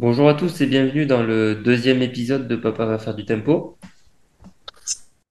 [0.00, 3.76] Bonjour à tous et bienvenue dans le deuxième épisode de Papa va faire du tempo.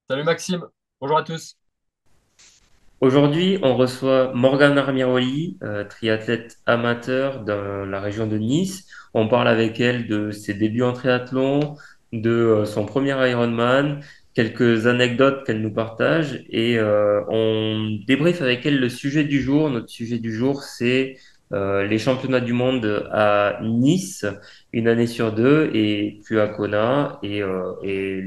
[0.09, 0.61] Salut Maxime,
[0.99, 1.55] bonjour à tous.
[2.99, 8.85] Aujourd'hui, on reçoit Morgane Armiroli, euh, triathlète amateur dans la région de Nice.
[9.13, 11.77] On parle avec elle de ses débuts en triathlon,
[12.11, 14.01] de euh, son premier Ironman,
[14.33, 19.69] quelques anecdotes qu'elle nous partage et euh, on débriefe avec elle le sujet du jour.
[19.69, 21.15] Notre sujet du jour, c'est
[21.51, 24.25] les championnats du monde à Nice,
[24.73, 28.23] une année sur deux, et puis à Kona, et, euh, et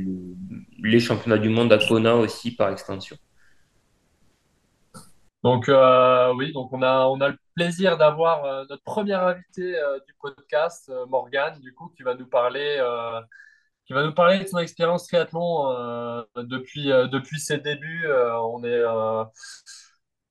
[0.82, 3.16] les championnats du monde à Kona aussi par extension.
[5.42, 9.74] Donc euh, oui, donc on a, on a le plaisir d'avoir euh, notre première invitée
[9.78, 13.20] euh, du podcast, euh, Morgane, du coup, qui va nous parler, euh,
[13.86, 18.06] qui va nous parler de son expérience triathlon euh, depuis, euh, depuis ses débuts.
[18.06, 19.24] Euh, on est, euh,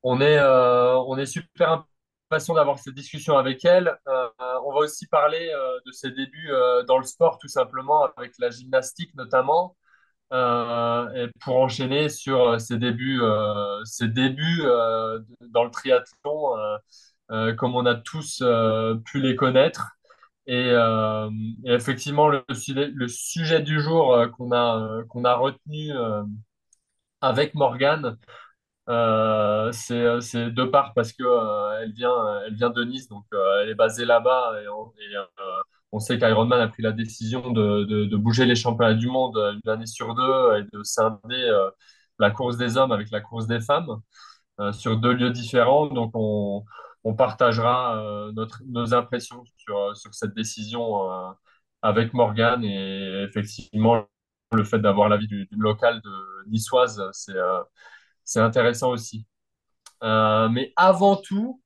[0.03, 1.85] on est, euh, on est super
[2.29, 3.97] impatient d'avoir cette discussion avec elle.
[4.07, 4.27] Euh,
[4.65, 8.33] on va aussi parler euh, de ses débuts euh, dans le sport, tout simplement, avec
[8.39, 9.75] la gymnastique notamment.
[10.31, 13.19] Et pour enchaîner sur ses débuts,
[13.83, 14.61] ses débuts
[15.41, 16.53] dans le triathlon,
[17.57, 18.43] comme on a tous
[19.05, 19.87] pu les connaître.
[20.45, 20.71] Et,
[21.65, 25.93] effectivement, le, le sujet du jour qu'on a, qu'on a retenu
[27.21, 28.15] avec Morgane,
[28.89, 32.11] euh, c'est, euh, c'est de part parce que euh, elle vient,
[32.45, 35.23] elle vient de Nice, donc euh, elle est basée là-bas et, on, et, euh,
[35.91, 39.53] on sait qu'Ironman a pris la décision de, de, bouger les championnats du monde euh,
[39.63, 41.69] une année sur deux et de scinder euh,
[42.19, 43.99] la course des hommes avec la course des femmes
[44.59, 45.87] euh, sur deux lieux différents.
[45.87, 46.63] Donc on,
[47.03, 51.31] on partagera euh, notre, nos impressions sur, sur cette décision euh,
[51.81, 54.05] avec Morgane et effectivement
[54.53, 57.61] le fait d'avoir l'avis du, du local de niçoise, c'est euh,
[58.29, 59.25] c'est intéressant aussi.
[60.03, 61.61] Euh, mais avant tout,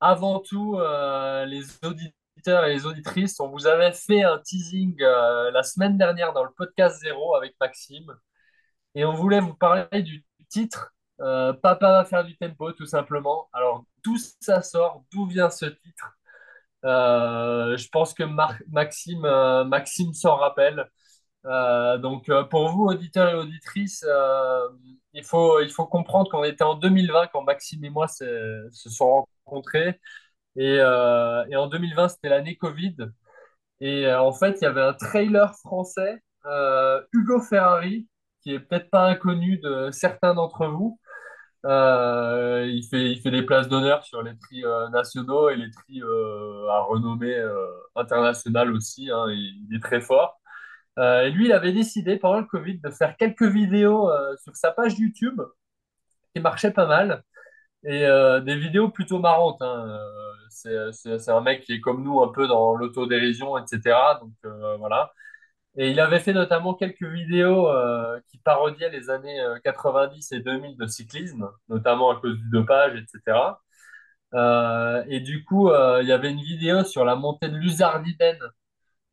[0.00, 5.52] avant tout, euh, les auditeurs et les auditrices, on vous avait fait un teasing euh,
[5.52, 8.12] la semaine dernière dans le podcast Zéro avec Maxime,
[8.96, 13.48] et on voulait vous parler du titre Papa va faire du tempo, tout simplement.
[13.52, 15.04] Alors, d'où ça sort?
[15.12, 16.16] D'où vient ce titre?
[16.82, 20.88] Je pense que Maxime s'en rappelle.
[21.46, 24.68] Euh, donc, euh, pour vous, auditeurs et auditrices, euh,
[25.14, 29.26] il faut, il faut comprendre qu'on était en 2020 quand Maxime et moi se, sont
[29.46, 30.00] rencontrés.
[30.56, 32.96] Et, et en 2020, c'était l'année Covid.
[33.80, 36.22] Et en fait, il y avait un trailer français,
[37.12, 38.08] Hugo Ferrari,
[38.42, 41.00] qui est peut-être pas inconnu de certains d'entre vous.
[41.64, 46.02] Il fait, il fait des places d'honneur sur les prix nationaux et les prix
[46.70, 47.36] à renommée
[47.96, 49.10] internationale aussi.
[49.10, 50.39] hein, il est très fort.
[50.98, 54.72] Euh, lui, il avait décidé pendant le Covid de faire quelques vidéos euh, sur sa
[54.72, 55.40] page YouTube
[56.34, 57.22] qui marchaient pas mal
[57.84, 59.62] et euh, des vidéos plutôt marrantes.
[59.62, 59.98] hein.
[60.66, 64.20] Euh, c'est, un mec qui est comme nous un peu dans l'autodérision, etc.
[64.20, 64.32] Donc
[64.78, 65.12] voilà.
[65.76, 67.68] Et il avait fait notamment quelques vidéos
[68.28, 72.94] qui parodiaient les années euh, 90 et 2000 de cyclisme, notamment à cause du dopage,
[72.96, 73.60] etc.
[75.08, 78.38] Et du coup, il y avait une vidéo sur la montée de l'Uzardiden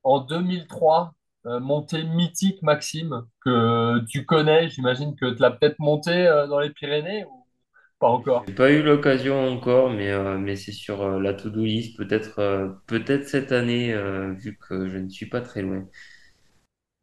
[0.03, 1.13] en 2003, euh,
[1.59, 4.69] montée mythique, Maxime, que tu connais.
[4.69, 7.45] J'imagine que tu l'as peut-être monté euh, dans les Pyrénées ou
[7.99, 8.47] pas encore?
[8.47, 12.39] J'ai pas eu l'occasion encore, mais, euh, mais c'est sur euh, la to-do list, peut-être
[12.39, 15.87] euh, peut-être cette année, euh, vu que je ne suis pas très loin.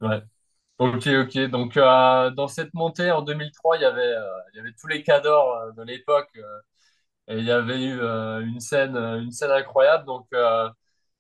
[0.01, 0.21] Ouais.
[0.79, 1.39] Ok, ok.
[1.51, 4.89] Donc, euh, dans cette montée en 2003, il y avait, euh, il y avait tous
[4.89, 6.61] les cadors euh, de l'époque euh,
[7.29, 10.07] et il y avait eu euh, une scène, euh, une scène incroyable.
[10.07, 10.71] Donc, euh,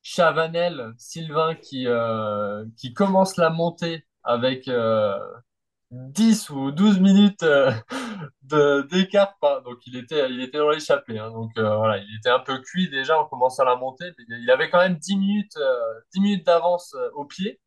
[0.04, 5.18] Chavanel, Sylvain qui, euh, qui commence la montée avec euh,
[5.92, 7.72] 10 ou 12 minutes euh,
[8.90, 9.34] d'écart.
[9.64, 11.18] Donc, il était, il était dans l'échappée.
[11.18, 11.30] hein.
[11.30, 14.12] Donc, euh, voilà, il était un peu cuit déjà en commençant la montée.
[14.18, 15.58] mais il avait quand même 10 minutes,
[16.14, 17.60] 10 minutes d'avance au pied.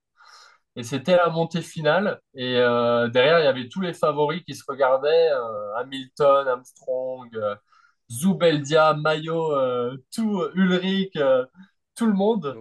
[0.75, 2.21] Et c'était la montée finale.
[2.35, 5.29] Et derrière, il y avait tous les favoris qui se regardaient.
[5.77, 7.29] Hamilton, Armstrong,
[8.11, 11.17] Zubeldia, Mayo, tout, Ulrich,
[11.97, 12.57] tout le monde.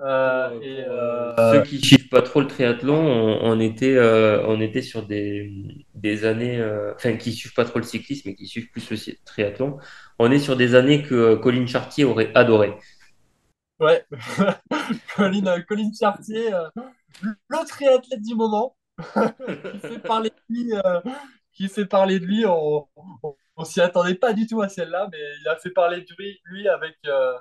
[0.00, 4.44] Euh, euh, et euh, ceux qui suivent pas trop le triathlon, on, on était, euh,
[4.46, 5.50] on était sur des,
[5.94, 8.96] des années, euh, enfin, qui suivent pas trop le cyclisme et qui suivent plus le
[9.24, 9.78] triathlon.
[10.18, 12.74] On est sur des années que euh, Colin Chartier aurait adoré.
[13.80, 14.04] ouais,
[15.16, 16.68] Colin, euh, Colin Chartier, euh,
[17.48, 18.76] le triathlète du moment,
[19.70, 21.00] qui fait parler de lui, euh,
[21.52, 22.46] qui fait parler de lui.
[22.46, 26.02] On, on, on s'y attendait pas du tout à celle-là, mais il a fait parler
[26.02, 27.38] de lui, lui avec, euh,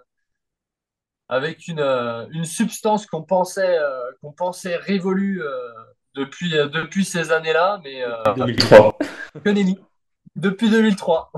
[1.31, 5.72] avec une, euh, une substance qu'on pensait, euh, qu'on pensait révolue euh,
[6.13, 8.98] depuis, euh, depuis ces années-là, mais euh, Depuis 2003.
[9.44, 9.80] que nenni.
[10.36, 11.31] Depuis 2003.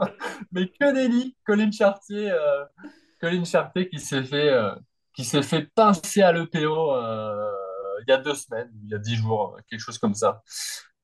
[0.52, 1.34] Mais que nenni.
[1.46, 2.64] Colin Chartier, euh,
[3.20, 4.74] Colin Chartier qui s'est fait, euh,
[5.14, 7.50] qui s'est fait pincer à l'EPO euh,
[8.06, 10.42] il y a deux semaines, il y a dix jours, quelque chose comme ça.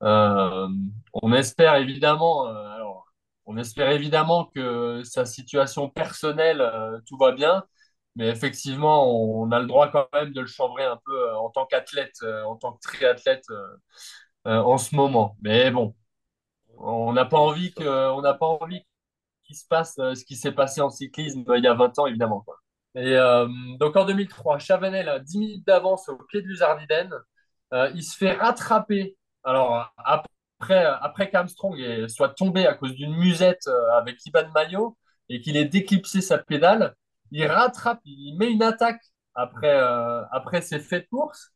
[0.02, 0.68] Euh,
[1.14, 3.06] on espère évidemment, euh, alors,
[3.46, 7.64] on espère évidemment que sa situation personnelle, euh, tout va bien,
[8.16, 11.50] mais effectivement, on, a le droit quand même de le chambrer un peu euh, en
[11.50, 13.44] tant qu'athlète, euh, en tant que triathlète
[14.46, 15.36] euh, en ce moment.
[15.42, 15.94] Mais bon,
[16.78, 18.82] on n'a pas envie que, on n'a pas envie
[19.44, 22.44] qu'il se passe ce qui s'est passé en cyclisme il y a 20 ans, évidemment.
[22.96, 23.16] Et
[23.80, 27.10] donc en 2003, Chavanel a 10 minutes d'avance au pied de l'Uzardiden.
[27.72, 29.16] Euh, il se fait rattraper.
[29.44, 34.96] Alors après, après qu'Armstrong soit tombé à cause d'une musette avec Iban Mayo
[35.28, 36.94] et qu'il ait déclipsé sa pédale,
[37.34, 39.02] il rattrape, il met une attaque
[39.34, 41.52] après, euh, après ses faits de course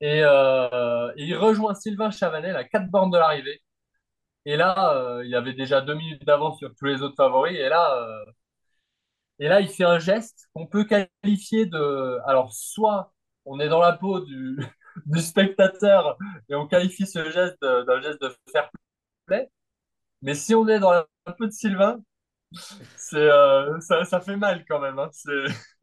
[0.00, 3.62] et, euh, et il rejoint Sylvain Chavanel à quatre bornes de l'arrivée.
[4.46, 7.56] Et là, euh, il avait déjà deux minutes d'avance sur tous les autres favoris.
[7.58, 8.06] Et là,
[9.38, 12.18] et là, il fait un geste qu'on peut qualifier de...
[12.26, 13.12] Alors, soit
[13.44, 14.58] on est dans la peau du,
[15.06, 16.16] du spectateur
[16.48, 18.70] et on qualifie ce geste d'un geste de fair
[19.26, 19.50] play,
[20.22, 21.06] mais si on est dans la
[21.38, 22.00] peau de Sylvain,
[22.96, 24.98] c'est, euh, ça, ça fait mal quand même.
[24.98, 25.10] hein.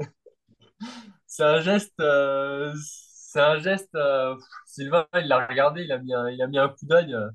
[1.27, 1.93] C'est, un geste...
[1.99, 3.93] euh, c'est un geste...
[3.95, 6.85] euh, pff, Sylvain, il l'a regardé, il a mis un, il a mis un coup
[6.85, 7.13] d'œil.
[7.13, 7.29] euh,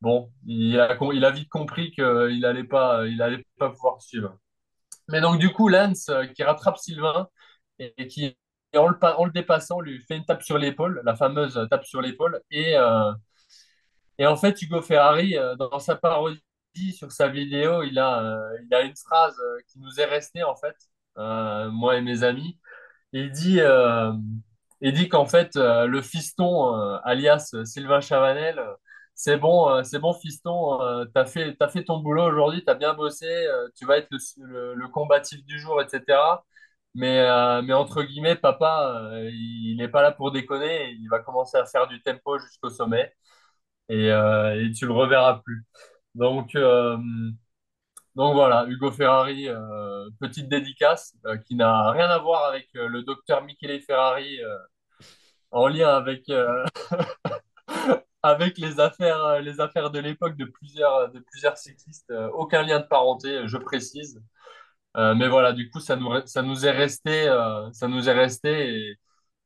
[0.00, 3.04] bon, il a, il a vite compris qu'il allait pas,
[3.58, 4.38] pas pouvoir suivre.
[5.08, 7.28] Mais donc, du coup, Lance, euh, qui rattrape Sylvain
[7.78, 8.36] et, et qui,
[8.76, 12.02] en le, en le dépassant, lui fait une tape sur l'épaule, la fameuse tape sur
[12.02, 12.40] l'épaule.
[12.50, 13.12] Et, euh,
[14.18, 16.42] et en fait, Hugo Ferrari, euh, dans sa parodie
[16.92, 20.42] sur sa vidéo, il a, euh, il a une phrase euh, qui nous est restée,
[20.44, 20.76] en fait,
[21.18, 22.58] euh, moi et mes amis.
[23.12, 23.60] Il dit,
[24.80, 26.74] il dit qu'en fait, le fiston,
[27.04, 28.62] alias Sylvain Chavanel,
[29.14, 30.78] c'est bon, c'est bon, fiston,
[31.14, 33.26] t'as fait, fait ton boulot aujourd'hui, t'as bien bossé,
[33.76, 34.08] tu vas être
[34.38, 36.44] le, le- combatif du jour, etc.
[36.94, 37.18] Mais,
[37.62, 41.86] mais entre guillemets, papa, il n'est pas là pour déconner, il va commencer à faire
[41.88, 43.12] du tempo jusqu'au sommet
[43.88, 45.64] et, euh, et tu le reverras plus.
[46.14, 46.96] Donc, euh,
[48.16, 53.02] donc voilà, Hugo Ferrari, euh, petite dédicace euh, qui n'a rien à voir avec le
[53.02, 54.40] docteur Michele Ferrari
[55.50, 56.24] en lien avec,
[58.22, 62.12] avec les affaires, les affaires de l'époque de plusieurs, de plusieurs cyclistes.
[62.34, 64.20] Aucun lien de parenté, je précise.
[64.96, 67.26] Mais voilà, du coup, ça nous, ça nous est resté,
[67.72, 68.98] ça nous est resté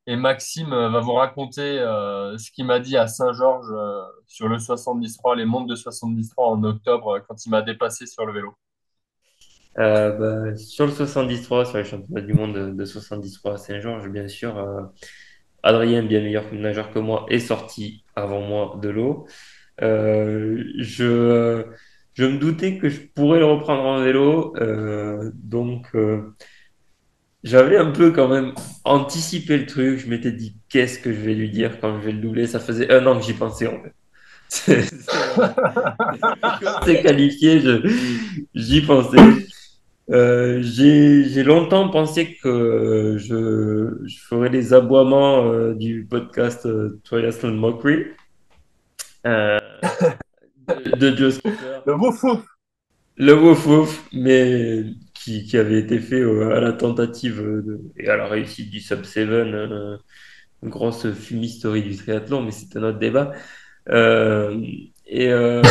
[0.07, 4.49] et Maxime euh, va vous raconter euh, ce qu'il m'a dit à Saint-Georges euh, sur
[4.49, 8.55] le 73, les montes de 73 en octobre quand il m'a dépassé sur le vélo.
[9.77, 14.29] Bah, sur le 73, sur les championnats du monde de, de 73 à Saint-Georges, bien
[14.29, 14.91] sûr,
[15.63, 19.27] Adrien, bien meilleur nageur que moi, est sorti avant moi de l'eau.
[19.81, 21.65] Je,
[22.15, 24.55] je me doutais que je pourrais le reprendre en vélo,
[25.35, 25.89] donc
[27.45, 28.53] j'avais un peu quand même
[28.85, 30.01] anticipé le truc.
[30.01, 32.47] Je m'étais dit, qu'est-ce que je vais lui dire quand je vais le doubler?
[32.49, 33.95] Ça faisait un an que j'y pensais en fait.
[36.85, 37.63] C'est qualifié,
[38.55, 39.19] j'y pensais.
[40.11, 47.53] Euh, j'ai, longtemps pensé que je, je ferais les aboiements euh, du podcast euh, Triathlon
[47.53, 48.09] Mockery
[49.27, 49.59] euh,
[50.69, 51.81] de, de Joe Skipper.
[51.87, 52.39] Le beau fou!
[53.17, 54.85] Le Wouf Wouf, mais
[55.25, 57.43] qui, avait été fait euh, à la tentative
[57.97, 59.97] et à la réussite du Sub 7, euh,
[60.63, 63.33] une grosse fumisterie du triathlon, mais c'est un autre débat.
[63.91, 64.61] Euh,
[65.07, 65.63] et euh,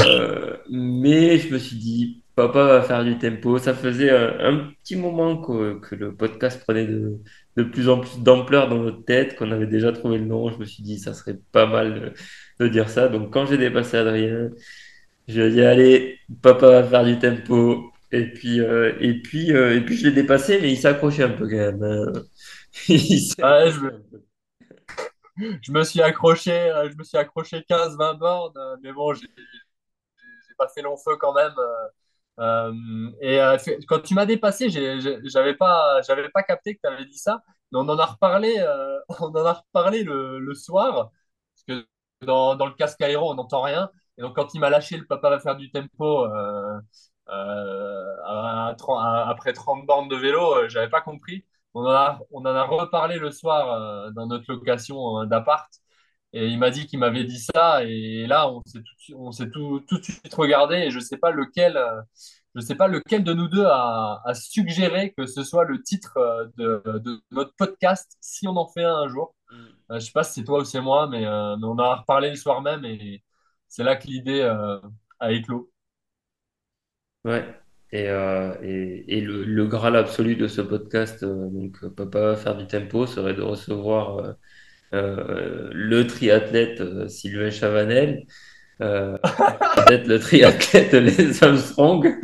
[0.69, 3.57] mais je me suis dit, papa va faire du tempo.
[3.57, 7.19] Ça faisait un, un petit moment que, que le podcast prenait de,
[7.57, 10.51] de plus en plus d'ampleur dans notre tête, qu'on avait déjà trouvé le nom.
[10.51, 12.13] Je me suis dit, ça serait pas mal
[12.59, 13.07] de, de dire ça.
[13.07, 14.49] Donc quand j'ai dépassé Adrien,
[15.27, 17.92] je lui ai dit, allez, papa va faire du tempo.
[18.13, 21.23] Et puis, euh, et puis, euh, et puis je l'ai dépassé, mais il s'est accroché
[21.23, 21.83] un peu quand même.
[21.83, 22.13] hein.
[23.41, 24.03] Ouais, je, me-
[25.61, 29.27] je suis accroché, euh, je me suis accroché 15-20 bornes, mais bon, j'ai
[30.57, 31.53] pas fait long feu quand même.
[33.21, 33.39] et
[33.87, 37.41] quand tu m'as dépassé, j'avais pas, j'avais pas capté que tu avais dit ça,
[37.71, 38.55] mais on en a reparlé,
[39.21, 41.11] on en a reparlé le, le soir,
[41.55, 41.87] parce que
[42.25, 43.89] dans, dans le casque aéro, on n'entend rien.
[44.17, 46.27] Et donc, quand il m'a lâché, le papa va faire du tempo
[47.27, 51.45] à- à 30 à- après 30 bornes de vélo, euh, j'avais pas compris.
[51.73, 53.71] On en a, on en a reparlé le soir
[54.07, 55.69] euh, dans notre location euh, d'appart.
[56.33, 57.83] Et il m'a dit qu'il m'avait dit ça.
[57.85, 60.75] Et là, on s'est tout, de suite- on s'est tout, tout de suite regardé.
[60.77, 62.01] Et je sais pas lequel, euh,
[62.55, 66.17] je sais pas lequel de nous deux a, a suggéré que ce soit le titre
[66.17, 69.35] euh, de, de notre podcast si on en fait un un jour.
[69.51, 69.55] Mm.
[69.91, 71.95] Euh, je sais pas si c'est toi ou c'est moi, mais, euh, on en a
[71.97, 72.85] reparlé le soir même.
[72.85, 73.23] Et
[73.67, 74.79] c'est là que l'idée euh,
[75.19, 75.71] a éclos.
[77.25, 77.45] Ouais.
[77.91, 82.35] Et, euh, et, et le, le Graal absolu de ce podcast, euh, donc euh, Papa
[82.35, 84.35] faire du tempo, serait de recevoir
[84.93, 88.25] euh, le triathlète Sylvain Chavanel,
[88.79, 92.15] peut-être le triathlète Les Armstrong,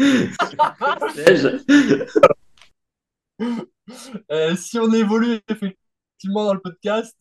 [4.58, 7.16] si on évolue effectivement dans le podcast,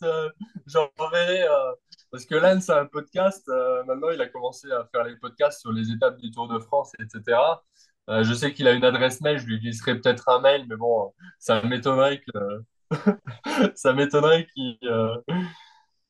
[0.66, 1.46] j'enverrai.
[2.10, 3.48] Parce que Lance c'est un podcast.
[3.48, 6.58] euh, maintenant, il a commencé à faire les podcasts sur les étapes du Tour de
[6.58, 7.62] France, etc.
[8.10, 9.38] Euh, je sais qu'il a une adresse mail.
[9.38, 12.62] Je lui glisserai peut-être un mail, mais bon, ça m'étonnerait que
[13.74, 14.78] ça m'étonnerait qu'il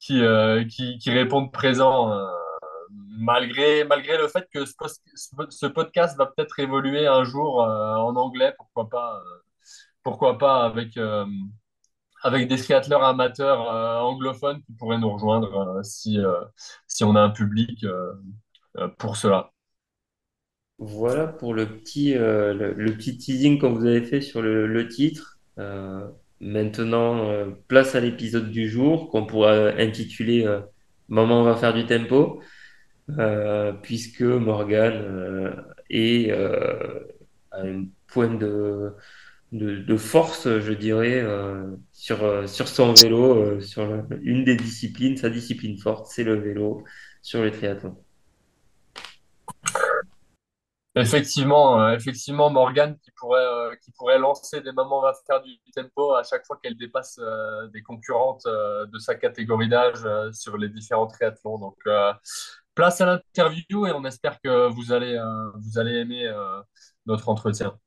[0.01, 2.13] qu'il, euh, qu'il- qu'il réponde présent.
[2.13, 2.27] euh,
[3.21, 4.73] malgré, malgré le fait que ce,
[5.51, 9.21] ce podcast va peut-être évoluer un jour euh, en anglais, pourquoi pas,
[10.03, 10.97] pourquoi pas avec,
[12.23, 16.35] avec des triathleurs amateurs euh, anglophones qui pourraient nous rejoindre euh, si, euh,
[16.87, 17.85] si on a un public
[18.99, 19.53] pour cela.
[20.79, 25.41] Voilà pour le petit, le, petit teasing qu'on vous avez fait sur le, titre.
[26.41, 30.47] Maintenant, place à l'épisode du jour qu'on pourra intituler
[31.09, 32.43] Maman va faire du tempo,
[33.83, 35.51] puisque Morgan euh,
[35.91, 38.95] est à un point de,
[39.53, 43.83] de, force, je dirais, euh, sur, euh, sur son vélo, euh, sur
[44.23, 46.85] une des disciplines, sa discipline forte, c'est le vélo
[47.23, 47.97] sur les triathlons.
[50.95, 56.25] Effectivement, effectivement, Morgane qui pourrait, qui pourrait lancer des mamans va faire du tempo à
[56.25, 57.21] chaque fois qu'elle dépasse
[57.73, 61.59] des concurrentes de sa catégorie d'âge sur les différents triathlons.
[61.59, 61.77] Donc,
[62.75, 65.17] place à l'interview et on espère que vous allez,
[65.55, 66.33] vous allez aimer
[67.07, 67.79] notre entretien.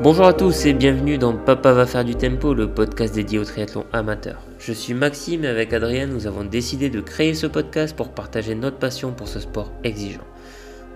[0.00, 3.44] Bonjour à tous et bienvenue dans Papa va faire du tempo, le podcast dédié au
[3.44, 4.40] triathlon amateur.
[4.60, 8.54] Je suis Maxime et avec Adrien, nous avons décidé de créer ce podcast pour partager
[8.54, 10.22] notre passion pour ce sport exigeant.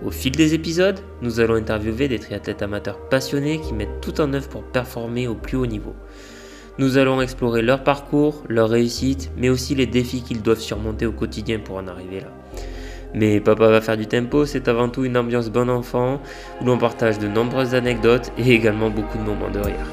[0.05, 4.33] Au fil des épisodes, nous allons interviewer des triathlètes amateurs passionnés qui mettent tout en
[4.33, 5.95] œuvre pour performer au plus haut niveau.
[6.77, 11.11] Nous allons explorer leur parcours, leurs réussites, mais aussi les défis qu'ils doivent surmonter au
[11.11, 12.31] quotidien pour en arriver là.
[13.13, 16.19] Mais Papa va faire du tempo, c'est avant tout une ambiance bon enfant
[16.61, 19.85] où l'on partage de nombreuses anecdotes et également beaucoup de moments de rire.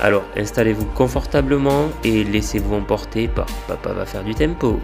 [0.00, 4.80] Alors installez-vous confortablement et laissez-vous emporter par Papa va faire du tempo.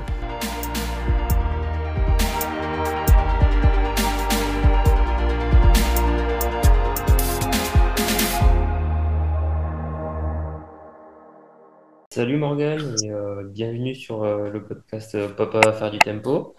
[12.10, 16.56] Salut Morgane et euh, bienvenue sur euh, le podcast euh, Papa va faire du tempo.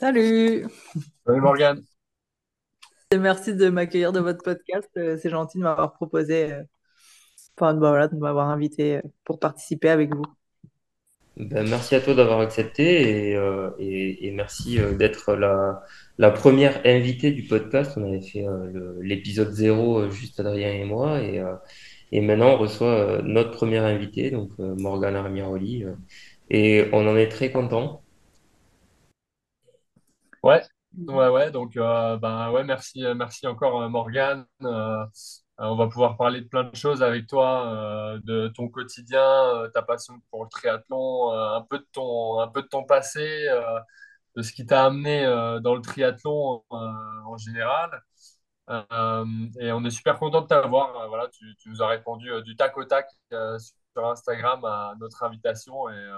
[0.00, 0.66] Salut!
[1.26, 1.82] Salut Morgane.
[3.12, 4.88] Et merci de m'accueillir dans votre podcast.
[4.96, 6.62] Euh, C'est gentil de m'avoir proposé, euh,
[7.58, 10.24] enfin, voilà, de m'avoir invité euh, pour participer avec vous.
[11.36, 15.82] Ben, merci à toi d'avoir accepté et, euh, et, et merci euh, d'être la,
[16.18, 17.92] la première invitée du podcast.
[17.96, 21.54] On avait fait euh, l'épisode zéro, juste Adrien et moi, et, euh,
[22.12, 25.94] et maintenant on reçoit euh, notre première invitée, donc euh, Morgane Armiroli, euh,
[26.50, 28.02] et on en est très content.
[30.42, 30.62] Ouais,
[31.08, 31.50] ouais, ouais.
[31.50, 34.46] Donc, euh, bah, ouais, merci, euh, merci encore, euh, Morgane.
[34.62, 35.06] Euh, euh,
[35.58, 39.20] on va pouvoir parler de plein de choses avec toi, de ton quotidien,
[39.74, 43.46] ta passion pour le triathlon, un peu de ton, un peu de ton passé,
[44.36, 45.24] de ce qui t'a amené
[45.62, 47.90] dans le triathlon en général.
[49.60, 51.08] Et on est super content de t'avoir.
[51.08, 55.88] Voilà, tu, tu nous as répondu du tac au tac sur Instagram à notre invitation
[55.90, 56.10] et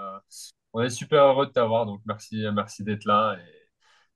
[0.73, 1.85] on est super heureux de t'avoir.
[1.85, 3.35] Donc, merci, merci d'être là.
[3.37, 3.62] Et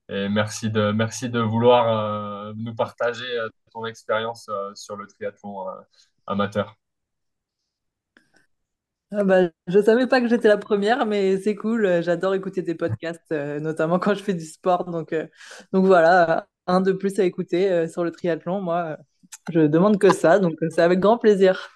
[0.09, 5.67] merci de, merci de vouloir euh, nous partager euh, ton expérience euh, sur le triathlon
[5.69, 5.73] euh,
[6.27, 6.77] amateur.
[9.11, 12.01] Ah bah, je savais pas que j'étais la première, mais c'est cool.
[12.03, 14.85] J'adore écouter des podcasts, euh, notamment quand je fais du sport.
[14.85, 15.27] Donc, euh,
[15.71, 18.61] donc voilà, un de plus à écouter euh, sur le triathlon.
[18.61, 18.97] Moi,
[19.49, 21.69] je demande que ça, donc c'est avec grand plaisir.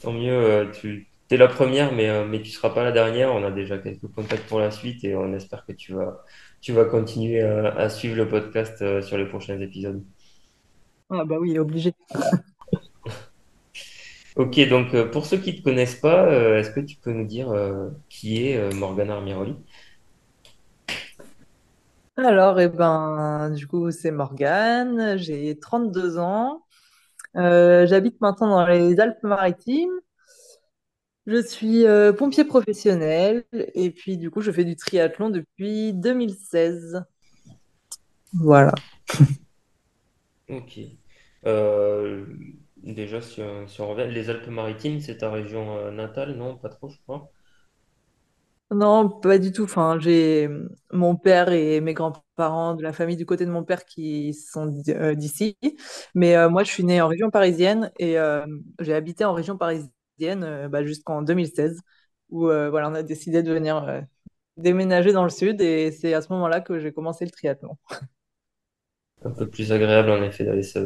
[0.00, 3.34] Tant mieux, euh, tu es la première, mais, euh, mais tu seras pas la dernière.
[3.34, 6.24] On a déjà quelques contacts pour la suite et on espère que tu vas,
[6.62, 10.02] tu vas continuer à, à suivre le podcast euh, sur les prochains épisodes.
[11.10, 11.94] Ah bah oui, obligé.
[14.36, 17.12] Ok, donc euh, pour ceux qui ne te connaissent pas, euh, est-ce que tu peux
[17.12, 19.56] nous dire euh, qui est euh, Morgana Armiroli?
[22.16, 26.62] Alors, eh ben, du coup, c'est Morgane, j'ai 32 ans.
[27.36, 29.92] Euh, j'habite maintenant dans les Alpes-Maritimes.
[31.26, 37.02] Je suis euh, pompier professionnel et puis du coup je fais du triathlon depuis 2016.
[38.32, 38.72] Voilà.
[40.48, 40.78] Ok.
[41.46, 42.26] Euh,
[42.76, 46.56] déjà, si on, si on revient, les Alpes-Maritimes, c'est ta région euh, natale, non?
[46.58, 47.32] Pas trop, je crois.
[48.70, 49.64] Non, pas du tout.
[49.64, 50.48] Enfin, j'ai
[50.92, 54.64] mon père et mes grands-parents de la famille du côté de mon père qui sont
[54.66, 55.58] d- euh, d'ici.
[56.14, 58.46] Mais euh, moi, je suis née en région parisienne et euh,
[58.80, 61.80] j'ai habité en région parisienne euh, bah, jusqu'en 2016
[62.30, 64.00] où euh, voilà, on a décidé de venir euh,
[64.56, 67.76] déménager dans le sud et c'est à ce moment-là que j'ai commencé le triathlon.
[69.24, 70.78] Un peu plus agréable en effet d'aller se,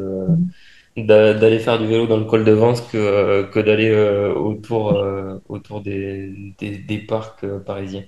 [0.97, 4.93] d'aller faire du vélo dans le col de Vence que, euh, que d'aller euh, autour,
[4.99, 8.05] euh, autour des, des, des parcs euh, parisiens.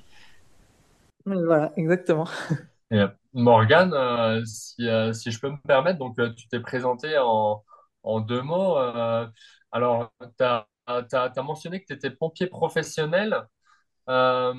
[1.26, 2.26] Voilà, exactement.
[2.90, 3.02] Et
[3.34, 7.64] Morgane, euh, si, euh, si je peux me permettre, donc euh, tu t'es présenté en,
[8.02, 8.78] en deux mots.
[8.78, 9.26] euh,
[9.72, 10.66] alors, tu as,
[11.44, 13.46] mentionné que tu étais pompier professionnel.
[14.08, 14.54] Euh,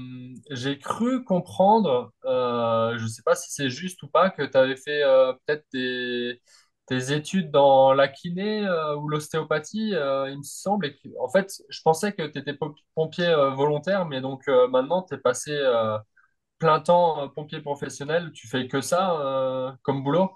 [0.52, 4.58] j'ai cru comprendre, euh, je ne sais pas si c'est juste ou pas, que tu
[4.58, 6.42] avais fait euh, peut-être des,
[6.90, 10.86] des études dans la kiné euh, ou l'ostéopathie, euh, il me semble.
[10.88, 12.56] Et que- en fait, je pensais que tu étais
[12.96, 15.98] pompier euh, volontaire, mais donc euh, maintenant, tu es passé euh,
[16.60, 18.32] plein temps euh, pompier professionnel.
[18.34, 20.32] Tu fais que ça euh, comme boulot?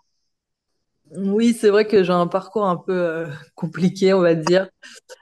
[1.12, 4.70] Oui, c'est vrai que j'ai un parcours un peu euh, compliqué, on va dire.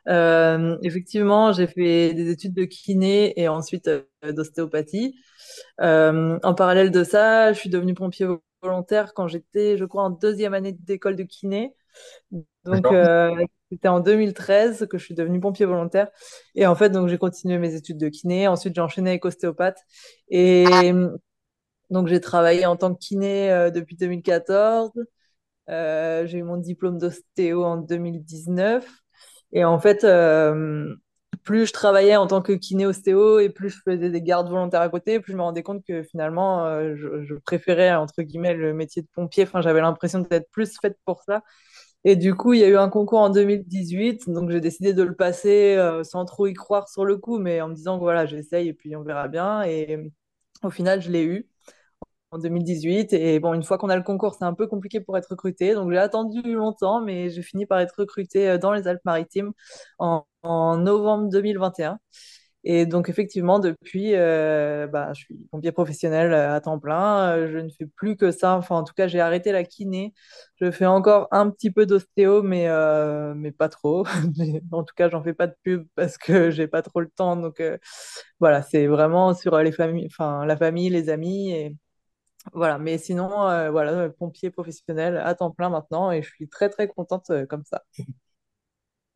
[0.08, 5.16] Euh, effectivement, j'ai fait des études de kiné et ensuite euh, d'ostéopathie.
[5.80, 8.28] En parallèle de ça, je suis devenue pompier
[8.62, 11.76] volontaire quand j'étais, je crois, en deuxième année d'école de kiné.
[12.66, 12.88] Donc,
[13.72, 16.10] c'était en 2013 que je suis devenue pompier volontaire.
[16.56, 18.48] Et en fait, donc, j'ai continué mes études de kiné.
[18.48, 19.80] Ensuite, j'ai enchaîné avec ostéopathe.
[20.30, 20.94] Et
[21.90, 24.92] donc, j'ai travaillé en tant que kiné depuis 2014.
[25.70, 28.88] Euh, j'ai eu mon diplôme d'ostéo en 2019.
[29.54, 30.96] Et en fait, euh,
[31.44, 34.90] plus je travaillais en tant que kiné-ostéo et plus je faisais des gardes volontaires à
[34.90, 38.74] côté, plus je me rendais compte que finalement, euh, je, je préférais, entre guillemets, le
[38.74, 39.44] métier de pompier.
[39.44, 41.44] Enfin, j'avais l'impression d'être plus faite pour ça.
[42.04, 45.04] Et du coup, il y a eu un concours en 2018, donc j'ai décidé de
[45.04, 48.26] le passer sans trop y croire sur le coup, mais en me disant que voilà,
[48.26, 49.64] j'essaye et puis on verra bien.
[49.64, 50.12] Et
[50.64, 51.50] au final, je l'ai eu
[52.32, 53.14] en 2018.
[53.14, 55.74] Et bon, une fois qu'on a le concours, c'est un peu compliqué pour être recruté.
[55.74, 59.52] Donc j'ai attendu longtemps, mais j'ai fini par être recruté euh, dans les Alpes-Maritimes
[60.00, 62.00] en, novembre 2021.
[62.64, 67.48] Et donc effectivement, depuis, euh, bah, je suis pompier professionnel euh, à temps plein.
[67.48, 68.56] Je ne fais plus que ça.
[68.56, 70.14] Enfin, en tout cas, j'ai arrêté la kiné.
[70.56, 72.68] Je fais encore un petit peu d'ostéo, mais,
[73.36, 74.06] mais pas trop.
[74.72, 77.36] En tout cas, j'en fais pas de pub parce que j'ai pas trop le temps.
[77.36, 77.62] Donc
[78.40, 81.76] voilà, c'est vraiment sur les familles, enfin la famille, les amis et
[82.54, 86.70] voilà, mais sinon, euh, voilà, pompier professionnel à temps plein maintenant et je suis très
[86.70, 87.84] très contente euh, comme ça.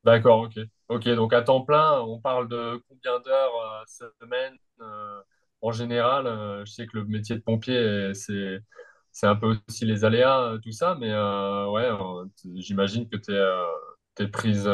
[0.03, 0.59] D'accord, ok.
[0.89, 3.83] Ok, donc à temps plein, on parle de combien d'heures euh,
[4.21, 5.19] semaine euh,
[5.61, 6.27] en général?
[6.27, 8.59] euh, je sais que le métier de pompier, c'est
[9.11, 11.89] c'est un peu aussi les aléas, tout ça, mais ouais,
[12.55, 13.31] j'imagine que tu
[14.23, 14.69] es, prise,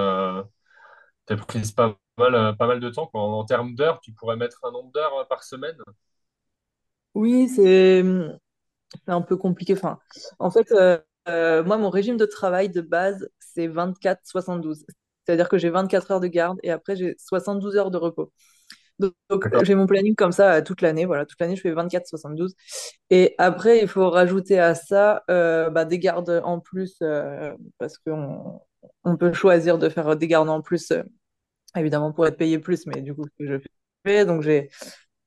[1.26, 3.10] t'es prise pas mal, pas mal de temps.
[3.14, 5.78] En, termes d'heures, tu pourrais mettre un nombre d'heures par semaine?
[7.14, 8.04] Oui, c'est
[9.06, 9.74] c'est un peu compliqué.
[9.74, 10.00] Enfin,
[10.40, 10.98] en fait, euh,
[11.28, 14.86] euh, moi, mon régime de travail de base, c'est 24-72.
[15.26, 18.32] C'est-à-dire que j'ai 24 heures de garde et après, j'ai 72 heures de repos.
[19.00, 19.66] Donc, D'accord.
[19.66, 21.06] j'ai mon planning comme ça euh, toute l'année.
[21.06, 22.56] Voilà, toute l'année, je fais 24-72.
[23.10, 26.98] Et après, il faut rajouter à ça bah, des gardes en plus
[27.80, 28.62] parce qu'on
[29.04, 30.94] on peut choisir de faire des gardes en plus,
[31.76, 33.58] évidemment, pour être payé plus, mais du coup, ce que je
[34.06, 34.26] fais.
[34.26, 34.70] Donc, j'ai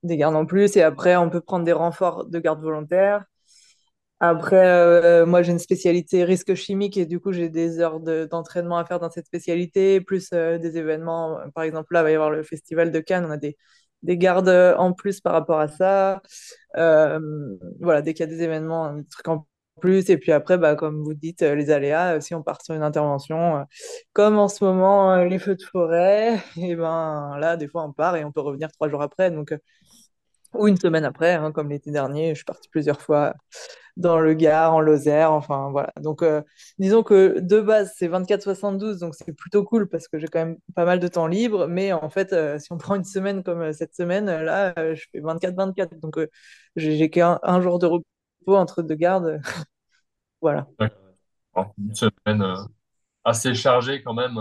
[0.05, 3.25] des gardes en plus et après, on peut prendre des renforts de gardes volontaires.
[4.21, 8.27] Après, euh, moi, j'ai une spécialité risque chimique et du coup, j'ai des heures de-
[8.31, 11.39] d'entraînement à faire dans cette spécialité, plus euh, des événements.
[11.55, 13.57] Par exemple, là, il va y avoir le Festival de Cannes, on a des,
[14.03, 16.23] des gardes en plus par rapport à ça.
[16.77, 17.19] Euh,
[17.81, 19.47] voilà, dès qu'il y a des événements, des trucs en
[19.81, 20.09] plus.
[20.11, 22.75] Et puis après, bah, comme vous dites, euh, les aléas, euh, si on part sur
[22.75, 23.65] une intervention, euh,
[24.13, 27.93] comme en ce moment, euh, les feux de forêt, et ben là, des fois, on
[27.93, 29.31] part et on peut revenir trois jours après.
[29.31, 29.59] Donc, euh,
[30.55, 33.35] ou une semaine après, hein, comme l'été dernier, je suis partie plusieurs fois
[33.97, 35.93] dans le Gard, en Lozère, enfin voilà.
[36.01, 36.43] Donc, euh,
[36.79, 40.57] disons que de base, c'est 24-72, donc c'est plutôt cool parce que j'ai quand même
[40.75, 41.67] pas mal de temps libre.
[41.69, 45.05] Mais en fait, euh, si on prend une semaine comme euh, cette semaine, là, je
[45.13, 46.01] fais 24-24.
[46.01, 46.19] Donc,
[46.77, 48.05] j'ai qu'un un jour de repos
[48.57, 49.41] entre deux gardes.
[50.41, 50.67] voilà.
[51.79, 52.45] Une semaine
[53.25, 54.39] assez chargée quand même.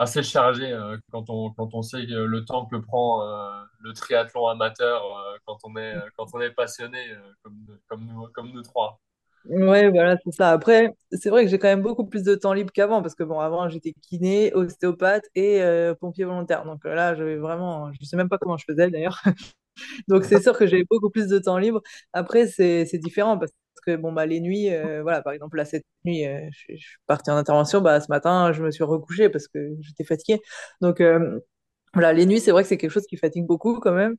[0.00, 4.46] Assez chargé euh, quand on, quand on sait le temps que prend euh, le triathlon
[4.46, 6.98] amateur euh, quand on est, quand on est passionné
[7.42, 8.98] comme, comme nous, comme nous trois.
[9.44, 10.50] Ouais, voilà, c'est ça.
[10.50, 13.24] Après, c'est vrai que j'ai quand même beaucoup plus de temps libre qu'avant parce que
[13.24, 15.62] bon, avant, j'étais kiné, ostéopathe et
[15.98, 16.64] pompier volontaire.
[16.64, 19.22] Donc là, j'avais vraiment, je sais même pas comment je faisais d'ailleurs.
[20.08, 21.82] Donc c'est sûr que j'ai beaucoup plus de temps libre.
[22.12, 23.52] Après, c'est différent parce
[23.86, 26.98] que bon bah les nuits, euh, voilà, par exemple là cette nuit, euh, je, suis
[27.06, 30.40] partie en intervention, bah ce matin je me suis recouchée parce que j'étais fatiguée.
[30.80, 31.40] Donc euh,
[31.94, 34.16] Voilà, les nuits, c'est vrai que c'est quelque chose qui fatigue beaucoup quand même,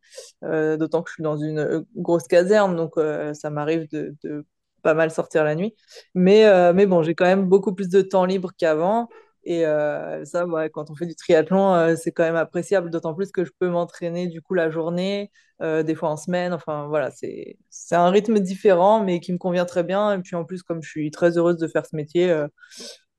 [0.77, 2.95] d'autant que je suis dans une grosse caserne, donc
[3.33, 4.45] ça m'arrive de, de
[4.83, 5.75] pas mal sortir la nuit.
[6.15, 9.09] Mais, mais bon, j'ai quand même beaucoup plus de temps libre qu'avant.
[9.43, 13.31] Et euh, ça, quand on fait du triathlon, euh, c'est quand même appréciable, d'autant plus
[13.31, 16.53] que je peux m'entraîner du coup la journée, euh, des fois en semaine.
[16.53, 17.57] Enfin voilà, c'est,
[17.91, 20.13] un rythme différent, mais qui me convient très bien.
[20.13, 22.33] Et puis en plus, comme je suis très heureuse de faire ce métier,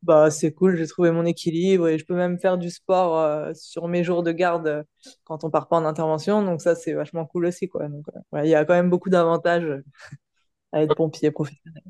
[0.02, 3.88] bah, c'est cool, j'ai trouvé mon équilibre et je peux même faire du sport sur
[3.88, 4.84] mes jours de garde
[5.24, 6.42] quand on part pas en intervention.
[6.44, 7.88] Donc ça, c'est vachement cool aussi, quoi.
[7.88, 8.04] Donc,
[8.34, 9.82] il y a quand même beaucoup d'avantages
[10.72, 11.82] à être pompier professionnel.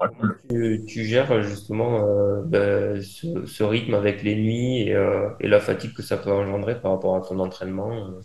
[0.00, 0.40] Ah, cool.
[0.50, 5.48] Tu, tu gères justement euh, ben, ce, ce rythme avec les nuits et, euh, et
[5.48, 8.08] la fatigue que ça peut engendrer par rapport à ton entraînement.
[8.10, 8.20] euh,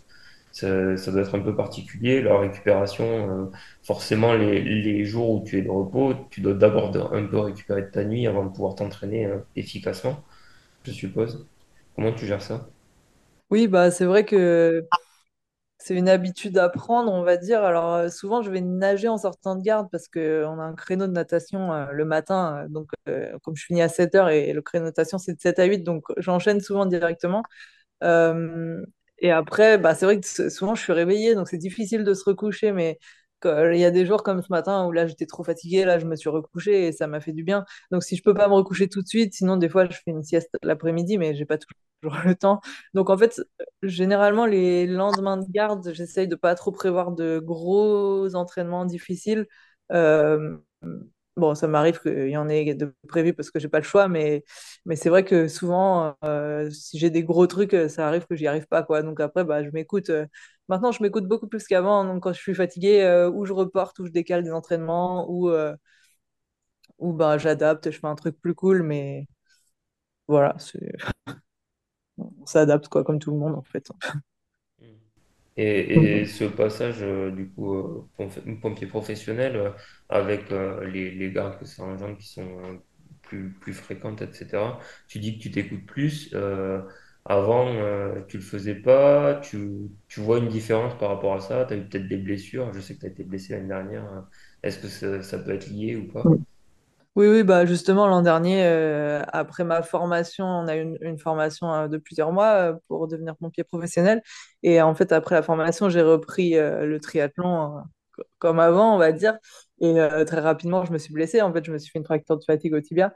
[0.52, 2.22] Ça, ça doit être un peu particulier.
[2.22, 3.50] La récupération, euh,
[3.86, 7.38] forcément, les, les jours où tu es de repos, tu dois d'abord de- un peu
[7.40, 10.24] récupérer de ta nuit avant de pouvoir t'entraîner euh, efficacement,
[10.84, 11.48] je suppose.
[11.96, 12.70] Comment tu gères ça?
[13.50, 14.88] Oui, bah, c'est vrai que
[15.80, 17.64] c'est une habitude à prendre, on va dire.
[17.64, 20.20] Alors euh, souvent, je vais nager en sortant de garde parce qu'on
[20.60, 22.64] a un créneau de natation euh, le matin.
[22.66, 25.34] euh, donc, euh, comme je finis à 7 heures et le créneau de natation, c'est
[25.34, 27.42] de 7 à 8, donc j'enchaîne souvent directement.
[28.04, 28.84] Euh,
[29.18, 32.24] et après, bah, c'est vrai que souvent je suis réveillée, donc c'est difficile de se
[32.24, 32.98] recoucher, mais
[33.46, 36.06] il y a des jours comme ce matin où là j'étais trop fatiguée, là je
[36.06, 37.64] me suis recouchée et ça m'a fait du bien.
[37.90, 40.10] Donc si je peux pas me recoucher tout de suite, sinon des fois je fais
[40.10, 41.76] une sieste l'après-midi, mais j'ai pas toujours
[42.24, 42.60] le temps.
[42.94, 43.40] Donc en fait,
[43.82, 49.46] généralement les lendemains de garde, j'essaye de pas trop prévoir de gros entraînements difficiles.
[49.92, 50.56] Euh,
[51.36, 54.08] Bon, ça m'arrive qu'il y en ait de prévus parce que j'ai pas le choix,
[54.08, 54.44] mais
[54.84, 58.34] mais c'est vrai que souvent, euh, si j'ai des gros trucs, euh, ça arrive que
[58.36, 59.02] j'y arrive pas, quoi.
[59.02, 60.10] Donc après, bah, je m'écoute.
[60.10, 60.26] euh,
[60.68, 62.04] Maintenant, je m'écoute beaucoup plus qu'avant.
[62.04, 65.50] Donc quand je suis fatiguée, ou je reporte, ou je décale des entraînements, ou,
[66.98, 68.82] ou bah, j'adapte, je fais un truc plus cool.
[68.82, 69.26] Mais
[70.28, 70.56] voilà,
[72.18, 73.90] on s'adapte, quoi, comme tout le monde, en fait.
[75.62, 78.08] Et, et ce passage, euh, du coup, euh,
[78.62, 79.70] pompier professionnel, euh,
[80.08, 82.80] avec les, les gardes que ça engendre qui sont
[83.22, 86.34] plus, plus fréquentes, etc., tu dis que tu t'écoutes plus.
[87.26, 87.74] avant,
[88.28, 89.36] tu le faisais pas.
[89.42, 91.64] Tu, tu vois une différence par rapport à ça?
[91.66, 92.72] Tu as eu peut-être des blessures?
[92.72, 94.26] Je sais que tu as été blessé l'année dernière.
[94.62, 96.36] Est-ce que ça, ça peut être lié ou pas?
[97.16, 101.72] Oui, oui, bah justement, l'an dernier, euh, après ma formation, on a eu une, formation
[101.74, 104.22] euh, de plusieurs mois euh, pour devenir pompier professionnel.
[104.62, 109.10] Et en fait, après la formation, j'ai repris le triathlon co- comme avant, on va
[109.12, 109.36] dire.
[109.80, 109.94] Et
[110.26, 111.40] très rapidement, je me suis blessée.
[111.42, 113.12] En fait, je me suis fait une fracture de fatigue au tibia.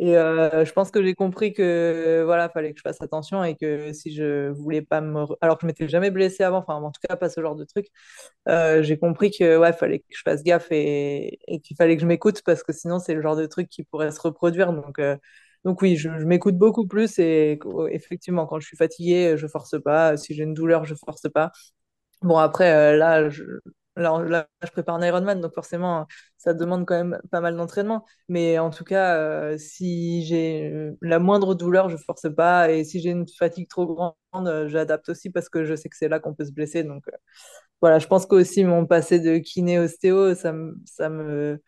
[0.00, 3.56] Et euh, je pense que j'ai compris que voilà, fallait que je fasse attention et
[3.56, 5.24] que si je voulais pas me...
[5.40, 7.64] Alors que je m'étais jamais blessée avant, enfin, en tout cas, pas ce genre de
[7.64, 7.88] truc.
[8.48, 12.06] Euh, j'ai compris que ouais, fallait que je fasse gaffe et, qu'il fallait que je
[12.06, 14.72] m'écoute parce que sinon c'est le genre de truc qui pourrait se reproduire.
[14.72, 15.16] Donc, euh,
[15.64, 17.58] donc oui, je, je m'écoute beaucoup plus et
[17.90, 20.16] effectivement, quand je suis fatiguée, je force pas.
[20.16, 21.52] Si j'ai une douleur, je force pas.
[22.22, 23.44] Bon, après, là, je,
[23.98, 26.06] là, là, je prépare un Ironman, donc forcément,
[26.38, 28.04] ça demande quand même pas mal d'entraînement.
[28.28, 32.70] Mais en tout cas, euh, si j'ai euh, la moindre douleur, je force pas.
[32.70, 35.96] Et si j'ai une fatigue trop grande, euh, j'adapte aussi parce que je sais que
[35.96, 36.84] c'est là qu'on peut se blesser.
[36.84, 37.04] Donc,
[37.80, 40.54] voilà, je pense qu'aussi mon passé de kiné-ostéo, ça
[40.86, 41.62] ça me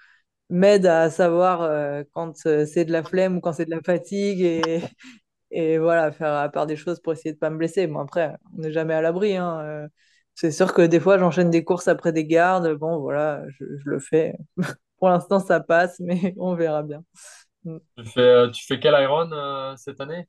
[0.50, 4.62] m'aide à savoir quand c'est de la flemme ou quand c'est de la fatigue et,
[5.50, 7.86] et voilà, faire à part des choses pour essayer de pas me blesser.
[7.86, 9.88] Bon, après, on n'est jamais à l'abri, hein.
[10.40, 12.72] C'est sûr que des fois, j'enchaîne des courses après des gardes.
[12.72, 14.38] Bon, voilà, je, je le fais.
[14.96, 17.04] Pour l'instant, ça passe, mais on verra bien.
[17.64, 17.76] Mm.
[17.98, 20.26] Tu fais, euh, tu fais quel Iron euh, cette année?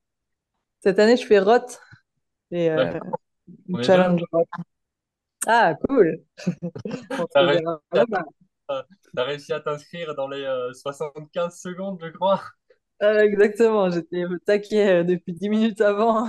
[0.81, 1.61] Cette année, je fais ROT,
[2.51, 2.99] et, euh.
[3.83, 4.45] Challenge ROT.
[5.47, 6.21] Ah, cool.
[7.33, 7.63] T'as réussi
[9.15, 12.41] réussi à t'inscrire dans les euh, 75 secondes, je crois.
[13.01, 16.27] Euh, exactement, j'étais au taquet depuis 10 minutes avant,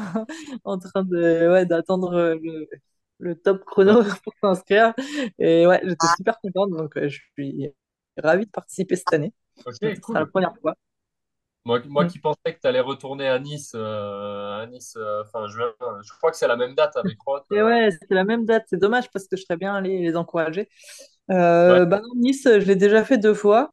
[0.64, 2.68] en train de, ouais, d'attendre le,
[3.22, 4.94] le top chrono pour s'inscrire.
[5.38, 7.72] Et ouais, j'étais super contente, donc euh, je suis
[8.18, 9.32] ravie de participer cette année.
[9.64, 10.74] Ok, Ce sera la première fois.
[11.64, 12.06] Moi, moi Mm.
[12.06, 15.72] qui pensais que tu allais retourner à Nice, euh, à Nice euh, fin juin,
[16.04, 17.46] je crois que c'est la même date avec Roth.
[17.50, 20.16] Et ouais, c'est la même date, c'est dommage parce que je serais bien allée les
[20.16, 20.68] encourager.
[21.66, 23.72] ouais, Euh, bah non, Nice, je l'ai déjà fait deux fois.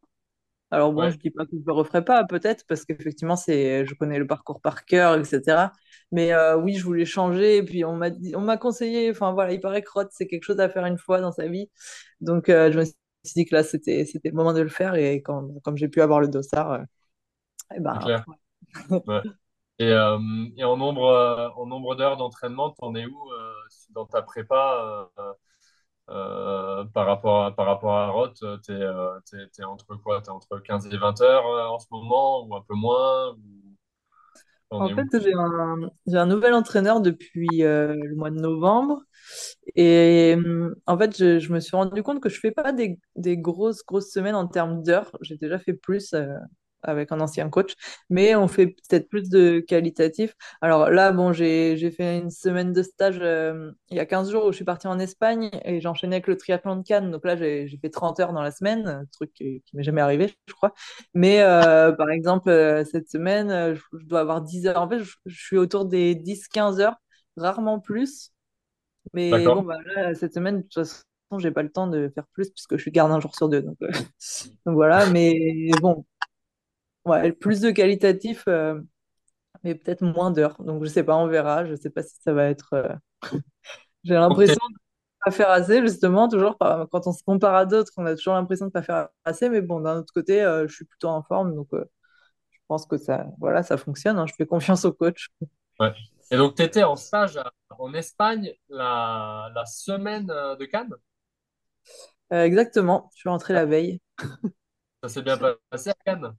[0.71, 3.85] Alors bon, ouais, je dis pas que je le referai pas, peut-être, parce qu'effectivement, c'est,
[3.85, 5.73] je connais le parcours par cœur, etc.
[6.11, 7.57] Mais euh, oui, je voulais changer.
[7.57, 9.09] Et puis on m'a dit, on m'a conseillé.
[9.09, 11.47] Enfin voilà, il paraît que Roth, c'est quelque chose à faire une fois dans sa
[11.47, 11.69] vie.
[12.21, 12.93] Donc euh, je me suis
[13.35, 14.95] dit que là, c'était, c'était le moment de le faire.
[14.95, 16.79] Et quand, comme j'ai pu avoir le dossard, euh,
[17.75, 18.25] eh ben, clair.
[19.07, 19.21] Ouais.
[19.79, 23.17] Et, et en nombre, en nombre d'heures d'entraînement, t'en es où
[23.91, 25.09] dans ta prépa
[26.09, 28.39] euh, euh, par rapport à, par rapport à Roth?
[28.63, 30.21] T'es, euh, t'es, t'es entre quoi?
[30.21, 33.31] T'es entre 15 et 20 heures euh, en ce moment ou un peu moins?
[33.33, 33.75] ou-
[34.77, 39.03] En fait, j'ai un, un nouvel entraîneur depuis euh, le mois de novembre.
[39.75, 40.35] Et
[40.87, 43.83] en fait, je, je me suis rendu compte que je fais pas des, des grosses,
[43.85, 45.11] grosses semaines en termes d'heures.
[45.21, 46.27] J'ai déjà fait plus euh,
[46.83, 47.73] avec un ancien coach,
[48.09, 50.35] mais on fait peut-être plus de qualitatif.
[50.61, 54.45] Alors là, bon, j'ai, fait une semaine de stage euh, il y a 15 jours
[54.45, 57.11] où je suis partie en Espagne et j'ai enchaîné avec le triathlon de Cannes.
[57.11, 60.01] Donc là, j'ai, fait 30 heures dans la semaine, un truc qui, qui m'est jamais
[60.01, 60.73] arrivé, je crois.
[61.13, 64.81] Mais euh, par exemple, euh, cette semaine, je, je dois avoir 10 heures.
[64.81, 66.95] En fait, je, je suis autour des dix quinze heures,
[67.37, 68.31] rarement plus.
[69.13, 71.03] Mais bon, bah, là, cette semaine, de toute façon,
[71.37, 73.61] j'ai pas le temps de faire plus puisque je suis garde un jour sur deux.
[73.61, 73.77] Donc,
[74.65, 76.05] donc voilà, mais bon,
[77.05, 78.81] ouais, plus de qualitatif, euh,
[79.63, 80.61] mais peut-être moins d'heures.
[80.63, 81.65] Donc je sais pas, on verra.
[81.65, 82.73] Je sais pas si ça va être.
[82.73, 82.89] euh,
[84.03, 84.77] J'ai l'impression de
[85.25, 88.33] pas faire assez, justement, toujours par- quand on se compare à d'autres, on a toujours
[88.35, 89.49] l'impression de pas faire assez.
[89.49, 91.85] Mais bon, d'un autre côté, euh, je suis plutôt en forme, donc euh,
[92.51, 94.19] je pense que ça, voilà, ça fonctionne.
[94.19, 94.27] hein.
[94.27, 95.29] Je fais confiance au coach.
[95.79, 95.93] ouais.
[96.31, 100.93] Et donc, tu étais en stage à- en Espagne la, la semaine euh, de Cannes?
[102.33, 103.99] Euh, exactement, je suis rentrée la veille.
[105.03, 105.37] Ça s'est bien
[105.69, 106.35] passé à Cannes?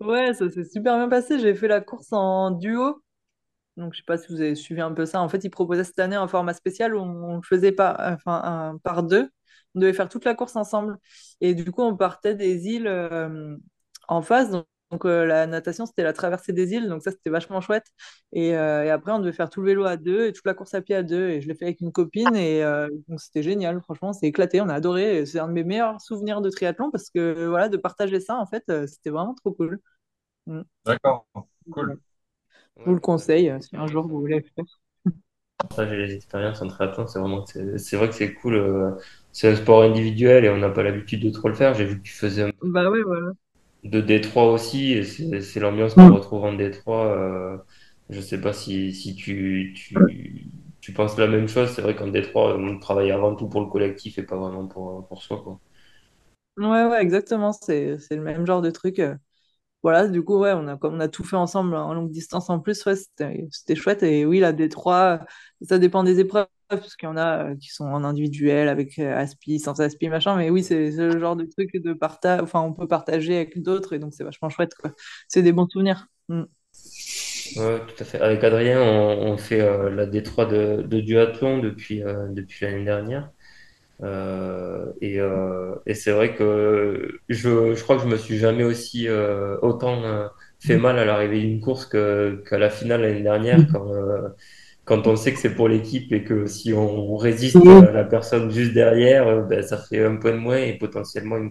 [0.00, 1.38] Ouais, ça s'est super bien passé.
[1.38, 3.02] J'ai fait la course en duo.
[3.76, 5.20] Donc, je sais pas si vous avez suivi un peu ça.
[5.22, 8.78] En fait, ils proposaient cette année un format spécial où on le faisait pas, un-
[8.78, 9.30] par deux.
[9.74, 10.98] On devait faire toute la course ensemble.
[11.40, 13.56] Et du coup, on partait des îles euh,
[14.08, 14.50] en face.
[14.94, 16.88] Donc, euh, la natation, c'était la traversée des îles.
[16.88, 17.86] Donc, ça, c'était vachement chouette.
[18.32, 20.54] Et, euh, et après, on devait faire tout le vélo à deux et toute la
[20.54, 21.30] course à pied à deux.
[21.30, 22.36] Et je l'ai fait avec une copine.
[22.36, 23.80] Et euh, donc, c'était génial.
[23.82, 24.60] Franchement, c'est éclaté.
[24.60, 25.26] On a adoré.
[25.26, 28.46] C'est un de mes meilleurs souvenirs de triathlon parce que, voilà, de partager ça, en
[28.46, 29.80] fait, euh, c'était vraiment trop cool.
[30.46, 30.62] Mm.
[30.86, 31.26] D'accord.
[31.70, 31.98] Cool.
[32.78, 34.64] Je vous le conseille si un jour vous voulez le faire.
[35.58, 38.54] partager les expériences en triathlon, c'est vraiment, c'est vrai que c'est cool.
[38.54, 38.90] euh,
[39.32, 41.74] c'est un sport individuel et on n'a pas l'habitude de trop le faire.
[41.74, 43.32] J'ai vu que tu faisais un Bah ouais, voilà.
[43.84, 46.14] De Détroit aussi, et c'est l'ambiance qu'on Mm.
[46.14, 47.06] retrouve en Détroit.
[47.16, 47.58] Euh,
[48.10, 51.70] je sais pas si, si tu, tu, tu penses la même chose.
[51.74, 55.06] C'est vrai qu'en Détroit, on travaille avant tout pour le collectif et pas vraiment pour,
[55.08, 55.60] pour soi, quoi.
[56.56, 57.52] Ouais, ouais, exactement.
[57.52, 58.98] C'est, le même genre de truc.
[59.00, 59.16] euh.
[59.82, 62.50] Voilà, du coup, ouais, on a, comme on a tout fait ensemble en longue distance
[62.50, 64.02] en plus, ouais, c'était, c'était chouette.
[64.04, 65.20] Et oui, la Détroit,
[65.62, 68.98] ça dépend des épreuves, parce qu'il y en a euh, qui sont en individuel, avec
[68.98, 70.36] euh, Aspi, sans Aspi, machin.
[70.36, 73.92] Mais oui, c'est le genre de truc de partage, enfin, on peut partager avec d'autres,
[73.94, 74.72] et donc c'est vachement chouette.
[75.28, 76.06] C'est des bons souvenirs.
[76.28, 76.44] Mm.
[77.56, 78.20] Ouais, tout à fait.
[78.20, 82.84] Avec Adrien, on, on fait euh, la Détroit de, de duathlon depuis, euh, depuis l'année
[82.84, 83.30] dernière.
[84.02, 85.18] Euh, et
[85.86, 89.08] et c'est vrai que je, je crois que je me suis jamais aussi
[89.62, 94.28] autant fait mal à l'arrivée d'une course qu'à la finale l'année dernière quand, euh,
[94.84, 98.50] quand on sait que c'est pour l'équipe et que si on résiste à la personne
[98.50, 101.50] juste derrière, euh, ben, ça fait un point de moins et potentiellement une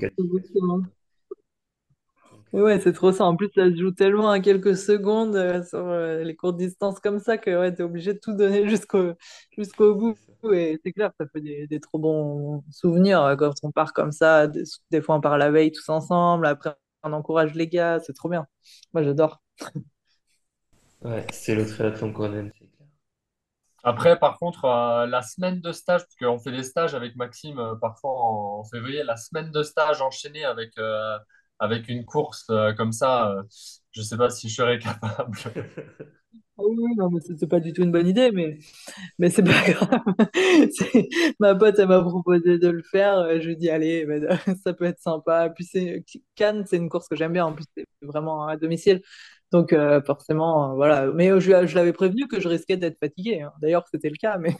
[2.53, 3.25] Et Ouais, c'est trop ça.
[3.25, 6.99] En plus, ça se joue tellement à quelques secondes euh, sur euh, les courtes distances
[6.99, 9.13] comme ça que ouais, tu es obligé de tout donner jusqu'au
[9.57, 10.15] jusqu'au bout.
[10.53, 14.47] Et c'est clair, ça fait des, des trop bons souvenirs quand on part comme ça.
[14.47, 16.45] Des, des fois, on part la veille tous ensemble.
[16.45, 17.99] Après, on encourage les gars.
[17.99, 18.45] C'est trop bien.
[18.93, 19.41] Moi, j'adore.
[21.03, 22.51] Ouais, c'est le triathlon qu'on aime.
[23.83, 27.59] Après, par contre, euh, la semaine de stage, parce qu'on fait des stages avec Maxime
[27.59, 31.17] euh, parfois en, en février, la semaine de stage enchaînée avec, euh,
[31.59, 32.45] avec une course
[32.77, 33.35] comme ça,
[33.91, 35.37] je ne sais pas si je serais capable.
[36.57, 38.59] Oui, non, mais c'est pas du tout une bonne idée, mais,
[39.19, 39.89] mais c'est pas grave.
[41.39, 43.27] Ma pote, elle m'a proposé de le faire.
[43.41, 44.27] Je lui ai dit, allez, ben,
[44.63, 45.49] ça peut être sympa.
[45.49, 45.67] Puis
[46.35, 47.45] Cannes, c'est une course que j'aime bien.
[47.45, 49.01] En plus, c'est vraiment à domicile.
[49.53, 51.07] Donc, euh, forcément, euh, voilà.
[51.13, 53.41] Mais euh, je, je l'avais prévenu que je risquais d'être fatigué.
[53.43, 53.53] hein.
[53.61, 54.37] D'ailleurs, c'était le cas.
[54.39, 54.55] Mais,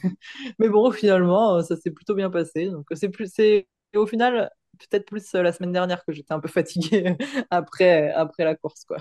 [0.60, 2.70] mais bon, finalement, euh, ça s'est plutôt bien passé.
[2.70, 4.50] Donc, c'est plus, c'est au final
[4.90, 7.16] peut-être plus euh, la semaine dernière que j'étais un peu fatiguée
[7.50, 8.98] après, après la course, quoi.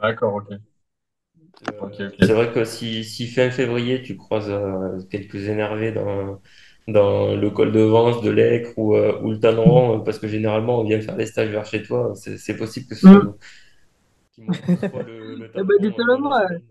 [0.00, 0.52] D'accord, ok.
[2.20, 6.40] C'est vrai que si, si fin février, tu croises euh, quelques énervés dans,
[6.86, 10.80] dans le col de Vence, de l'Ecre ou, euh, ou le Tanneron, parce que généralement
[10.80, 13.38] on vient faire les stages vers chez toi, c'est possible que ce soit Mm.
[14.44, 14.52] Qui
[15.00, 15.66] le, le Eh ben,
[16.10, 16.46] euh, moi.
[16.46, 16.62] semaine.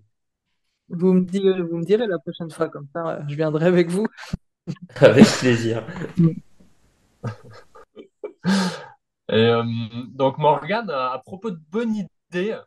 [0.90, 3.90] Vous me direz, vous me direz la prochaine fois, comme ça, euh, je viendrai avec
[3.90, 4.08] vous.
[5.02, 5.84] Avec plaisir.
[9.30, 9.64] Et euh,
[10.10, 12.58] donc, Morgane, à propos de bonne idée,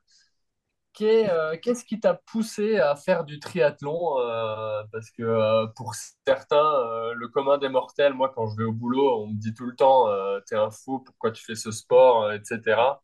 [0.93, 4.19] qu'est- euh, qu'est-ce qui t'a poussé à faire du triathlon?
[4.19, 5.95] euh, parce que euh, pour
[6.27, 9.55] certains, euh, le commun des mortels, moi, quand je vais au boulot, on me dit
[9.55, 13.03] tout le temps, euh, t'es un fou, pourquoi tu fais ce sport, etc.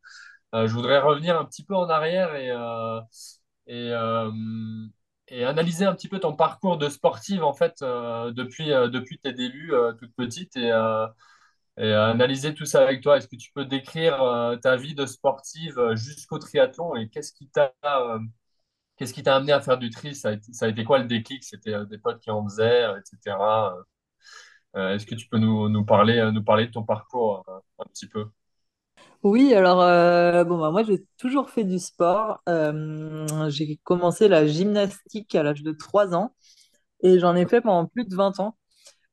[0.55, 3.01] Euh, je voudrais revenir un petit peu en arrière et, euh,
[3.69, 4.31] euh,
[5.27, 9.73] et analyser un petit peu ton parcours de sportive, en fait, depuis, depuis tes débuts,
[9.99, 10.71] toute petite, et,
[11.77, 13.17] et analyser tout ça avec toi.
[13.17, 14.17] Est-ce que tu peux décrire
[14.61, 17.73] ta vie de sportive jusqu'au triathlon et qu'est-ce qui t'a
[18.97, 20.15] qu'est-ce qui t'a amené à faire du tri?
[20.15, 20.29] Ça
[20.61, 21.43] a été, quoi le déclic?
[21.43, 23.75] C'était des potes qui en faisaient, etc.
[24.75, 27.43] Est-ce que tu peux nous, parler, nous parler de ton parcours
[27.79, 28.27] un petit peu?
[29.23, 32.41] Oui, alors euh, bon, bah, moi j'ai toujours fait du sport.
[32.47, 36.33] Euh, j'ai commencé la gymnastique à l'âge de 3 ans
[37.01, 38.57] et j'en ai fait pendant plus de 20 ans.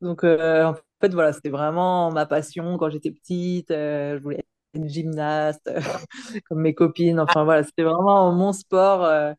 [0.00, 3.68] Donc euh, en fait voilà, c'était vraiment ma passion quand j'étais petite.
[3.70, 5.70] je voulais être une gymnaste
[6.48, 7.20] comme mes copines.
[7.20, 9.34] Enfin voilà, c'était vraiment mon sport.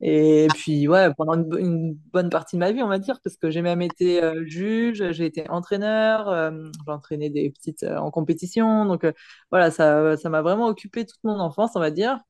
[0.00, 3.20] Et puis, ouais, pendant une, bo- une bonne partie de ma vie, on va dire,
[3.24, 6.50] parce que j'ai même été juge, j'ai été entraîneur, euh,
[6.86, 8.84] j'ai entraîné des petites euh, en compétition.
[8.86, 9.12] Donc, euh,
[9.50, 12.20] voilà, ça, ça m'a vraiment occupé toute mon enfance, on va dire.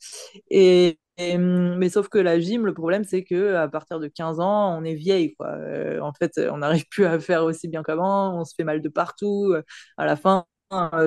[0.51, 4.41] Et, hum, mais sauf que la gym, le problème, c'est que à partir de 15
[4.41, 5.49] ans, on est vieille, quoi.
[5.51, 8.83] Euh, en fait, on n'arrive plus à faire aussi bien qu'avant, on se fait mal
[8.83, 9.55] de partout.
[9.97, 10.45] À la fin,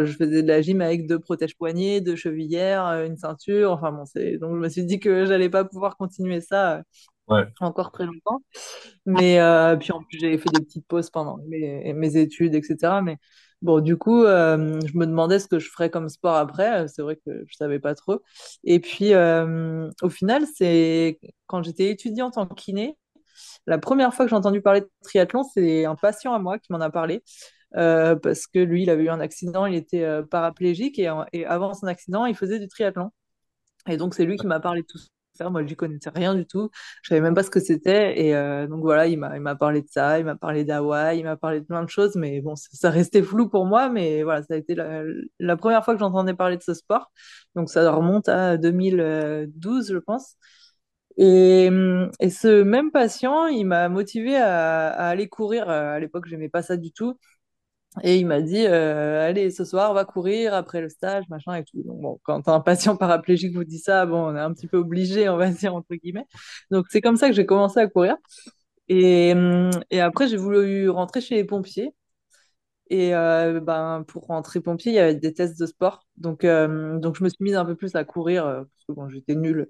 [0.06, 3.72] je faisais de la gym avec deux protège-poignets, deux chevillères, euh, une ceinture.
[3.72, 4.38] Enfin bon, c'est...
[4.38, 6.82] Donc je me suis dit que j'allais pas pouvoir continuer ça euh,
[7.28, 8.42] Ouais, encore très longtemps.
[9.06, 13.02] Mais euh, puis en plus, j'ai fait des petites pauses pendant mes, mes études, etc.
[13.02, 13.18] Mais
[13.62, 16.88] bon, du coup, euh, je me demandais ce que je ferais comme sport après.
[16.88, 18.22] C'est vrai que je savais pas trop.
[18.64, 22.98] Et puis, euh, au final, c'est quand j'étais étudiante en kiné,
[23.68, 26.72] la première fois que j'ai entendu parler de triathlon, c'est un patient à moi qui
[26.72, 27.24] m'en a parlé.
[27.78, 31.08] Euh, parce que lui, il avait eu un accident, il était euh, paraplégique et,
[31.46, 33.12] avant son accident, il faisait du triathlon.
[33.88, 35.50] Et donc, c'est lui qui m'a parlé de tout ça.
[35.50, 36.70] Moi, je n'y connaissais rien du tout.
[37.04, 38.20] Je savais même pas ce que c'était.
[38.20, 40.20] Et euh, donc, voilà, il m'a, parlé de ça.
[40.20, 41.20] Il m'a parlé d'Hawaï.
[41.20, 42.16] Il m'a parlé de plein de choses.
[42.16, 43.90] Mais bon, ça, restait flou pour moi.
[43.90, 47.12] Mais voilà, ça a été la, première fois que j'entendais parler de ce sport.
[47.56, 50.36] Donc, ça remonte à 2012, je pense.
[51.18, 55.70] Et, hum, et ce même patient, il m'a motivé à, aller courir.
[55.70, 57.18] À l'époque, j'aimais pas ça du tout.
[58.04, 61.56] Et il m'a dit, euh, allez, ce soir, on va courir après le stage, machin
[61.56, 61.82] et tout.
[61.86, 65.30] Bon, quand un patient paraplégique vous dit ça, bon, on est un petit peu obligé,
[65.30, 66.26] on va dire, entre guillemets.
[66.72, 68.16] Donc, c'est comme ça que j'ai commencé à courir.
[68.90, 71.94] Et, hum, après, j'ai voulu rentrer chez les pompiers.
[72.90, 76.06] Et euh, ben, pour rentrer pompier, il y avait des tests de sport.
[76.18, 79.10] Donc, euh, donc je me suis mise un peu plus à courir, parce que bon,
[79.10, 79.68] j'étais nulle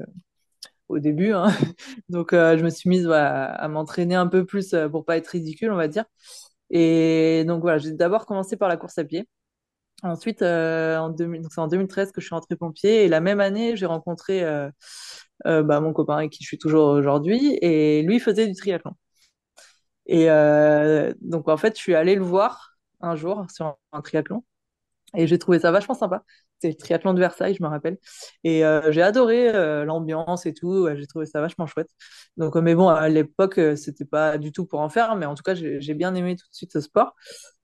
[0.90, 1.34] au début.
[1.34, 1.48] hein.
[2.10, 5.76] Donc, je me suis mise à, m'entraîner un peu plus pour pas être ridicule, on
[5.76, 6.06] va dire.
[6.70, 9.28] Et donc voilà, j'ai d'abord commencé par la course à pied.
[10.04, 13.06] Ensuite, euh, en 2000 donc c'est en 2013 que je suis rentrée pompier.
[13.06, 14.70] Et la même année, j'ai rencontré euh,
[15.48, 17.58] euh, bah, mon copain avec qui je suis toujours aujourd'hui.
[17.62, 18.94] Et lui faisait du triathlon.
[20.06, 24.44] Et euh, donc, en fait, je suis allée le voir un jour sur un triathlon.
[25.16, 26.24] Et j'ai trouvé ça vachement sympa.
[26.60, 27.98] C'était le triathlon de Versailles, je me rappelle.
[28.44, 30.88] Et euh, j'ai adoré euh, l'ambiance et tout.
[30.96, 31.90] J'ai trouvé ça vachement chouette.
[32.38, 35.16] Donc, euh, mais bon, à l'époque, c'était pas du tout pour en faire.
[35.16, 37.14] Mais en tout cas, j'ai bien aimé tout de suite ce sport.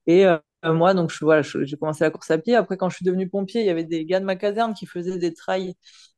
[0.07, 0.25] Et
[0.65, 2.55] moi, donc, je, voilà, j'ai commencé la course à pied.
[2.55, 4.85] Après, quand je suis devenue pompier, il y avait des gars de ma caserne qui
[4.85, 5.75] faisaient des trails.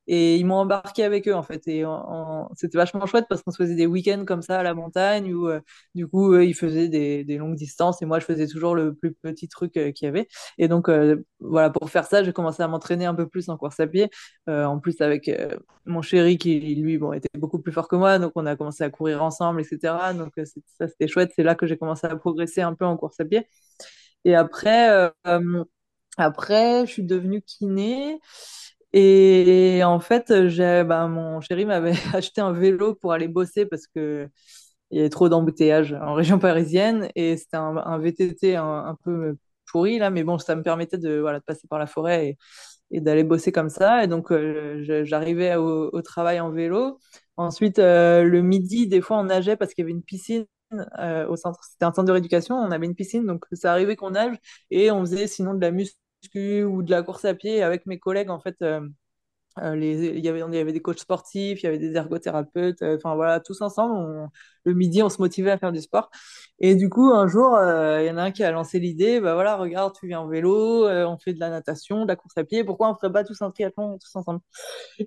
[0.08, 1.68] Et ils m'ont embarqué avec eux, en fait.
[1.68, 1.84] Et
[2.56, 5.48] c'était vachement chouette parce qu'on se faisait des week-ends comme ça à la montagne où,
[5.48, 5.60] euh,
[5.96, 9.14] du coup, eux, ils faisaient des, longues distances et moi, je faisais toujours le plus
[9.14, 10.28] petit truc euh, qu'il y avait.
[10.58, 13.58] Et donc, euh, voilà, pour faire ça, j'ai commencé à m'entraîner un peu plus en
[13.58, 14.10] course à pied.
[14.50, 15.30] Euh, en plus, avec
[15.86, 18.20] mon chéri qui, lui, bon, était beaucoup plus fort que moi.
[18.20, 20.14] Donc, on a commencé à courir ensemble, etc.
[20.14, 20.34] Donc,
[20.78, 21.32] ça, c'était chouette.
[21.36, 23.48] C'est là que j'ai commencé à progresser un peu en course à pied.
[24.26, 25.12] Et après,
[26.18, 28.20] après, je suis devenue kiné.
[28.98, 34.30] Et en fait, ben, mon chéri m'avait acheté un vélo pour aller bosser parce que
[34.92, 37.10] il y avait trop d'embouteillages en région parisienne.
[37.16, 39.36] Et c'était un, VTT un, peu
[39.72, 40.10] pourri, là.
[40.12, 42.38] Mais bon, ça me permettait de, passer par la forêt
[42.92, 44.04] et, d'aller bosser comme ça.
[44.04, 47.00] Et donc, euh, j'arrivais au, au travail en vélo.
[47.38, 50.46] Ensuite, euh, le midi, des fois, on nageait parce qu'il y avait une piscine
[51.00, 51.60] euh, au centre.
[51.70, 54.38] C'était un centre de rééducation, on avait une piscine, donc ça arrivait qu'on nage
[54.72, 55.98] et on faisait sinon de la muscu
[56.36, 58.30] ou de la course à pied avec mes collègues.
[58.30, 58.82] En fait, euh,
[59.60, 62.82] euh, il y avait, il y avait des coachs sportifs, il y avait des ergothérapeutes,
[62.82, 64.30] euh, enfin voilà, tous ensemble,
[64.66, 66.10] le midi, on se motivait à faire du sport.
[66.60, 69.34] Et du coup, un jour, il y en a un qui a lancé l'idée, bah
[69.36, 72.44] voilà, regarde, tu viens en vélo, on fait de la natation, de la course à
[72.44, 74.42] pied, pourquoi on ferait pas tous un triathlon tous ensemble?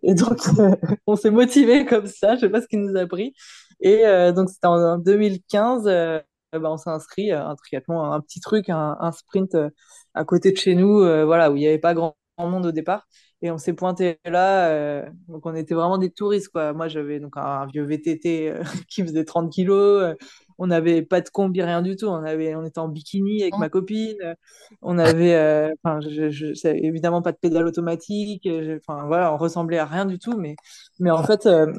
[0.03, 0.39] Et donc,
[1.07, 3.35] on s'est motivé comme ça, je sais pas ce qui nous a pris.
[3.81, 4.03] Et
[4.35, 6.21] donc, c'était en, en 2015, euh,
[6.53, 9.71] bah, on s'est inscrit à un triathlon, un petit truc, un, un sprint euh,
[10.15, 12.73] à côté de chez nous, euh, voilà, où il n'y avait pas grand, monde au
[12.73, 13.07] départ.
[13.43, 16.73] Et on s'est pointé là, euh, donc on était vraiment des touristes, quoi.
[16.73, 20.03] Moi, j'avais donc un, un vieux VTT euh, qui faisait 30 kilos.
[20.03, 20.15] euh,
[20.59, 22.07] on n'avait pas de combi, rien du tout.
[22.07, 24.17] On avait, on était en bikini avec ma copine.
[24.23, 24.35] euh,
[24.83, 28.47] on avait, euh, enfin, je, je, c'est évidemment pas de pédale automatique.
[28.47, 30.37] euh, Enfin, voilà, on ressemblait à rien du tout.
[30.37, 30.57] Mais,
[30.99, 31.73] mais en fait, euh,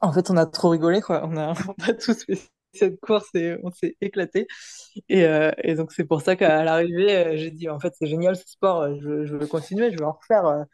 [0.00, 1.22] en fait, on a trop rigolé, quoi.
[1.26, 2.38] On a, on a tous fait
[2.72, 3.30] cette course
[3.62, 4.46] on s'est éclaté.
[5.08, 8.06] Et, euh, et donc, c'est pour ça qu'à l'arrivée, euh, j'ai dit, en fait, c'est
[8.06, 10.66] génial ce sport, euh, je, veux continuer, je veux en refaire.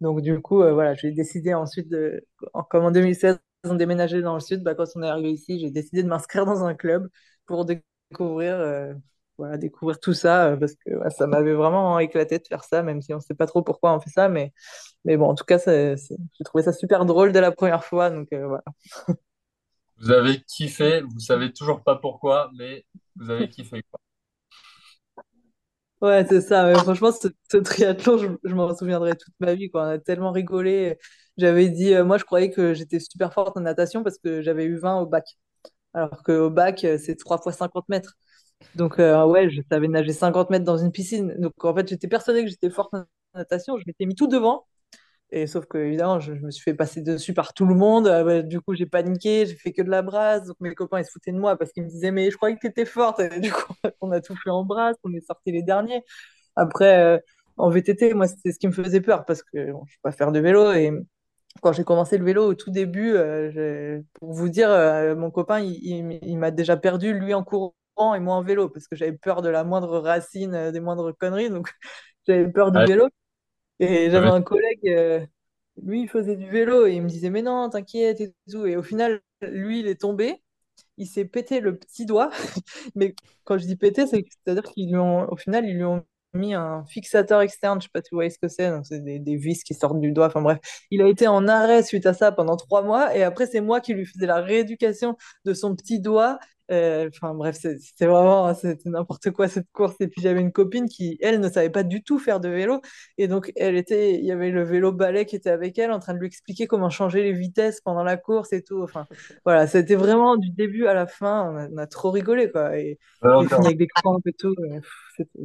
[0.00, 1.94] Donc, du coup, euh, voilà, j'ai décidé ensuite,
[2.70, 5.70] comme en 2016, ont déménagé dans le sud, bah, quand on est arrivé ici, j'ai
[5.70, 7.08] décidé de m'inscrire dans un club
[7.46, 8.94] pour découvrir,
[9.58, 13.16] découvrir tout ça, parce que ça m'avait vraiment éclaté de faire ça, même si on
[13.18, 14.52] ne sait pas trop pourquoi on fait ça, mais,
[15.04, 15.96] mais bon, en tout cas, j'ai
[16.44, 18.64] trouvé ça super drôle dès la première fois, donc voilà.
[19.98, 22.84] Vous avez kiffé, vous savez toujours pas pourquoi, mais
[23.16, 24.00] vous avez kiffé, quoi.
[26.02, 26.64] Ouais, c'est ça.
[26.66, 29.70] mais franchement, ce, triathlon, je, m'en souviendrai toute ma vie.
[29.72, 30.98] On a tellement rigolé.
[31.36, 34.64] J'avais dit, euh, moi, je croyais que j'étais super forte en natation parce que j'avais
[34.64, 35.24] eu 20 au bac.
[35.94, 38.14] Alors qu'au bac, euh, c'est 3 fois 50 mètres.
[38.76, 41.34] Donc, euh, ouais, je savais nager 50 mètres dans une piscine.
[41.38, 43.78] Donc, en fait, j'étais persuadée que j'étais forte en natation.
[43.78, 44.66] Je m'étais mis tout devant.
[45.34, 48.06] Et sauf que, évidemment, je, je me suis fait passer dessus par tout le monde.
[48.06, 50.46] Euh, ouais, du coup, j'ai paniqué, j'ai fait que de la brasse.
[50.46, 52.54] Donc, mes copains, ils se foutaient de moi parce qu'ils me disaient, mais je croyais
[52.56, 53.20] que tu étais forte.
[53.20, 53.72] Et du coup,
[54.02, 56.02] on a tout fait en brasse, on est sortis les derniers.
[56.56, 57.18] Après, euh,
[57.58, 60.00] en VTT, moi, c'était ce qui me faisait peur parce que bon, je ne sais
[60.02, 60.72] pas faire de vélo.
[60.72, 60.92] Et
[61.62, 64.68] quand j'ai commencé le vélo au tout début, euh, pour vous dire,
[65.16, 67.74] mon copain, il, il- il m'a déjà perdu, lui en courant
[68.16, 71.50] et moi en vélo, parce que j'avais peur de la moindre racine, des moindres conneries.
[71.50, 71.70] Donc,
[72.26, 73.08] j'avais peur du Ouais, vélo.
[73.82, 75.26] Et j'avais un collègue, euh,
[75.82, 78.66] lui, il faisait du vélo et il me disait, mais non, t'inquiète et tout.
[78.66, 80.42] Et au final, lui, il est tombé,
[80.98, 82.30] il s'est pété le petit doigt.
[82.96, 83.14] Mais
[83.44, 86.04] quand je dis pété, c'est- c'est-à-dire qu'ils lui ont, au final, ils lui ont
[86.34, 89.00] mis un fixateur externe, je sais pas si vous voyez ce que c'est, donc c'est
[89.04, 90.58] des, des vis qui sortent du doigt, enfin bref.
[90.90, 93.80] Il a été en arrêt suite à ça pendant trois mois, et après, c'est moi
[93.80, 95.16] qui lui faisais la rééducation
[95.46, 96.38] de son petit doigt.
[96.72, 99.96] Euh, Enfin bref, c'était vraiment, c'était n'importe quoi cette course.
[100.00, 102.80] Et puis j'avais une copine qui, elle, ne savait pas du tout faire de vélo,
[103.18, 105.98] et donc elle était, il y avait le vélo balai qui était avec elle, en
[106.00, 108.82] train de lui expliquer comment changer les vitesses pendant la course et tout.
[108.82, 109.06] Enfin,
[109.44, 112.78] voilà, c'était vraiment du début à la fin, on a, on a trop rigolé, quoi.
[112.78, 112.98] Et
[113.48, 114.54] fini avec des crampes et tout.
[114.60, 114.80] euh,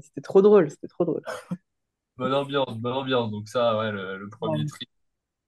[0.01, 1.23] C'était trop drôle, c'était trop drôle.
[2.17, 3.31] bonne ambiance, bonne ambiance.
[3.31, 4.85] Donc ça, ouais, le, le premier Ouais, tri,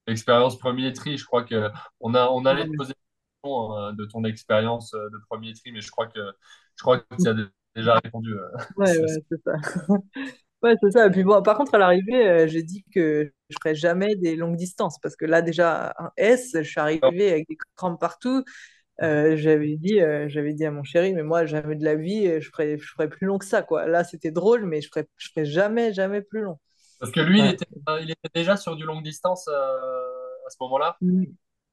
[0.08, 1.72] l'expérience premier tri, je crois que
[2.02, 2.94] on a, on allait te poser
[3.44, 6.20] de ton expérience euh, de premier tri, mais je crois que
[6.76, 7.36] je crois que tu as
[7.76, 8.34] déjà répondu.
[8.34, 9.54] euh, ouais, c'est- ouais, c'est ça.
[10.64, 11.08] Ouais, c'est ça.
[11.08, 14.36] Et puis bon, par contre, à l'arrivée, euh, j'ai dit que je ferais jamais des
[14.36, 18.44] longues distances parce que là, déjà, un S, je suis arrivée avec des crampes partout.
[19.04, 22.28] Euh, j'avais dit, euh, j'avais dit à mon chéri, mais moi, jamais de la vie,
[22.28, 23.88] euh, je ferais, je ferais plus long que ça, quoi.
[23.88, 26.60] Là, c'était drôle, mais je ferais, je ferais jamais, jamais plus long.
[27.00, 29.54] Parce que lui, il était, euh, il était déjà sur du longue distance euh,
[30.48, 31.00] à ce moment-là?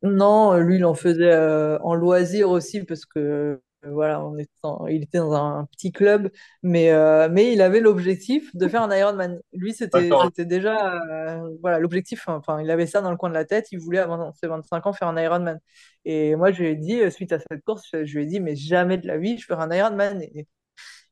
[0.06, 4.36] Non, euh, lui, il en faisait euh, en loisir aussi parce que euh, voilà, on
[4.38, 6.30] est dans- il était dans un petit club,
[6.62, 9.40] mais, euh, mais il avait l'objectif de faire un Ironman.
[9.52, 12.24] Lui, c'était déjà euh, voilà l'objectif.
[12.28, 13.68] Enfin, il avait ça dans le coin de la tête.
[13.72, 15.60] Il voulait avant ses 25 ans faire un Ironman.
[16.04, 18.40] Et moi, je lui ai dit suite à cette course, je, je lui ai dit
[18.40, 20.22] mais jamais de la vie, je ferai un Ironman.
[20.22, 20.46] Et,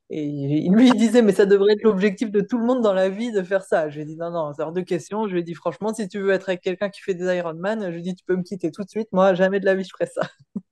[0.09, 2.93] et il- lui, il disait, mais ça devrait être l'objectif de tout le monde dans
[2.93, 3.89] la vie de faire ça.
[3.89, 5.27] Je lui ai dit, non, non, c'est hors de question.
[5.27, 7.81] Je lui ai dit, franchement, si tu veux être avec quelqu'un qui fait des Ironman,
[7.85, 9.07] je lui ai dit, tu peux me quitter tout de suite.
[9.11, 10.21] Moi, jamais de la vie, je ferais ça.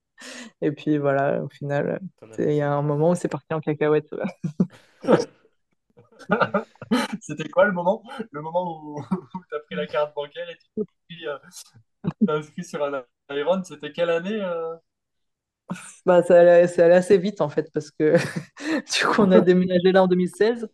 [0.62, 2.00] Et puis voilà, au final,
[2.38, 4.08] il y a un moment où c'est parti en cacahuète.
[7.20, 8.02] C'était quoi le moment?
[8.30, 9.02] Le moment où,
[9.48, 11.38] tu as pris la carte bancaire et tu t'es inscrit, euh,
[12.26, 14.76] t'es inscrit sur un Iron, c'était quelle année euh?
[16.06, 18.14] Bah, ça allait, assez vite en fait, parce que
[18.98, 20.68] du coup, on a déménagé là en 2016.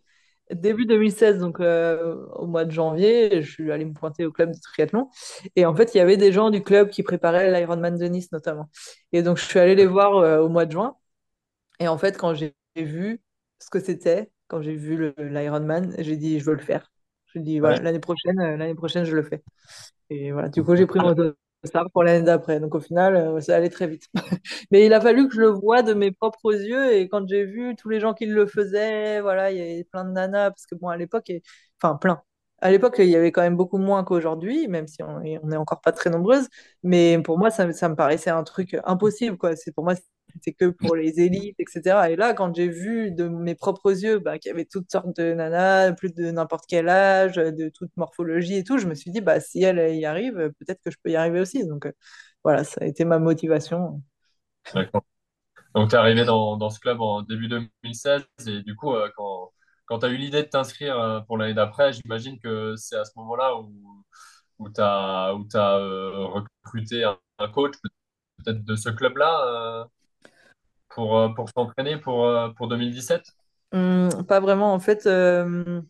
[0.52, 4.50] Début 2016, donc euh, au mois de janvier, je suis allée me pointer au club
[4.50, 5.08] de triathlon.
[5.54, 8.32] Et en fait, il y avait des gens du club qui préparaient l'Ironman de Nice
[8.32, 8.68] notamment.
[9.12, 10.96] Et donc, je suis allée les voir euh, au mois de juin.
[11.78, 13.20] Et en fait, quand j'ai vu
[13.60, 16.90] ce que c'était, quand j'ai vu l'Ironman, j'ai dit, je veux le faire.
[17.32, 17.60] J'ai dit, Ouais.
[17.60, 19.42] voilà, l'année prochaine, euh, l'année prochaine, je le fais.
[20.10, 21.14] Et voilà, du coup, j'ai pris mon
[21.64, 22.60] dossard pour l'année d'après.
[22.60, 24.08] Donc, au final, euh, ça allait très vite.
[24.70, 26.92] Mais il a fallu que je le voie de mes propres yeux.
[26.94, 30.04] Et quand j'ai vu tous les gens qui le faisaient, voilà, il y avait plein
[30.04, 30.50] de nanas.
[30.50, 31.30] Parce que, bon, à l'époque,
[31.82, 32.22] enfin, plein.
[32.62, 35.50] À l'époque, il y avait quand même beaucoup moins qu'aujourd'hui, même si on est, on
[35.50, 36.48] est encore pas très nombreuses.
[36.82, 39.52] Mais pour moi, ça, me- ça me paraissait un truc impossible, quoi.
[39.74, 39.94] Pour moi,
[40.34, 42.10] c'était que pour les élites, etc.
[42.10, 45.16] Et là, quand j'ai vu de mes propres yeux bah, qu'il y avait toutes sortes
[45.16, 49.10] de nanas, plus de n'importe quel âge, de toute morphologie et tout, je me suis
[49.10, 51.66] dit, bah, si elle y arrive, peut-être que je peux y arriver aussi.
[51.66, 51.92] Donc euh,
[52.44, 54.02] voilà, ça a été ma motivation.
[54.74, 55.04] D'accord.
[55.74, 59.08] Donc, tu es arrivé dans, dans ce club en début 2016 et du coup, euh,
[59.16, 59.52] quand,
[59.86, 63.04] quand tu as eu l'idée de t'inscrire euh, pour l'année d'après, j'imagine que c'est à
[63.04, 64.04] ce moment-là où,
[64.58, 66.26] où tu as, où euh,
[66.64, 67.74] recruté un, un coach
[68.44, 69.86] peut-être de ce club-là
[70.90, 73.22] pour, euh, pour s'entraîner pour, euh, pour 2017.
[73.72, 75.80] Hum, pas vraiment, en fait, euh,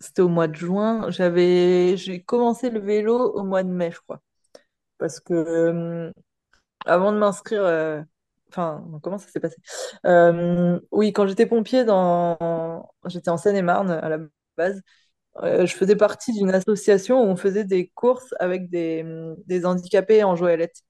[0.00, 1.10] c'était au mois de juin.
[1.10, 4.20] J'avais, j'ai commencé le vélo au mois de mai, je crois.
[4.98, 6.12] Parce que euh,
[6.86, 8.02] avant de m'inscrire, euh,
[8.50, 9.56] enfin, comment ça s'est passé?
[10.92, 14.18] Oui, quand j'étais pompier dans, j'étais en Seine-et-Marne à la
[14.56, 14.82] base.
[15.42, 19.04] je faisais partie d'une association où on faisait des courses avec des,
[19.46, 20.82] des handicapés en goélette.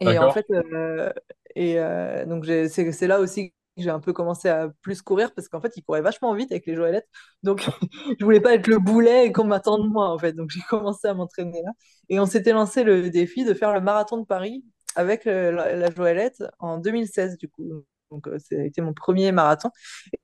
[0.00, 1.12] Et en fait, euh,
[1.56, 5.48] et euh, donc c'est là aussi que j'ai un peu commencé à plus courir parce
[5.48, 7.08] qu'en fait, il courait vachement vite avec les joëlettes.
[7.42, 7.66] Donc,
[8.20, 10.32] je voulais pas être le boulet et qu'on m'attende moi, en fait.
[10.32, 11.70] Donc, j'ai commencé à m'entraîner là.
[12.08, 14.64] Et on s'était lancé le défi de faire le marathon de Paris
[14.96, 17.84] avec euh, la, la joëlette en 2016, du coup.
[18.10, 19.70] Donc, euh, ça a été mon premier marathon.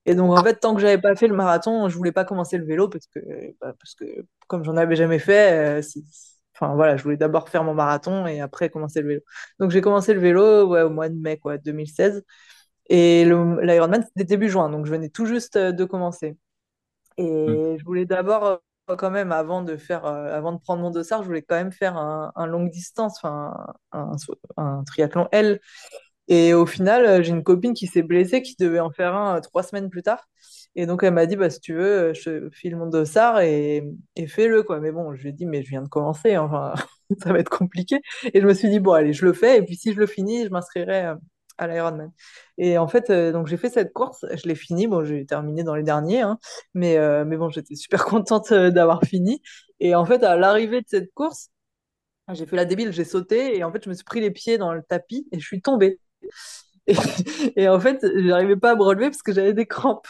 [0.06, 2.58] Et donc, en fait, tant que j'avais pas fait le marathon, je voulais pas commencer
[2.58, 3.20] le vélo parce que,
[3.60, 4.04] bah, parce que
[4.48, 5.82] comme j'en avais jamais fait, euh,
[6.58, 9.20] enfin voilà, je voulais d'abord faire mon marathon et après commencer le vélo.
[9.60, 12.24] Donc, j'ai commencé le vélo ouais, au mois de mai quoi, 2016.
[12.88, 16.36] Et l'Ironman, c'était début juin, donc je venais tout juste euh, de commencer.
[17.46, 17.56] Mm.
[17.56, 18.44] Et je voulais d'abord,
[18.90, 21.56] euh, quand même, avant de faire, euh, avant de prendre mon dossard, je voulais quand
[21.56, 23.52] même faire un, un longue distance, un,
[23.92, 24.12] un,
[24.56, 25.60] un triathlon L
[26.28, 29.62] et au final, j'ai une copine qui s'est blessée, qui devait en faire un trois
[29.62, 30.28] semaines plus tard.
[30.76, 33.82] Et donc, elle m'a dit, bah, si tu veux, euh, je file mon dossard et,
[34.16, 34.80] et fais-le, quoi.
[34.80, 36.74] Mais bon, je lui ai dit, mais je viens de commencer, enfin,
[37.22, 38.00] ça va être compliqué.
[38.34, 39.58] Et je me suis dit, bon, allez, je le fais.
[39.58, 41.14] Et puis, si je le finis, je m'inscrirai euh,
[41.58, 42.12] à l'Ironman.
[42.58, 44.86] Et en fait, euh, donc j'ai fait cette course, je l'ai fini.
[44.86, 46.38] Bon, j'ai terminé dans les derniers, hein,
[46.74, 49.42] mais, mais bon, j'étais super contente d'avoir fini.
[49.80, 51.50] Et en fait, à l'arrivée de cette course,
[52.32, 54.58] j'ai fait la débile, j'ai sauté et en fait, je me suis pris les pieds
[54.58, 56.00] dans le tapis et je suis tombée.
[56.88, 56.94] Et,
[57.64, 60.06] et en fait, j'arrivais pas à me relever parce que j'avais des crampes.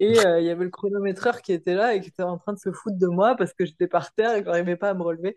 [0.00, 2.52] Et euh, il y avait le chronométreur qui était là et qui était en train
[2.52, 4.94] de se foutre de moi parce que j'étais par terre et que j'arrivais pas à
[4.94, 5.36] me relever.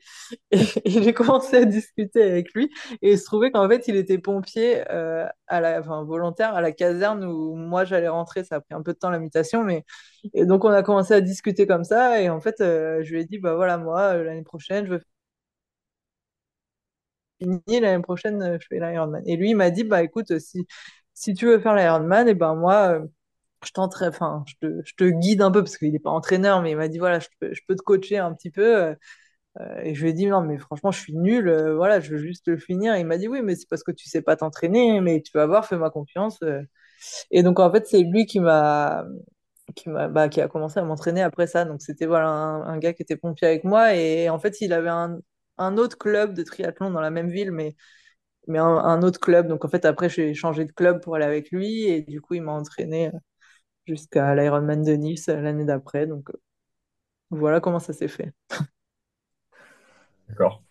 [0.52, 2.72] Et, j'ai commencé à discuter avec lui.
[3.02, 6.62] Et il se trouvait qu'en fait, il était pompier euh, à la, enfin, volontaire à
[6.62, 8.44] la caserne où moi j'allais rentrer.
[8.44, 9.84] Ça a pris un peu de temps la mutation, mais
[10.34, 12.22] et donc on a commencé à discuter comme ça.
[12.22, 15.02] Et en fait, euh, je lui ai dit bah voilà moi l'année prochaine je veux
[17.40, 19.24] fini, l'année prochaine, je fais l'Ironman.
[19.26, 20.68] Et lui, il m'a dit, bah écoute, si,
[21.14, 23.02] si tu veux faire l'Ironman, et ben moi,
[23.66, 26.78] je t'entraîne, enfin, je te, guide un peu, parce qu'il n'est pas entraîneur, mais il
[26.78, 28.78] m'a dit, voilà, je peux, je peux te coacher un petit peu.
[28.78, 28.96] euh,
[29.84, 32.18] et je lui ai dit, non, mais franchement, je suis nul, euh, voilà, je veux
[32.20, 32.96] juste le finir.
[32.96, 35.32] Et il m'a dit, oui, mais c'est parce que tu sais pas t'entraîner, mais tu
[35.34, 36.40] vas voir, fais-moi confiance.
[36.44, 36.62] euh.
[37.32, 39.06] Et donc, en fait, c'est lui qui m'a,
[39.76, 41.66] qui m'a, bah, qui a commencé à m'entraîner après ça.
[41.66, 43.96] Donc, c'était, voilà, un, gars qui était pompier avec moi.
[43.96, 45.20] Et en fait, il avait un,
[45.78, 47.76] autre club de triathlon dans la même ville, mais
[48.48, 49.48] mais un, autre club.
[49.48, 52.34] Donc en fait, après, j'ai changé de club pour aller avec lui et du coup,
[52.36, 53.12] il m'a entraîné
[53.92, 56.08] jusqu'à l'Ironman de Nice euh, l'année d'après.
[56.08, 56.40] Donc euh,
[57.30, 58.32] voilà comment ça s'est fait.
[60.30, 60.64] D'accord.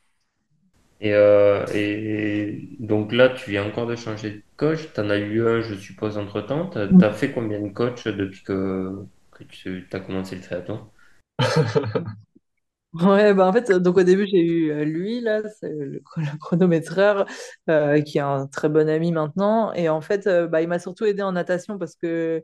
[1.02, 4.92] Et, euh, et donc là, tu viens encore de changer de coach.
[4.92, 6.68] Tu en as eu un, je suppose, entre-temps.
[6.68, 10.86] Tu as, fait combien de coachs depuis que, que tu as commencé le triathlon?
[12.92, 17.24] Ouais, bah en fait, donc au début, j'ai eu lui, là, c'est le, le chronométreur,
[17.68, 19.72] euh, qui est un très bon ami maintenant.
[19.74, 22.42] Et en fait, euh, bah, il m'a surtout aidé en natation parce que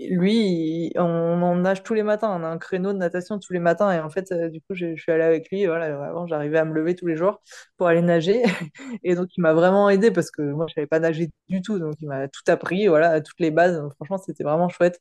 [0.00, 2.28] lui, on, on nage tous les matins.
[2.30, 3.92] On a un créneau de natation tous les matins.
[3.92, 5.66] Et en fait, euh, du coup, je, suis allée avec lui.
[5.66, 7.40] Voilà, avant, j'arrivais à me lever tous les jours
[7.76, 8.42] pour aller nager.
[9.04, 11.78] Et donc, il m'a vraiment aidé parce que moi, je savais pas nager du tout.
[11.78, 13.76] Donc, il m'a tout appris, voilà, toutes les bases.
[13.78, 15.00] Donc, franchement, c'était vraiment chouette.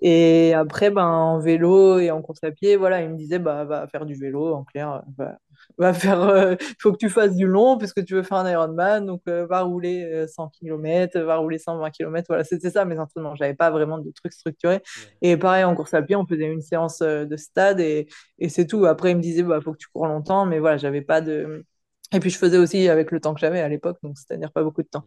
[0.00, 3.64] Et après, ben, en vélo et en course à pied, voilà, il me disait, bah,
[3.64, 5.38] va faire du vélo, en clair, va,
[5.78, 8.50] va faire, euh, il faut que tu fasses du long puisque tu veux faire un
[8.50, 12.84] Ironman, donc euh, va rouler euh, 100 km, va rouler 120 km, voilà, c'était ça
[12.84, 14.82] mes entraînements, j'avais pas vraiment de trucs structurés.
[15.22, 18.06] Et pareil, en course à pied, on faisait une séance euh, de stade et,
[18.38, 18.86] et c'est tout.
[18.86, 21.64] Après, il me disait, bah, faut que tu cours longtemps, mais voilà, j'avais pas de...
[22.12, 24.62] Et puis je faisais aussi avec le temps que j'avais à l'époque, donc c'est-à-dire pas
[24.62, 25.04] beaucoup de temps.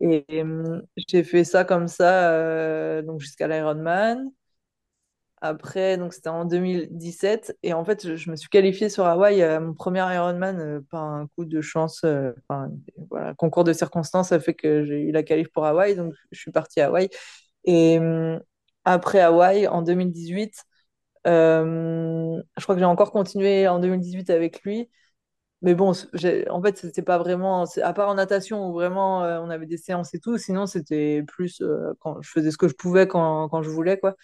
[0.00, 4.30] Et, euh, j'ai fait ça comme ça, euh, donc jusqu'à l'Ironman.
[5.46, 7.54] Après, donc c'était en 2017.
[7.62, 11.02] Et en fait, je, me suis qualifiée sur Hawaï à mon premier Ironman euh, par
[11.02, 12.00] un coup de chance.
[12.04, 12.32] euh,
[13.36, 15.96] concours de circonstances a fait que j'ai eu la qualif pour Hawaï.
[15.96, 17.10] Donc, je suis partie à Hawaï.
[17.64, 18.40] Et hum,
[18.86, 20.64] après Hawaï, en 2018,
[21.26, 24.88] euh, je crois que j'ai encore continué en 2018 avec lui.
[25.64, 25.92] Mais bon,
[26.50, 29.78] en fait, c'était pas vraiment, à part en natation où vraiment euh, on avait des
[29.78, 33.48] séances et tout, sinon c'était plus euh, quand je faisais ce que je pouvais quand,
[33.48, 34.14] quand je voulais, quoi.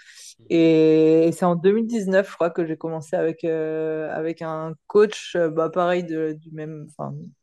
[0.51, 5.71] Et c'est en 2019, je crois, que j'ai commencé avec, euh, avec un coach, bah,
[5.71, 6.87] pareil, de- du même,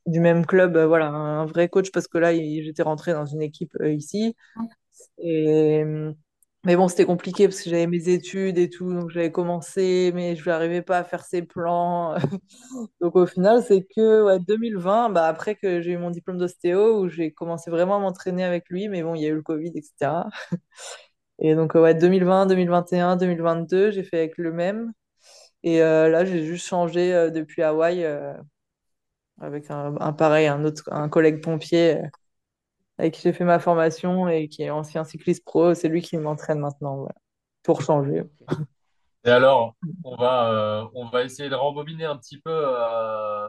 [0.05, 3.75] du même club, voilà, un vrai coach, parce que là, j'étais rentrée dans une équipe
[3.83, 4.35] ici.
[5.19, 5.83] Et,
[6.65, 10.35] mais bon, c'était compliqué parce que j'avais mes études et tout, donc j'avais commencé, mais
[10.35, 12.15] je n'arrivais pas à faire ses plans.
[13.01, 17.01] Donc au final, c'est que ouais, 2020, bah, après que j'ai eu mon diplôme d'ostéo,
[17.01, 19.41] où j'ai commencé vraiment à m'entraîner avec lui, mais bon, il y a eu le
[19.43, 20.29] Covid, etc.
[21.39, 24.93] Et donc ouais, 2020, 2021, 2022, j'ai fait avec le même.
[25.63, 28.33] Et euh, là, j'ai juste changé euh, depuis Hawaï euh,
[29.39, 32.01] avec un, un pareil, un autre, un collègue pompier
[32.97, 35.73] avec qui j'ai fait ma formation et qui est ancien cycliste pro.
[35.73, 37.07] C'est lui qui m'entraîne maintenant,
[37.63, 38.23] pour changer.
[39.25, 39.75] Et alors,
[40.05, 42.51] on va, euh, on va essayer de rembobiner un petit peu.
[42.51, 43.47] euh,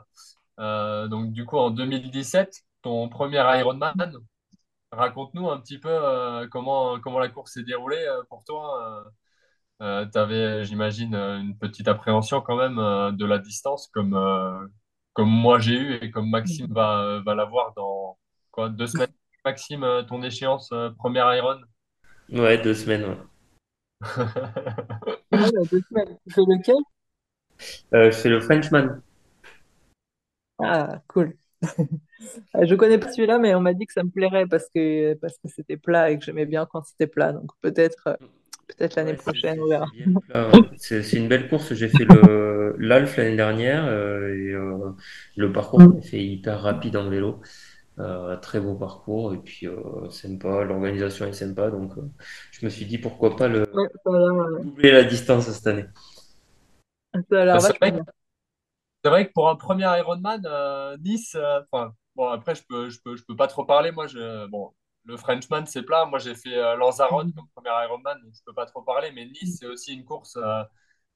[0.61, 3.95] euh, donc, du coup, en 2017, ton premier Ironman.
[4.93, 9.05] Raconte-nous un petit peu comment, comment la course s'est déroulée pour toi.
[9.81, 12.77] tu avais, j'imagine, une petite appréhension quand même
[13.17, 14.15] de la distance, comme,
[15.13, 18.19] comme moi j'ai eu et comme Maxime va, va l'avoir dans
[18.51, 19.18] quoi, deux semaines.
[19.49, 21.59] Maxime, euh, ton échéance, euh, première Iron.
[22.33, 23.05] Ouais, deux semaines.
[23.05, 23.17] ouais.
[25.33, 26.19] Ouais, il y a deux semaines.
[26.27, 26.77] Tu fais lequel?
[27.95, 29.01] Euh, c'est le Frenchman.
[30.59, 31.37] Ah, cool.
[32.57, 35.15] Euh, Je connais pas celui-là, mais on m'a dit que ça me plairait parce que
[35.15, 37.33] parce que c'était plat et que j'aimais bien quand c'était plat.
[37.33, 38.17] Donc peut-être euh,
[38.69, 39.87] peut-être l'année Ouais, c'est prochaine, c'est- on c'est verra.
[40.35, 40.71] ouais.
[40.77, 41.73] C'est c'est une belle course.
[41.75, 44.91] J'ai fait le l'Alf l'année dernière euh, et euh,
[45.37, 46.01] le parcours Mm.
[46.03, 47.41] s'est fait hyper rapide en vélo.
[47.99, 50.63] Euh, très beau parcours et puis euh, sympa.
[50.65, 52.03] L'organisation est sympa donc euh,
[52.53, 55.67] je me suis dit pourquoi pas le Ouais, ça a l'air doubler la distance cette
[55.67, 55.87] année.
[57.31, 58.05] ça a Bah, c'est vrai, bien.
[59.05, 62.91] c'est vrai que pour un premier Ironman, euh, Nice, euh, enfin, bon, après, je peux,
[62.91, 63.93] je peux, je peux pas trop parler.
[63.93, 64.75] Moi, je, bon,
[65.05, 66.05] le Frenchman, c'est plat.
[66.07, 69.13] Moi, j'ai fait euh, Lanzarote comme premier Ironman, donc je peux pas trop parler.
[69.13, 70.65] Mais Nice, c'est aussi une course euh,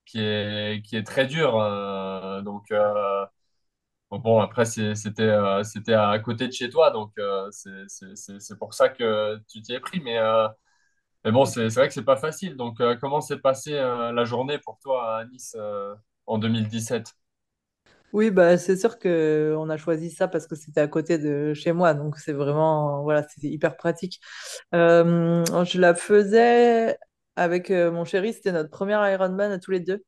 [0.07, 1.59] qui est, qui est très dure.
[1.61, 3.27] euh, donc, euh,
[4.19, 4.95] Bon, après, euh,
[5.65, 9.81] c'était à côté de chez toi, donc euh, c'est pour ça que tu t'y es
[9.81, 10.01] pris.
[10.01, 10.49] Mais, euh,
[11.25, 12.57] mais bon, c'est vrai que c'est pas facile.
[12.57, 15.57] Donc, euh, comment s'est passée la journée pour toi à Nice
[16.27, 17.15] en 2017?
[18.13, 21.55] Oui, bah, c'est sûr que on a choisi ça parce que c'était à côté de
[21.55, 24.21] chez moi, donc c'est vraiment, voilà, c'était hyper pratique.
[24.73, 26.99] Je la faisais
[27.37, 30.05] avec mon chéri, c'était notre premier Ironman à tous les deux.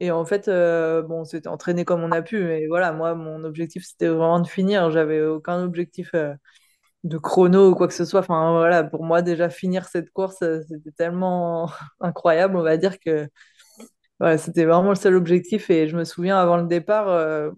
[0.00, 3.44] Et en fait, euh, bon, on entraîné comme on a pu, mais voilà, moi, mon
[3.44, 4.90] objectif, c'était vraiment de finir.
[4.90, 6.34] J'avais aucun objectif euh,
[7.04, 8.20] de chrono ou quoi que ce soit.
[8.20, 11.70] Enfin, voilà, pour moi, déjà, finir cette course, euh, c'était tellement
[12.00, 13.28] incroyable, on va dire que
[14.38, 17.06] c'était vraiment le seul objectif et je me souviens avant le départ,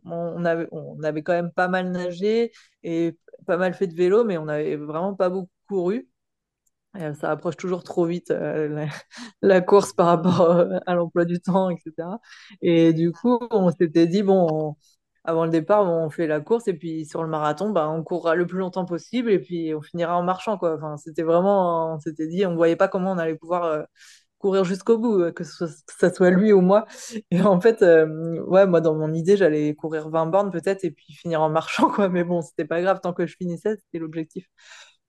[0.04, 2.50] on avait, on avait quand même pas mal nagé
[2.82, 3.16] et
[3.46, 6.08] pas mal fait de vélo, mais on n'avait vraiment pas beaucoup couru.
[6.98, 8.86] Et ça approche toujours trop vite euh,
[9.42, 12.20] la, course par rapport euh, à l'emploi du temps, etc.
[12.62, 14.76] Et du coup, on s'était dit, bon, on-
[15.24, 18.34] avant le départ, on fait la course et puis sur le marathon, bah, on courra
[18.36, 20.76] le plus longtemps possible et puis on finira en marchant, quoi.
[20.76, 23.82] Enfin, c'était vraiment, on s'était dit, on voyait pas comment on allait pouvoir euh,
[24.38, 25.68] courir jusqu'au bout, euh, que ce soit,
[25.98, 26.86] ça soit lui ou moi.
[27.30, 30.90] Et en fait, euh, ouais, moi, dans mon idée, j'allais courir 20 bornes peut-être et
[30.92, 32.08] puis finir en marchant, quoi.
[32.08, 34.46] Mais bon, c'était pas grave tant que je finissais, c'était l'objectif.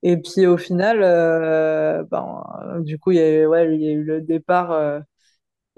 [0.03, 3.87] Et puis au final, euh, ben, du coup, il y a, eu- ouais, il y
[3.89, 4.71] a eu le départ.
[4.71, 4.99] euh,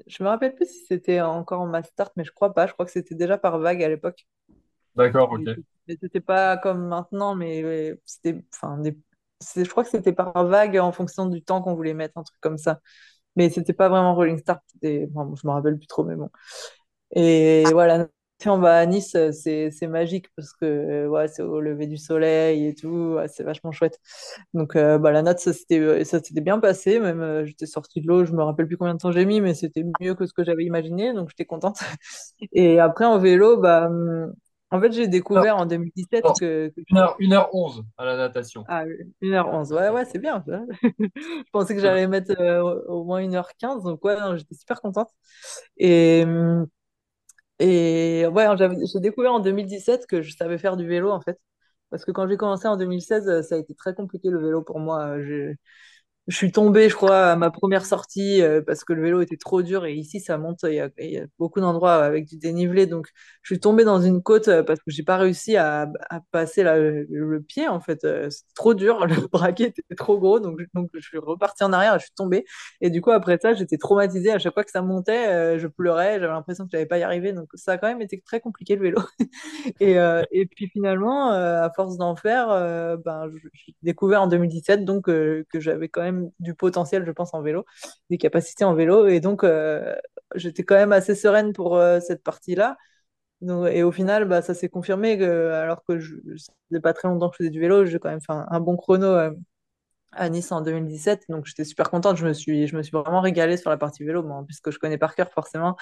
[0.07, 2.67] je me rappelle plus si c'était encore en mass start, mais je crois pas.
[2.67, 4.27] Je crois que c'était déjà par vague à l'époque.
[4.95, 5.47] D'accord, ok.
[5.87, 8.97] et c'était pas comme maintenant, mais ouais, c'était, enfin, des,
[9.39, 12.23] c'est- je crois que c'était par vague en fonction du temps qu'on voulait mettre, un
[12.23, 12.79] truc comme ça.
[13.35, 14.63] Mais c'était pas vraiment rolling start.
[14.73, 16.29] c'était- bon, je me rappelle plus trop, mais bon.
[17.15, 18.07] Et voilà,
[18.47, 21.87] on va à Nice, euh, c'est c'est magique parce que euh, ouais, c'est au lever
[21.87, 23.99] du soleil et tout, ouais, c'est vachement chouette.
[24.53, 28.01] Donc euh, bah, la note, ça s'était ça s'était bien passé, même euh, j'étais sortie
[28.01, 30.25] de l'eau, je me rappelle plus combien de temps j'ai mis, mais c'était mieux que
[30.25, 31.79] ce que j'avais imaginé, donc j'étais contente.
[32.53, 34.33] Et après en vélo, bah hum,
[34.71, 38.65] en fait j'ai découvert en 2017 Non, que, que- 1h, 1h11 à la natation.
[38.67, 38.83] ah,
[39.21, 40.61] 1h11, ouais ouais c'est bien ça.
[41.15, 45.09] Je pensais que j'allais mettre euh, au moins 1h15, donc ouais, non, j'étais super contente.
[45.77, 46.67] Et, hum,
[47.59, 48.45] Et ouais,
[48.93, 51.39] j'ai découvert en 2017 que je savais faire du vélo en fait.
[51.89, 54.61] Parce que quand j'ai commencé en 2016, euh, ça a été très compliqué le vélo
[54.63, 55.17] pour moi.
[55.17, 55.53] Euh,
[56.29, 59.35] je suis tombée, je crois, à ma première sortie euh, parce que le vélo était
[59.35, 60.79] trop dur et ici ça monte, il y
[61.17, 62.85] a, beaucoup d'endroits avec du dénivelé.
[62.85, 63.07] Donc
[63.41, 65.89] je suis tombée dans une côte euh, parce que j'ai pas réussi à,
[66.31, 68.03] passer le, pied en fait.
[68.03, 70.39] Euh, C'était trop dur, le braquet était trop gros.
[70.39, 72.45] Donc, donc je suis repartie en arrière je suis tombée.
[72.81, 74.31] Et du coup, après ça, j'étais traumatisée.
[74.31, 76.19] À chaque fois que ça montait, euh, je pleurais.
[76.19, 77.33] J'avais l'impression que je n'allais pas y arriver.
[77.33, 78.99] Donc ça a quand même été très compliqué le vélo.
[79.79, 79.95] Et,
[80.31, 82.47] et puis finalement, à force d'en faire,
[83.03, 87.41] ben, j'ai découvert en 2017 donc, que j'avais quand même du potentiel, je pense, en
[87.41, 87.65] vélo,
[88.09, 89.07] des capacités en vélo.
[89.07, 89.95] Et donc, euh,
[90.35, 92.77] j'étais quand même assez sereine pour euh, cette partie-là.
[93.71, 96.15] Et au final, bah, ça s'est confirmé que, alors que je
[96.69, 98.59] faisais pas très longtemps que je faisais du vélo, j'ai quand même fait un, un
[98.59, 99.31] bon chrono euh,
[100.11, 101.25] à Nice en 2017.
[101.29, 102.17] Donc, j'étais super contente.
[102.17, 104.97] Je me suis, je me suis vraiment régalée sur la partie vélo, puisque je connais
[104.97, 105.75] par cœur forcément.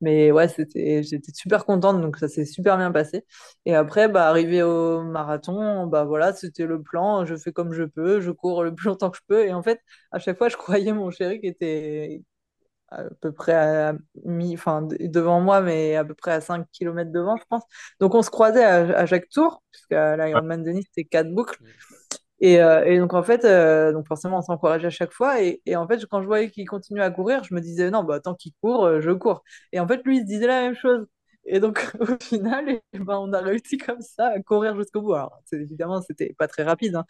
[0.00, 2.00] Mais ouais, j'étais super contente.
[2.00, 3.24] Donc, ça s'est super bien passé.
[3.64, 7.24] Et après, bah, arrivé au marathon, bah, voilà, c'était le plan.
[7.26, 8.20] Je fais comme je peux.
[8.20, 9.44] Je cours le plus longtemps que je peux.
[9.46, 9.80] Et en fait,
[10.12, 12.22] à chaque fois, je croyais mon chéri qui était
[12.90, 16.66] à peu près à mi, enfin, de- devant moi, mais à peu près à 5
[16.72, 17.62] kilomètres devant, je pense.
[18.00, 20.42] Donc, on se croisait à, à chaque tour, puisqu'à Ouais.
[20.42, 21.58] l'Ironman de Nice, c'était quatre boucles.
[22.40, 25.40] Et, euh, et donc en fait, euh, donc forcément, on s'encourageait à chaque fois.
[25.42, 28.20] Et, en fait, quand je voyais qu'il continuait à courir, je me disais non, bah
[28.20, 29.42] tant qu'il court, euh, je cours.
[29.72, 31.06] Et en fait, lui, il se disait la même chose.
[31.46, 35.14] Et donc, au final, eh ben, on a réussi comme ça à courir jusqu'au bout.
[35.14, 36.96] Alors, évidemment, c'était pas très rapide.
[36.96, 37.04] hein.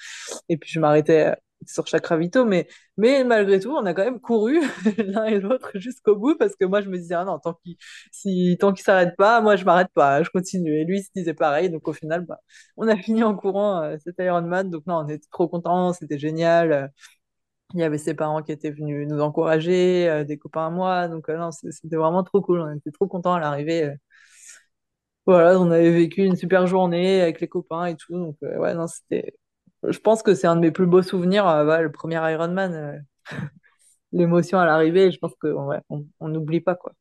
[0.48, 1.34] Et puis, je m'arrêtais
[1.66, 2.44] sur chaque ravito.
[2.44, 4.60] Mais, mais malgré tout, on a quand même couru
[4.98, 7.76] l'un et l'autre jusqu'au bout parce que moi, je me disais, ah non, tant qu'il
[8.12, 10.22] si, tant s'arrête pas, moi, je m'arrête pas.
[10.22, 10.72] Je continue.
[10.80, 11.70] Et lui, il se disait pareil.
[11.70, 12.38] Donc, au final, bah,
[12.76, 14.70] on a fini en courant euh, cet Ironman.
[14.70, 15.92] Donc, non, on était trop contents.
[15.92, 16.90] C'était génial.
[17.74, 21.08] Il y avait ses parents qui étaient venus nous encourager, euh, des copains à moi.
[21.08, 22.60] Donc, euh, non, c'était vraiment trop cool.
[22.60, 23.84] On était trop contents à l'arrivée.
[23.84, 23.94] euh.
[25.26, 28.12] Voilà, on avait vécu une super journée avec les copains et tout.
[28.18, 29.34] Donc, ouais, non, c'était.
[29.88, 32.72] Je pense que c'est un de mes plus beaux souvenirs, euh, le premier Ironman.
[32.72, 32.98] euh,
[34.12, 35.80] l'émotion à l'arrivée, je pense ouais,
[36.20, 36.92] on n'oublie pas, quoi.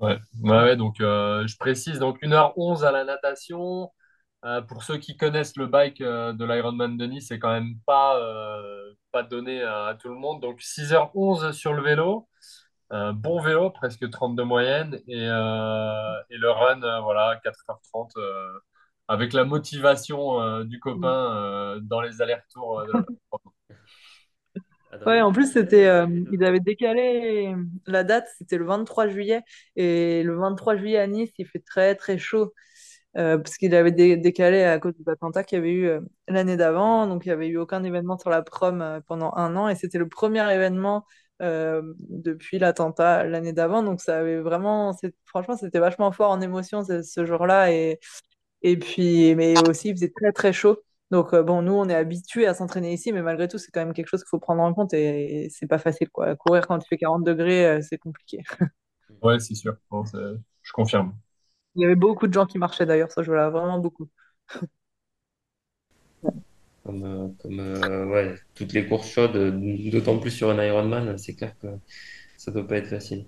[0.00, 3.90] Ouais, ouais, donc euh, je précise, donc une heure onze à la natation.
[4.68, 8.20] Pour ceux qui connaissent le bike de l'Ironman de Nice, c'est quand même pas,
[9.12, 10.40] pas donné à, à tout le monde.
[10.42, 12.28] Donc six heures onze sur le vélo,
[12.90, 15.24] bon vélo, presque 30 de moyenne, et,
[16.30, 18.58] et le run, voilà, quatre heures trente euh,
[19.08, 22.80] avec la motivation euh, du copain euh, dans les allers-retours.
[22.80, 23.04] euh, de la-
[25.06, 27.54] Ouais, en plus, c'était, euh, ils avaient décalé
[27.86, 29.42] la date, c'était le 23 juillet.
[29.76, 32.54] Et le 23 juillet à Nice, il fait très, très chaud.
[33.18, 36.00] euh, parce qu'il avait dé- décalé à cause de l'attentat qu'il y avait eu euh,
[36.28, 37.06] l'année d'avant.
[37.08, 39.68] Donc, il n'y avait eu aucun événement sur la prom euh, pendant un an.
[39.68, 41.06] Et c'était le premier événement
[41.42, 43.82] euh, depuis l'attentat l'année d'avant.
[43.84, 47.72] Donc, ça avait vraiment, c'est- franchement, c'était vachement fort en émotion ce, ce jour-là.
[47.72, 48.00] Et,
[48.64, 50.78] et puis, mais aussi, il faisait très, très chaud.
[51.10, 53.84] Donc, euh, bon, nous, on est habitués à s'entraîner ici, mais malgré tout, c'est quand
[53.84, 56.34] même quelque chose qu'il faut prendre en compte et, et c'est pas facile, quoi.
[56.36, 58.38] Courir quand il fait 40 degrés, euh, c'est compliqué.
[59.22, 61.14] Ouais, c'est sûr, Bon, je confirme.
[61.76, 64.08] Il y avait beaucoup de gens qui marchaient d'ailleurs, ce jour-là, vraiment beaucoup.
[66.84, 69.36] Comme, euh, comme euh, ouais, toutes les courses chaudes,
[69.90, 71.68] d'autant plus sur un Ironman, c'est clair que
[72.36, 73.26] ça doit pas être facile.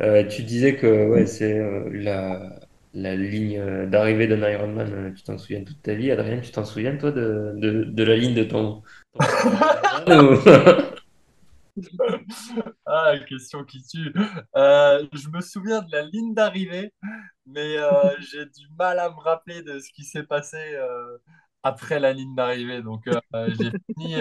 [0.00, 2.60] Euh, tu disais que ouais, c'est euh, la,
[2.94, 6.10] la ligne euh, d'arrivée d'un Ironman, euh, tu t'en souviens toute ta vie.
[6.10, 8.82] Adrien, tu t'en souviens toi de, de, de la ligne de ton,
[12.86, 14.12] Ah, question qui tue.
[14.56, 16.92] Euh, je me souviens de la ligne d'arrivée,
[17.46, 17.90] mais euh,
[18.20, 21.18] j'ai du mal à me rappeler de ce qui s'est passé euh,
[21.62, 22.82] après la ligne d'arrivée.
[22.82, 24.16] Donc, j'ai fini,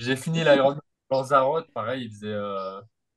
[0.00, 0.80] j'ai fini l'Ironman
[1.10, 1.62] dans.
[1.74, 2.34] Pareil, il faisait,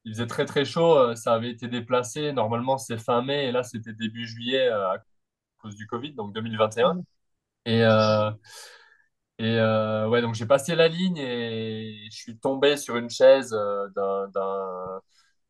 [0.10, 0.98] il faisait très très chaud.
[0.98, 2.34] Euh, Ça avait été déplacé.
[2.34, 4.98] Normalement, c'est fin mai et là, c'était début juillet euh, à
[5.60, 6.96] cause du Covid, donc 2021.
[7.66, 8.32] Et, euh,
[9.38, 13.56] et euh, ouais, donc j'ai passé la ligne et je suis tombé sur une chaise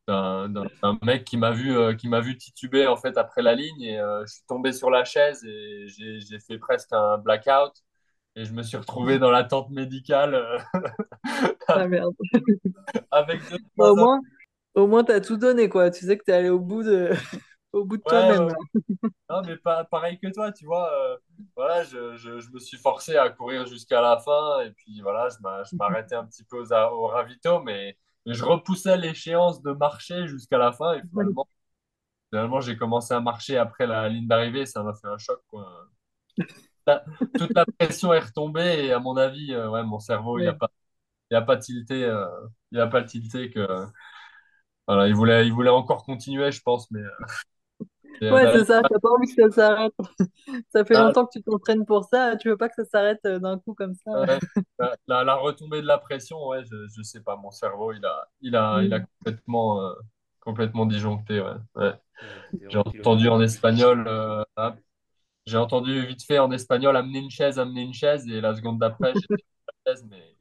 [0.07, 3.81] d'un mec qui m'a vu euh, qui m'a vu tituber en fait après la ligne
[3.81, 7.73] et euh, je suis tombé sur la chaise et j'ai fait presque un blackout
[8.35, 10.57] et je me suis retrouvé dans la tente médicale euh,
[11.73, 12.15] Ah merde.
[13.11, 14.19] avec deux au trois.
[14.79, 15.91] Au moins, t'as tout donné, quoi.
[15.91, 17.11] Tu sais que t'es allé au bout de,
[17.73, 18.47] au bout de Ouais, toi-même.
[19.29, 20.91] Non, mais pas pareil que toi, tu vois.
[20.93, 21.17] euh,
[21.55, 25.29] voilà, je, je, je me suis forcé à courir jusqu'à la fin et puis voilà,
[25.29, 28.97] je m'a- je m'arrêtais un petit peu aux, a- au ravito, mais, mais je repoussais
[28.97, 31.47] l'échéance de marcher jusqu'à la fin et finalement,
[32.31, 35.89] finalement j'ai commencé à marcher après la ligne d'arrivée, ça m'a fait un choc, quoi.
[37.37, 40.53] Toute la pression est retombée et à mon avis, euh, ouais, mon cerveau, il a
[40.53, 40.55] Ouais.
[40.55, 40.69] pas,
[41.31, 42.25] il a pas tilté, euh,
[42.71, 43.59] il a pas tilté que,
[44.89, 47.09] voilà, il voulait, il voulait encore continuer, je pense, mais euh,
[48.29, 48.83] Ouais, la- c'est ça.
[48.83, 49.93] T'as pas envie que ça s'arrête.
[50.73, 52.35] Ça fait la- longtemps que tu t'entraînes pour ça.
[52.37, 54.11] Tu veux pas que ça s'arrête euh, d'un coup comme ça.
[54.13, 54.25] Ouais,
[54.79, 58.03] la, la- la retombée de la pression, ouais, je, je sais pas, mon cerveau, il
[58.05, 59.05] a, il a, il a Mm.
[59.19, 59.93] complètement, euh,
[60.39, 61.93] complètement disjoncté, ouais.
[62.69, 64.75] J'ai en entendu en espagnol, euh, ah,
[65.45, 68.79] j'ai entendu vite fait en espagnol amener une chaise, amener une chaise, et la seconde
[68.79, 69.13] d'après,
[69.85, 70.37] la chaise, mais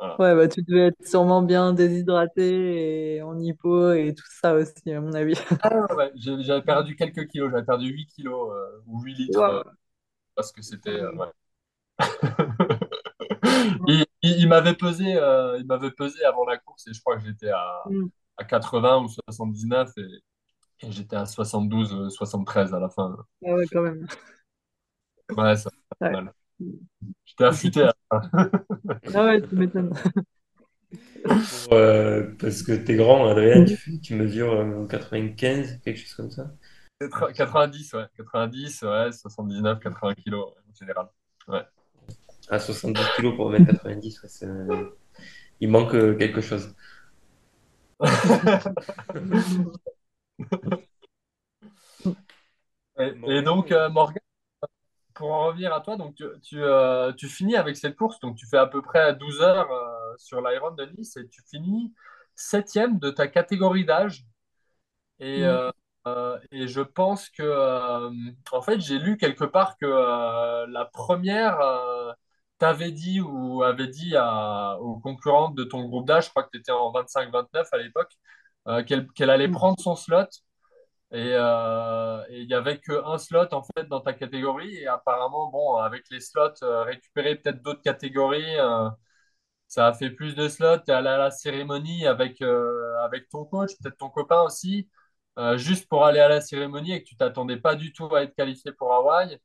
[0.00, 0.18] voilà.
[0.18, 4.92] Ouais, bah, tu devais être sûrement bien déshydraté et en hypo et tout ça aussi,
[4.92, 5.34] à mon avis.
[5.62, 9.62] Ah, ouais, j'avais perdu quelques kilos, j'avais perdu 8 kilos, euh, ou 8 litres, euh,
[10.36, 11.28] parce que c'était, euh, ouais.
[13.86, 17.16] Il, il- il m'avait pesé, euh, il m'avait pesé avant la course, et je crois
[17.18, 18.10] que j'étais à, Mm.
[18.38, 20.02] à 80 ou 79, et
[20.88, 23.16] Et j'étais à 72, euh, 73 à la fin.
[23.46, 24.06] Ah ouais, quand même.
[25.36, 26.10] Ouais, ça fait Ouais.
[26.10, 26.32] mal.
[27.24, 27.86] J'étais affûté.
[28.10, 28.50] fin.
[29.14, 29.92] Ah ouais, tu m'étonnes.
[31.22, 33.64] Pour, euh, parce que t'es grand, Adrien,
[34.02, 36.50] tu, mesures euh, 95, quelque chose comme ça.
[37.34, 38.04] 90, ouais.
[38.16, 39.12] 90, ouais.
[39.12, 41.06] 79, 80 kilos en général.
[41.48, 41.62] Ouais.
[42.48, 44.46] À 72 kilos pour 1m90, ouais, c'est-
[45.60, 46.74] il manque euh, quelque chose.
[52.98, 54.19] Et, et donc, euh, Morgan,
[55.14, 58.36] pour en revenir à toi, donc tu, tu, euh, tu finis avec cette course, donc
[58.36, 61.92] tu fais à peu près 12 heures euh, sur l'Iron de Nice et tu finis
[62.34, 64.24] septième de ta catégorie d'âge.
[65.20, 65.60] Et Mm.
[66.06, 68.08] euh, et je pense que,
[68.52, 69.86] en fait, j'ai lu quelque part que
[70.66, 71.58] la première
[72.58, 76.50] t'avait dit ou avait dit à, aux concurrentes de ton groupe d'âge, je crois que
[76.52, 78.12] tu étais en 25-29 à l'époque,
[78.86, 79.50] qu'elle qu'elle allait Mm.
[79.50, 80.26] prendre son slot.
[81.12, 84.76] Et euh, et il n'y avait qu'un slot en fait dans ta catégorie.
[84.76, 88.88] Et apparemment, bon, avec les slots, euh, récupérer peut-être d'autres catégories, euh,
[89.68, 90.78] ça a fait plus de slots.
[90.78, 94.88] Tu es allé à la cérémonie avec, avec ton coach, peut-être ton copain aussi,
[95.56, 98.34] juste pour aller à la cérémonie et que tu t'attendais pas du tout à être
[98.34, 99.38] qualifié pour Hawaï.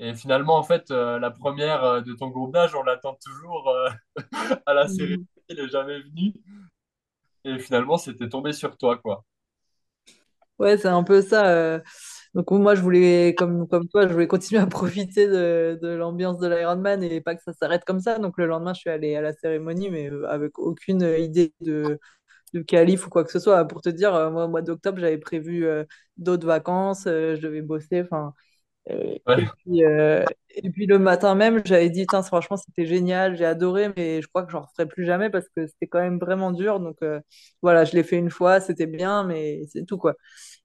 [0.00, 3.88] Et finalement, en fait, euh, la première de ton groupe d'âge, on l'attend toujours euh,
[4.66, 5.40] à la cérémonie, Mm.
[5.48, 6.34] elle n'est jamais venue.
[7.44, 9.26] Et finalement, c'était tombé sur toi, quoi.
[10.60, 11.48] Ouais, c'est un peu ça.
[11.48, 11.80] euh.
[12.34, 16.38] Donc moi, je voulais, comme, comme toi, je voulais continuer à profiter de, de l'ambiance
[16.38, 18.18] de l'Ironman et pas que ça s'arrête comme ça.
[18.18, 21.98] Donc le lendemain, je suis allée à la cérémonie, mais euh, avec aucune idée de,
[22.54, 23.66] de qualif ou quoi que ce soit.
[23.66, 25.66] Pour te dire, euh, moi, au mois d'octobre, j'avais prévu
[26.18, 28.02] d'autres vacances, je devais bosser.
[28.02, 28.34] Enfin,
[28.88, 34.26] euh, et puis, le matin même, j'avais dit, franchement, c'était génial, j'ai adoré, mais je
[34.28, 36.80] crois que j'en referai plus jamais parce que c'était quand même vraiment dur.
[36.80, 37.20] Donc euh,
[37.62, 40.14] voilà, je l'ai fait une fois, c'était bien, mais c'est tout quoi.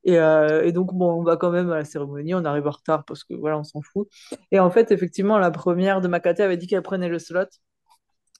[0.03, 2.71] Et, euh, et donc, bon, on va quand même à la cérémonie, on arrive en
[2.71, 4.07] retard parce que voilà, on s'en fout.
[4.51, 7.45] Et en fait, effectivement, la première de ma caté avait dit qu'elle prenait le slot.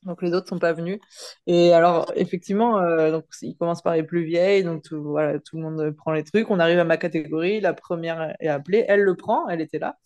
[0.06, 1.00] Donc les autres sont pas venus.
[1.48, 5.58] Et alors effectivement, euh, donc il commence par les plus vieilles, donc tout, voilà, tout
[5.58, 6.50] le monde prend les trucs.
[6.50, 9.98] On arrive à ma catégorie, la première est appelée, elle le prend, elle était là.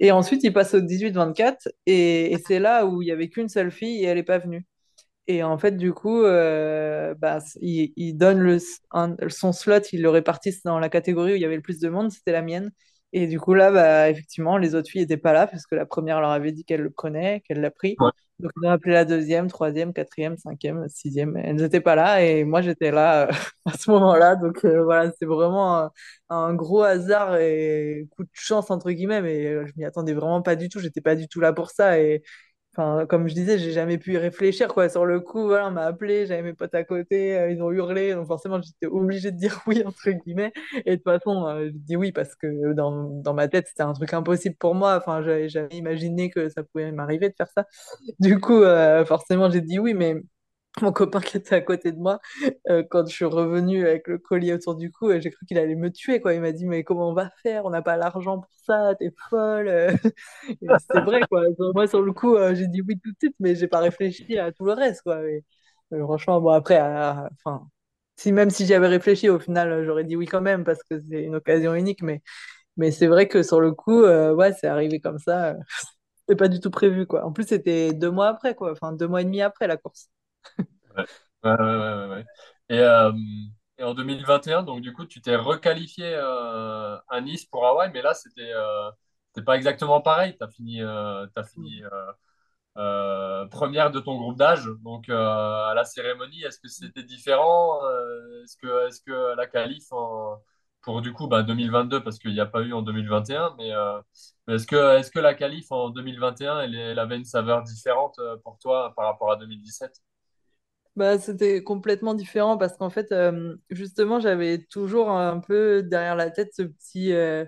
[0.00, 3.48] Et ensuite il passe au 18-24 et, et c'est là où il y avait qu'une
[3.48, 4.66] seule fille et elle est pas venue.
[5.28, 8.58] Et en fait, du coup, euh, bah, il, donne le,
[9.28, 11.90] son slot, il le répartissent dans la catégorie où il y avait le plus de
[11.90, 12.72] monde, c'était la mienne.
[13.12, 15.86] Et du coup, là, bah, effectivement, les autres filles n'étaient pas là parce que la
[15.86, 17.96] première leur avait dit qu'elle le prenait, qu'elle l'a pris.
[18.00, 21.36] ouais, Donc, ils ont appelé la deuxième, troisième, quatrième, cinquième, sixième.
[21.38, 23.32] Elles n'étaient pas là et moi, j'étais là euh,
[23.66, 24.36] à ce moment-là.
[24.36, 25.90] Donc, euh, voilà, c'est vraiment un,
[26.28, 30.42] un gros hasard et coup de chance, entre guillemets, mais euh, je m'y attendais vraiment
[30.42, 30.78] pas du tout.
[30.80, 31.98] J'étais pas du tout là pour ça.
[32.00, 32.22] Et,
[33.08, 34.88] Comme je disais, j'ai jamais pu y réfléchir, quoi.
[34.88, 38.14] Sur le coup, on m'a appelé, j'avais mes potes à côté, euh, ils ont hurlé,
[38.14, 40.52] donc forcément, j'étais obligée de dire oui, entre guillemets.
[40.86, 43.82] Et de toute façon, euh, je dis oui parce que dans, dans ma tête, c'était
[43.82, 44.96] un truc impossible pour moi.
[44.96, 47.66] Enfin, j'avais jamais imaginé que ça pouvait m'arriver de faire ça.
[48.20, 50.16] Du coup, euh, forcément, j'ai dit oui, mais
[50.82, 52.20] mon copain qui était à côté de moi,
[52.70, 55.58] euh, quand je suis revenue avec le collier autour du cou, euh, j'ai cru qu'il
[55.58, 56.34] allait me tuer, quoi.
[56.34, 57.64] Il m'a dit, mais comment on va faire?
[57.66, 59.68] On n'a pas l'argent pour ça, t'es folle.
[59.68, 59.92] euh.
[60.92, 61.42] C'est vrai, quoi.
[61.74, 64.52] Moi, sur le coup, j'ai dit oui tout de suite, mais j'ai pas réfléchi à
[64.52, 65.20] tout le reste, quoi.
[65.90, 67.66] Franchement, après, enfin,
[68.16, 71.22] si, même si j'avais réfléchi, au final, j'aurais dit oui quand même, parce que c'est
[71.24, 72.22] une occasion unique, mais,
[72.92, 75.56] c'est vrai que sur le coup, ouais, c'est arrivé comme ça.
[76.28, 77.24] C'était pas du tout prévu, quoi.
[77.24, 78.72] En plus, c'était deux mois après, quoi.
[78.72, 80.10] Enfin, deux mois et demi après la course.
[81.44, 82.24] Ouais.
[82.70, 83.12] Et, euh,
[83.78, 88.02] et en 2021, donc du coup, tu t'es requalifié euh, à Nice pour Hawaï, mais
[88.02, 88.90] là, c'était euh,
[89.46, 90.36] pas exactement pareil.
[90.36, 91.82] Tu as fini, euh, fini
[93.50, 94.66] première de ton groupe d'âge.
[94.84, 97.80] Donc, à la cérémonie, est-ce que c'était différent?
[98.44, 99.84] Est-ce que, la qualif
[100.82, 103.70] pour du coup bah, 2022, parce qu'il n'y a pas eu en 2021, mais,
[104.46, 108.92] mais est-ce que, la qualif en 2021, elle, elle avait une saveur différente pour toi
[108.96, 109.92] par rapport à 2017?
[110.98, 116.28] Bah, c'était complètement différent parce qu'en fait, euh, justement, j'avais toujours un peu derrière la
[116.30, 117.44] tête ce petit euh,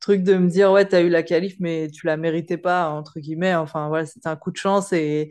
[0.00, 3.18] truc de me dire, ouais, t'as eu la qualif, mais tu la méritais pas, entre
[3.20, 3.54] guillemets.
[3.54, 5.30] Enfin, voilà, c'était un coup de chance et,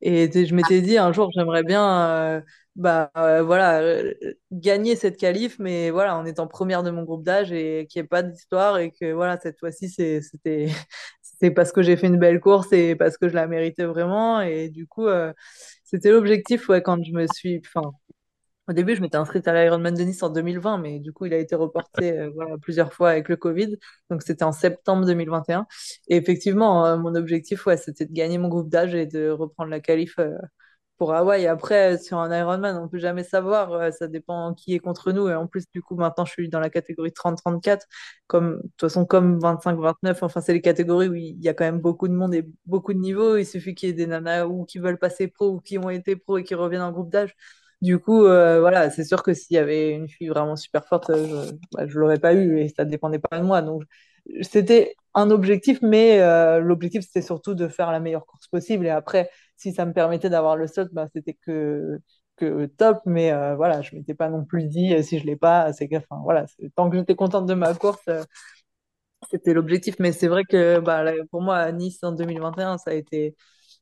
[0.00, 2.08] et je m'étais dit, un jour, j'aimerais bien,
[2.38, 2.40] euh,
[2.76, 3.10] bah,
[3.42, 4.02] voilà,
[4.50, 8.06] gagner cette qualif, mais voilà, en étant première de mon groupe d'âge et qu'il n'y
[8.06, 10.68] ait pas d'histoire et que, voilà, cette fois-ci, c'était,
[11.22, 14.40] c'est parce que j'ai fait une belle course et parce que je la méritais vraiment.
[14.40, 15.06] Et du coup,
[15.92, 17.60] c'était l'objectif, ouais, quand je me suis.
[17.66, 17.92] Enfin,
[18.68, 21.34] au début, je m'étais inscrite à l'Ironman de Nice en 2020, mais du coup, il
[21.34, 22.30] a été reporté euh,
[22.62, 23.76] plusieurs fois avec le Covid.
[24.10, 25.60] Donc, c'était en septembre 2021.
[25.60, 25.66] Et un.
[26.08, 29.70] Et effectivement, euh, mon objectif, ouais, c'était de gagner mon groupe d'âge et de reprendre
[29.70, 30.30] la qualif euh,
[31.02, 31.48] pour Hawaï.
[31.48, 33.72] Après, sur un Ironman, on peut jamais savoir.
[33.72, 35.28] euh, ça dépend qui est contre nous.
[35.28, 37.88] Et en plus, du coup, maintenant, je suis dans la catégorie 30-34.
[38.28, 40.22] Comme, de toute façon, comme 25-29.
[40.22, 42.92] Enfin, c'est les catégories où il y a quand même beaucoup de monde et beaucoup
[42.94, 43.36] de niveaux.
[43.36, 45.90] Il suffit qu'il y ait des nanas ou qui veulent passer pro ou qui ont
[45.90, 47.34] été pro et qui reviennent en groupe d'âge.
[47.80, 51.10] Du coup, euh, voilà, c'est sûr que s'il y avait une fille vraiment super forte,
[51.10, 53.60] euh, je, bah, l'aurais pas eu et ça dépendait pas de moi.
[53.60, 53.82] Donc,
[54.42, 56.18] c'était un objectif, mais
[56.60, 58.86] l'objectif, c'était surtout de faire la meilleure course possible.
[58.86, 61.98] Et après, si ça me permettait d'avoir le slot, bah, c'était que,
[62.36, 63.00] que top.
[63.06, 65.96] Mais euh, voilà, je m'étais pas non plus dit, si je l'ai pas, c'est que,
[66.24, 66.46] voilà,
[66.76, 68.24] tant que j'étais contente de ma course, euh,
[69.30, 69.96] c'était l'objectif.
[69.98, 73.36] Mais c'est vrai que bah, pour moi, à Nice en 2021, ça a été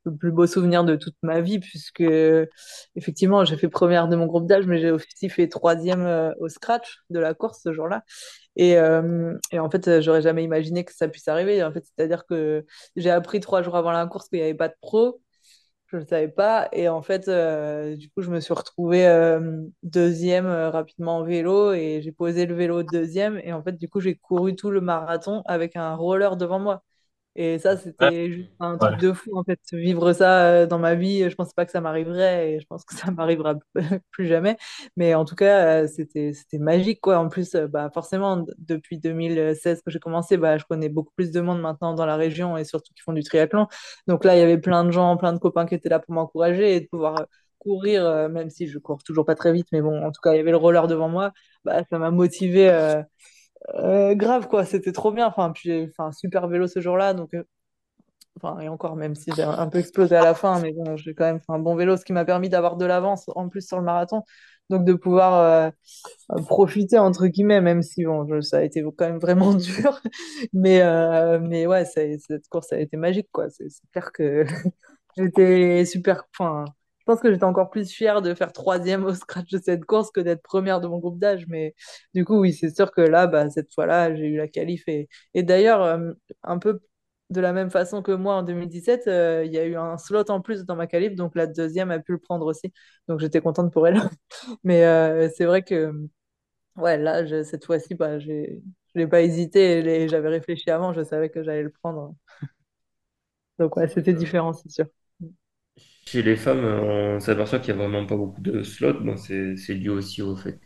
[0.05, 2.03] le plus beau souvenir de toute ma vie, puisque
[2.97, 6.49] effectivement, j'ai fait première de mon groupe d'âge, mais j'ai aussi fait troisième euh, au
[6.49, 8.05] scratch de la course ce jour-là.
[8.57, 8.73] Et,
[9.53, 11.63] et en fait, j'aurais jamais imaginé que ça puisse arriver.
[11.65, 12.67] En fait, c'est-à-dire que
[12.97, 15.21] j'ai appris trois jours avant la course qu'il n'y avait pas de pro.
[15.91, 16.69] Je ne le savais pas.
[16.73, 21.25] Et en fait, euh, du coup, je me suis retrouvée euh, deuxième euh, rapidement en
[21.25, 23.39] vélo et j'ai posé le vélo deuxième.
[23.45, 26.85] Et en fait, du coup, j'ai couru tout le marathon avec un roller devant moi.
[27.37, 28.97] Et ça, c'était juste un truc Ouais.
[28.99, 29.61] de fou, en fait.
[29.73, 32.85] Vivre ça euh, dans ma vie, je pensais pas que ça m'arriverait et je pense
[32.85, 33.55] que ça m'arrivera
[34.11, 34.57] plus jamais.
[34.97, 37.19] Mais en tout cas, euh, c'était, magique, quoi.
[37.19, 41.31] En plus, euh, bah, forcément, depuis 2016 que j'ai commencé, bah, je connais beaucoup plus
[41.31, 43.69] de monde maintenant dans la région et surtout qui font du triathlon.
[44.09, 46.15] Donc là, il y avait plein de gens, plein de copains qui étaient là pour
[46.15, 47.27] m'encourager et de pouvoir
[47.59, 50.39] courir, même si je cours toujours pas très vite, mais bon, en tout cas, il
[50.39, 51.33] y avait le roller devant moi.
[51.65, 53.03] Bah, ça m'a motivé euh,
[53.75, 54.65] euh, grave, quoi.
[54.65, 55.27] C'était trop bien.
[55.27, 57.15] Enfin, puis j'ai fait un super vélo ce jour-là.
[57.15, 57.45] Donc, euh,
[58.37, 61.15] Enfin, et encore, même si j'ai un peu explosé à la fin, mais bon, j'ai
[61.15, 63.67] quand même fait un bon vélo, ce qui m'a permis d'avoir de l'avance en plus
[63.67, 64.23] sur le marathon.
[64.71, 65.35] Donc, de pouvoir
[66.33, 70.01] euh, profiter, entre guillemets, même si bon, ça a été quand même vraiment dur.
[70.53, 73.51] Mais, euh, mais ouais, cette course a été magique, quoi.
[73.51, 74.45] C'est clair que
[75.19, 76.25] j'étais super.
[76.39, 76.65] Enfin,
[77.01, 80.11] je pense que j'étais encore plus fière de faire troisième au scratch de cette course
[80.11, 81.47] que d'être première de mon groupe d'âge.
[81.49, 81.75] Mais
[82.15, 84.85] du coup, oui, c'est sûr que là, bah, cette fois-là, j'ai eu la qualif.
[84.89, 86.81] Et, et d'ailleurs, euh, un peu
[87.31, 90.25] de la même façon que moi en 2017, euh, il y a eu un slot
[90.31, 92.73] en plus dans ma qualif, donc la deuxième a pu le prendre aussi.
[93.09, 94.01] Donc j'étais contente pour elle.
[94.65, 95.93] Mais euh, c'est vrai que
[96.77, 98.63] ouais, là, je- cette fois-ci, bah, j'ai,
[98.95, 102.15] je n'ai pas hésité j'avais réfléchi avant, je savais que j'allais le prendre.
[103.59, 104.87] Donc ouais, c'était différent, c'est sûr.
[106.11, 108.95] Chez les femmes, on s'aperçoit qu'il n'y a vraiment pas beaucoup de slots.
[108.95, 110.59] Bon, c'est, dû aussi au fait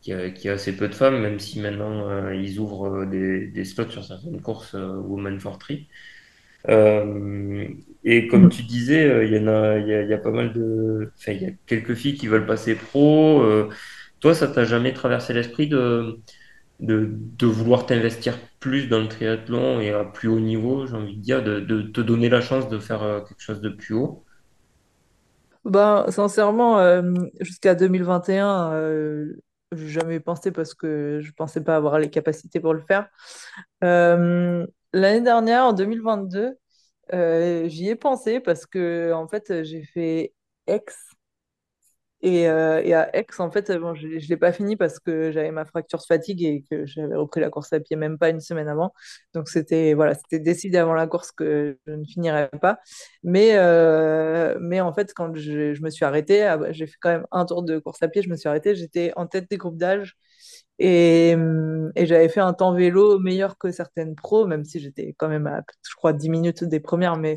[0.00, 3.64] qu'il y a, assez peu de femmes, même si maintenant euh, ils ouvrent euh, des,
[3.66, 5.86] slots sur certaines courses euh, Women for Three.
[6.70, 7.68] Euh,
[8.04, 11.42] et comme tu disais, il y en a, y a, pas mal de, enfin, il
[11.42, 13.44] y a quelques filles qui veulent passer pro.
[14.20, 16.20] Toi, ça t'a jamais traversé l'esprit de,
[16.80, 21.22] de, vouloir t'investir plus dans le triathlon et à plus haut niveau, j'ai envie de
[21.22, 24.24] dire, de, te donner la chance de faire quelque chose de plus haut?
[25.64, 27.02] Ben, sincèrement, euh,
[27.40, 29.34] jusqu'à 2021, euh,
[29.72, 33.08] j'ai jamais pensé parce que je pensais pas avoir les capacités pour le faire.
[33.84, 36.54] Euh, l'année dernière, en 2022,
[37.14, 40.34] euh, j'y ai pensé parce que en fait, j'ai fait
[40.66, 40.84] Aix
[42.24, 45.30] Et, euh, et à Aix, en fait, bon, je ne l'ai pas fini parce que
[45.30, 48.30] j'avais ma fracture de fatigue et que j'avais repris la course à pied même pas
[48.30, 48.94] une semaine avant.
[49.34, 52.78] Donc c'était voilà, décidé avant la course que je ne finirais pas.
[53.22, 57.10] Mais, euh, mais en fait, quand je, me suis arrêtée, ah bah, j'ai fait quand
[57.10, 59.58] même un tour de course à pied, je me suis arrêtée, j'étais en tête des
[59.58, 60.16] groupes d'âge
[60.78, 61.36] et,
[61.94, 65.46] et j'avais fait un temps vélo meilleur que certaines pros, même si j'étais quand même
[65.46, 67.34] à, je crois, 10 minutes des premières, mais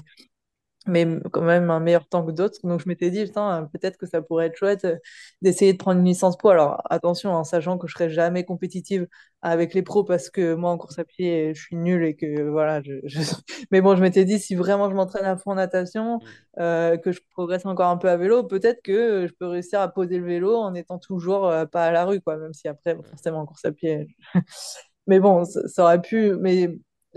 [0.88, 2.60] mais quand même un meilleur temps que d'autres.
[2.64, 4.96] Donc je m'étais dit, putain, euh, peut-être que ça pourrait être chouette euh,
[5.42, 6.50] d'essayer de prendre une licence pro.
[6.50, 9.08] Alors attention, en sachant que je serai jamais compétitive
[9.42, 12.50] avec les pros parce que moi en course à pied, je suis nulle et que
[12.50, 12.82] voilà.
[12.82, 13.20] Je, je-
[13.72, 16.20] Mais bon, je m'étais dit, si vraiment je m'entraîne à fond en natation,
[16.60, 19.88] euh, que je progresse encore un peu à vélo, peut-être que je peux réussir à
[19.90, 22.38] poser le vélo en étant toujours euh, pas à la rue, quoi.
[22.38, 24.08] Même si après, forcément en course à pied.
[25.08, 26.34] Mais bon, ça, ça aurait pu.
[26.40, 26.70] Mais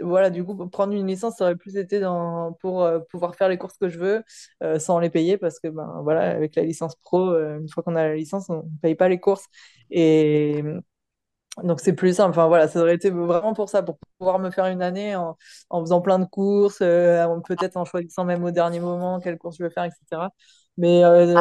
[0.02, 3.48] voilà, du coup, prendre une licence, ça aurait plus été dans, pour euh, pouvoir faire
[3.48, 4.24] les courses que je veux
[4.62, 7.82] euh, sans les payer parce que, ben voilà, avec la licence pro, euh, une fois
[7.82, 9.46] qu'on a la licence, on ne paye pas les courses.
[9.90, 10.62] Et,
[11.64, 12.30] donc c'est plus simple.
[12.30, 15.36] Enfin voilà, ça aurait été vraiment pour ça, pour pouvoir me faire une année en,
[15.70, 19.64] en faisant plein de courses, peut-être en choisissant même au dernier moment quelle course je
[19.64, 20.28] vais faire, etc.
[20.80, 21.34] Mais euh,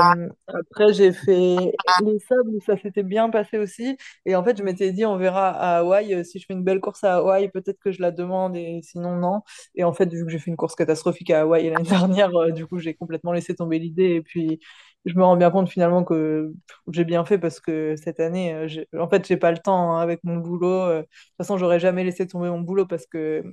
[0.48, 1.56] après j'ai fait
[2.04, 3.96] les sables où ça s'était bien passé aussi.
[4.26, 6.64] Et en fait je m'étais dit on verra à Hawaï euh, si je fais une
[6.64, 9.42] belle course à Hawaï, peut-être que je la demande et sinon non.
[9.76, 12.52] Et en fait vu que j'ai fait une course catastrophique à Hawaï l'année dernière, euh,
[12.52, 14.60] du coup j'ai complètement laissé tomber l'idée et puis
[15.06, 16.52] je me rends bien compte finalement que
[16.92, 18.54] j'ai bien fait parce que cette année,
[18.98, 20.90] en fait, j'ai pas le temps hein, avec mon boulot.
[20.90, 23.44] De toute façon, j'aurais jamais laissé tomber mon boulot parce que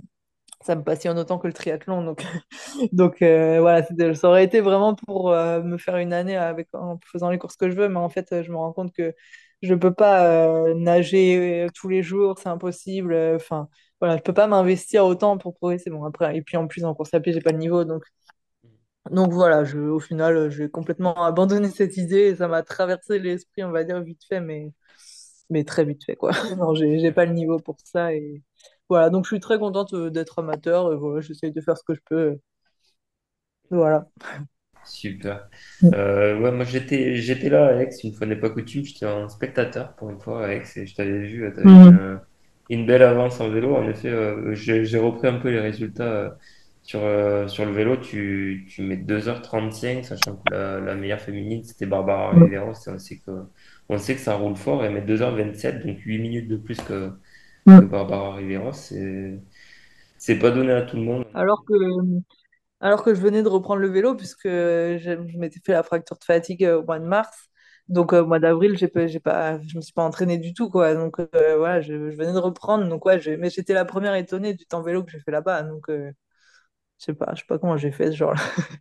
[0.64, 2.02] ça me passionne autant que le triathlon.
[2.04, 2.22] Donc,
[3.22, 3.82] euh, voilà,
[4.14, 6.38] ça aurait été vraiment pour euh, me faire une année
[6.72, 7.88] en faisant les courses que je veux.
[7.88, 9.14] Mais en fait, euh, je me rends compte que
[9.62, 13.14] je peux pas nager tous les jours, c'est impossible.
[13.36, 13.68] Enfin,
[14.00, 15.90] voilà, je peux pas m'investir autant pour progresser.
[15.90, 17.84] Bon, après, et puis en plus, en course à pied, j'ai pas le niveau.
[19.10, 23.70] Donc, voilà, je, au final, j'ai complètement abandonné cette idée ça m'a traversé l'esprit, on
[23.70, 24.72] va dire, vite fait, mais,
[25.64, 26.32] très vite fait, quoi.
[26.58, 28.42] Non, j'ai, j'ai pas le niveau pour ça et
[28.88, 31.84] voilà, donc je suis très contente euh, d'être amateur et voilà, j'essaye de faire ce
[31.84, 32.16] que je peux.
[32.32, 32.36] euh,
[33.70, 34.06] Voilà.
[34.84, 35.48] Super.
[35.92, 39.94] Euh, ouais, moi j'étais j'étais là Aix, une fois n'est pas coutume, j'étais en spectateur
[39.96, 41.98] pour une fois Aix et je t'avais vu, tu Mhm.
[41.98, 42.20] une,
[42.68, 43.74] une belle avance en vélo.
[43.76, 46.30] En effet, euh, j'ai repris un peu les résultats euh,
[46.82, 50.94] Sur, euh, sur le vélo, tu, tu mets deux heures trente-cinq sachant que la, la
[50.96, 52.72] meilleure féminine, c'était Barbara Riveros.
[52.86, 53.32] Et On sait que,
[53.88, 54.84] on sait que ça roule fort.
[54.84, 57.12] Elle met deux heures vingt-sept donc 8 minutes de plus que
[57.66, 57.90] Mm.
[57.90, 58.72] Barbara Riveros.
[58.74, 59.42] C'est,
[60.18, 61.26] c'est pas donné à tout le monde.
[61.34, 61.74] Alors que,
[62.80, 64.98] alors que je venais de reprendre le vélo, puisque je,
[65.28, 67.48] je m'étais fait la fracture de fatigue euh, au mois de mars.
[67.88, 70.54] Donc, euh, au mois d'avril, j'ai pas, j'ai pas, je me suis pas entraînée du
[70.54, 70.94] tout, quoi.
[70.94, 72.88] Donc, euh, voilà, je, je venais de reprendre.
[72.88, 75.62] Donc, ouais, mais j'étais la première étonnée du temps vélo que j'ai fait là-bas.
[75.62, 76.10] Donc, euh,
[77.00, 78.42] je sais pas, je sais pas comment j'ai fait ce genre-là.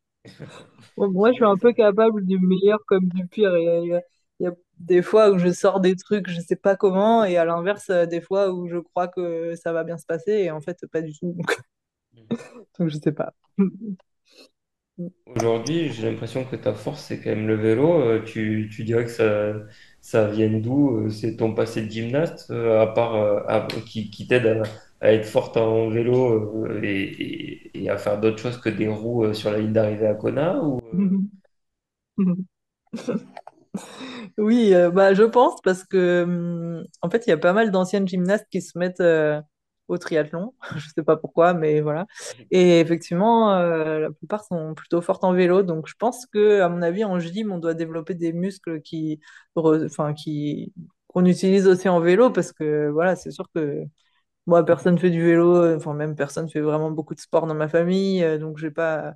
[0.98, 3.52] Bon, moi, je suis un peu capable du meilleur comme du pire.
[4.40, 7.38] Il y a- des fois où je sors des trucs, je sais pas comment, et
[7.38, 10.52] à l'inverse, euh, des fois où je crois que ça va bien se passer, et
[10.52, 11.34] en fait, pas du tout.
[11.34, 11.58] Donc,
[12.80, 13.34] donc je sais pas.
[15.28, 18.00] Aujourd'hui, j'ai l'impression que ta force, c'est quand même le vélo.
[18.02, 19.54] Euh, tu, tu dirais que ça,
[20.00, 21.06] ça vient d'où?
[21.08, 23.16] Euh, C'est ton passé de gymnaste, à part,
[23.50, 24.64] à- qui, qui t'aide à,
[25.02, 26.88] à être forte en vélo et,
[27.74, 30.60] et- et à faire d'autres choses que des roues sur la ligne d'arrivée à Kona
[30.64, 30.80] ou,
[34.38, 37.72] Oui, euh, bah, je pense parce que hum, en fait, il y a pas mal
[37.72, 39.42] d'anciennes gymnastes qui se mettent euh,
[39.88, 40.54] au triathlon.
[40.78, 42.06] Je sais pas pourquoi, mais voilà.
[42.52, 45.64] Et effectivement, euh, la plupart sont plutôt fortes en vélo.
[45.64, 49.20] Donc, je pense que, à mon avis, en gym, on doit développer des muscles qui,
[49.56, 50.74] enfin, qui
[51.08, 53.84] qu'on utilise aussi en vélo parce que voilà, c'est sûr que
[54.48, 55.76] moi, personne fait du vélo.
[55.76, 58.24] Enfin, même personne fait vraiment beaucoup de sport dans ma famille.
[58.40, 59.16] donc, j'ai pas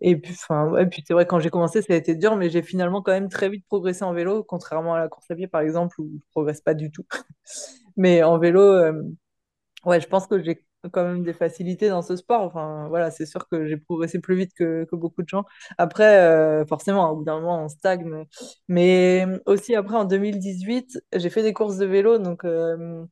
[0.00, 2.62] et puis, enfin, puis c'est vrai, quand j'ai commencé, ça a été dur, mais j'ai
[2.62, 5.62] finalement quand même très vite progressé en vélo, contrairement à la course à pied, par
[5.62, 7.04] exemple, où je progresse pas du tout.
[7.96, 9.02] Mais en vélo, euh,
[9.84, 12.42] ouais, je pense que j'ai quand même des facilités dans ce sport.
[12.42, 15.44] Enfin, voilà, c'est sûr que j'ai progressé plus vite que, que beaucoup de gens.
[15.78, 18.24] Après, euh, forcément, au bout d'un moment, on stagne.
[18.68, 22.44] Mais aussi, après, en 2018, j'ai fait des courses de vélo, donc...
[22.44, 23.04] euh,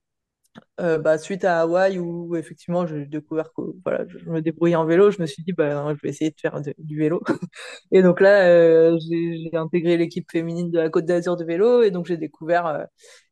[0.80, 4.84] euh, bah, suite à Hawaï où effectivement j'ai découvert que voilà, je me débrouillais en
[4.84, 7.22] vélo, je me suis dit bah, je vais essayer de faire du vélo.
[7.92, 11.90] Et donc là, euh, j'ai intégré l'équipe féminine de la Côte d'Azur de vélo et
[11.92, 12.84] donc j'ai découvert euh,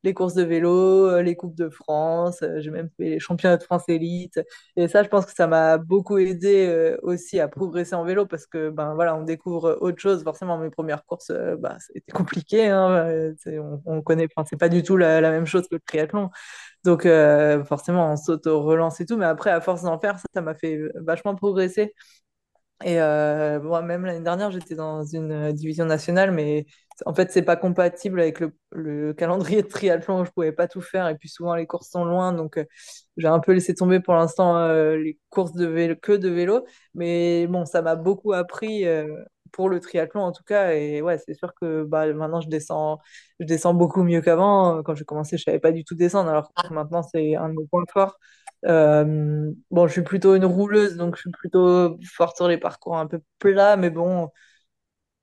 [0.05, 3.89] les courses de vélo, les Coupes de France, j'ai même fait les championnats de France
[3.89, 4.41] élite.
[4.77, 8.47] Et ça, je pense que ça m'a beaucoup aidé aussi à progresser en vélo parce
[8.47, 10.23] que ben voilà, on découvre autre chose.
[10.25, 12.67] Forcément, mes premières courses, bah, c'était compliqué.
[12.69, 16.31] Hein, on, on connaît, c'est pas du tout la, même chose que le triathlon.
[16.85, 17.07] Donc
[17.65, 21.35] forcément, on s'auto-relance et tout, mais après, à force d'en faire, ça, m'a fait vachement
[21.35, 21.95] progresser.
[22.85, 26.67] Et euh, moi, même l'année dernière, j'étais dans une euh, division nationale, mais
[27.07, 30.25] en fait, c'est pas compatible avec le, le calendrier de triathlon.
[30.25, 32.65] Je pouvais pas tout faire, et puis souvent les courses sont loin, donc euh,
[33.17, 36.65] j'ai un peu laissé tomber pour l'instant euh, les courses de que de vélo.
[36.95, 39.07] Mais bon, ça m'a beaucoup appris euh,
[39.53, 40.73] pour le triathlon en tout cas.
[40.73, 42.99] Et ouais, c'est sûr que bah, maintenant je descends,
[43.41, 44.83] je descends beaucoup mieux qu'avant.
[44.83, 47.55] Quand j'ai commencé, je savais pas du tout descendre, alors que maintenant c'est un de
[47.61, 48.19] mes points forts.
[48.67, 52.97] Euh, bon, je suis plutôt une rouleuse, donc je suis plutôt forte sur les parcours
[52.97, 54.31] un peu plats, mais bon,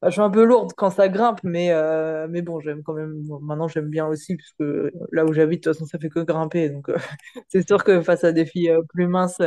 [0.01, 2.93] bah, je suis un peu lourde quand ça grimpe, mais, euh, mais bon, j'aime quand
[2.93, 3.21] même.
[3.23, 4.63] bon, maintenant, j'aime bien aussi, puisque
[5.11, 6.69] là où j'habite, de toute façon, ça fait que grimper.
[6.69, 6.97] Donc, euh,
[7.49, 9.41] c'est sûr que face à des filles euh, plus minces,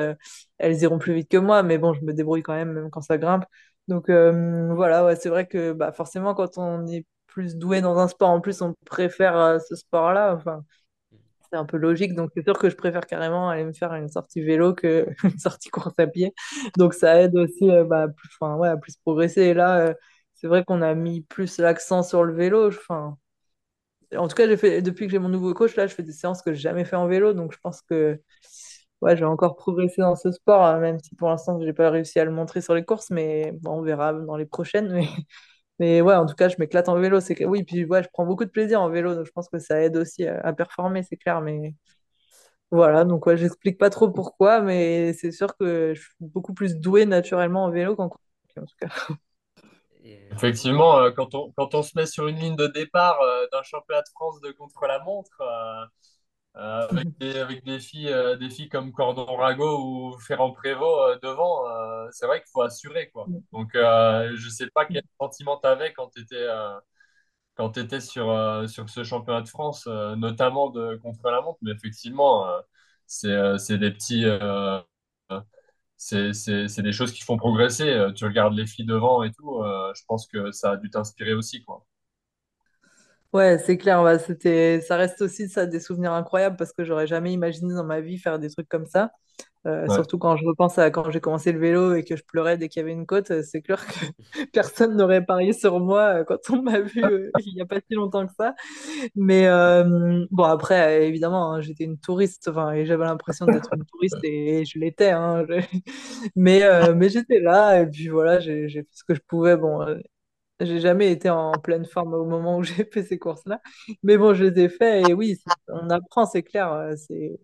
[0.59, 3.01] elles iront plus vite que moi, mais bon, je me débrouille quand même, même quand
[3.03, 3.45] ça grimpe.
[3.89, 7.99] Donc, euh, voilà, ouais, c'est vrai que bah, forcément, quand on est plus doué dans
[7.99, 10.35] un sport, en plus, on préfère euh, ce sport-là.
[10.37, 10.65] Enfin,
[11.51, 14.09] c'est un peu logique, donc c'est sûr que je préfère carrément aller me faire une
[14.09, 16.35] sortie vélo que une sortie course à pied.
[16.79, 19.43] Donc ça aide aussi euh, bah, plus, enfin, ouais, à plus progresser.
[19.43, 19.95] Et là,
[20.35, 22.69] c'est vrai qu'on a mis plus l'accent sur le vélo.
[22.69, 23.19] Enfin,
[24.17, 26.43] en tout cas, fait, depuis que j'ai mon nouveau coach, là, je fais des séances
[26.43, 27.33] que j'ai jamais fait en vélo.
[27.33, 28.21] Donc je pense que
[29.03, 32.21] ouais, j'ai encore progressé dans ce sport, euh, même si pour l'instant, j'ai pas réussi
[32.21, 34.91] à le montrer sur les courses, mais bon, on verra dans les prochaines.
[34.93, 35.09] Mais,
[35.81, 37.21] mais ouais, en tout cas, je m'éclate en vélo.
[37.21, 37.45] C'est.
[37.47, 39.83] Oui, puis ouais, je prends beaucoup de plaisir en vélo, donc je pense que ça
[39.83, 41.41] aide aussi à, à performer, c'est clair.
[41.43, 41.75] Mais
[42.71, 46.77] voilà, donc ouais, j'explique pas trop pourquoi, mais c'est sûr que je suis beaucoup plus
[46.77, 48.23] douée naturellement en vélo qu'en course
[48.59, 48.89] en tout cas.
[50.33, 53.63] Effectivement, euh, quand on, quand on se met sur une ligne de départ euh, d'un
[53.63, 55.43] championnat de France de contre-la-montre,
[56.57, 61.01] euh, avec des, avec des filles, euh, des filles comme Cordon Rago ou Ferrand Prévot
[61.03, 61.65] euh, devant,
[62.13, 63.31] c'est vrai qu'il faut assurer, quoi.
[63.53, 66.47] Donc, euh, je sais pas quel sentiment tu avais quand tu étais,
[67.55, 68.27] quand étais sur,
[68.69, 72.47] sur ce championnat de France, notamment de contre-la-montre, mais effectivement,
[73.07, 74.25] c'est des petits.
[75.97, 78.07] c'est des choses qui font progresser.
[78.17, 79.63] Tu regardes les filles devant et tout,
[79.95, 81.87] je pense que ça a dû t'inspirer aussi, quoi.
[83.33, 87.07] Ouais, c'est clair, bah, c'était, ça reste aussi ça des souvenirs incroyables parce que j'aurais
[87.07, 89.11] jamais imaginé dans ma vie faire des trucs comme ça.
[89.67, 90.03] Euh, Ouais.
[90.03, 92.69] surtout quand je repense à quand j'ai commencé le vélo et que je pleurais dès
[92.69, 93.95] qu'il y avait une côte, euh, c'est clair que
[94.53, 97.81] personne n'aurait parié sur moi euh, quand on m'a vu euh, il n'y a pas
[97.81, 98.55] si longtemps que ça.
[99.17, 103.75] Mais euh, bon, après, euh, évidemment, hein, j'étais une touriste, enfin, et j'avais l'impression d'être
[103.75, 105.11] une touriste et, je l'étais.
[105.11, 105.61] hein, je-
[106.37, 109.57] mais euh, mais j'étais là et puis voilà, j'ai j'ai fait ce que je pouvais.
[109.57, 109.99] Bon, euh,
[110.65, 113.61] j'ai jamais été en pleine forme au moment où j'ai fait ces courses-là.
[114.03, 116.73] Mais bon, je les ai fait et oui, on apprend, c'est clair.
[116.73, 117.39] euh, C'est,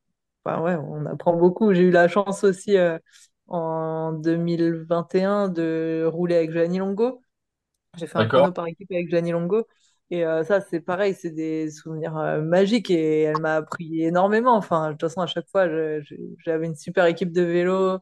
[0.45, 1.74] enfin, ouais, on apprend beaucoup.
[1.74, 2.99] J'ai eu la chance aussi euh,
[3.49, 7.23] en 2021 de rouler avec Gianni Longo.
[7.97, 9.66] J'ai fait un chrono par équipe avec Gianni Longo.
[10.11, 14.57] Et euh, ça, c'est pareil, c'est des souvenirs euh, magiques et elle m'a appris énormément.
[14.57, 15.66] Enfin, de toute façon, à chaque fois,
[16.45, 17.99] j'avais une super équipe de vélo.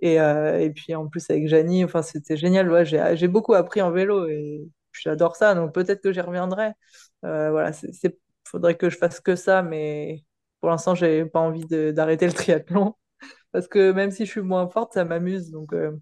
[0.00, 2.84] Et, euh, et puis en plus avec Gianni, enfin, c'était génial.
[3.16, 4.62] J'ai, beaucoup appris en vélo et
[4.92, 5.54] j'adore ça.
[5.54, 6.72] Donc peut-être que j'y reviendrai.
[7.24, 10.24] Euh, voilà, c'est- faudrait que je fasse que ça, mais
[10.60, 12.94] pour l'instant, j'ai pas envie d'arrêter le triathlon.
[13.52, 15.50] Parce que même si je suis moins forte, ça m'amuse.
[15.50, 15.92] Donc, euh,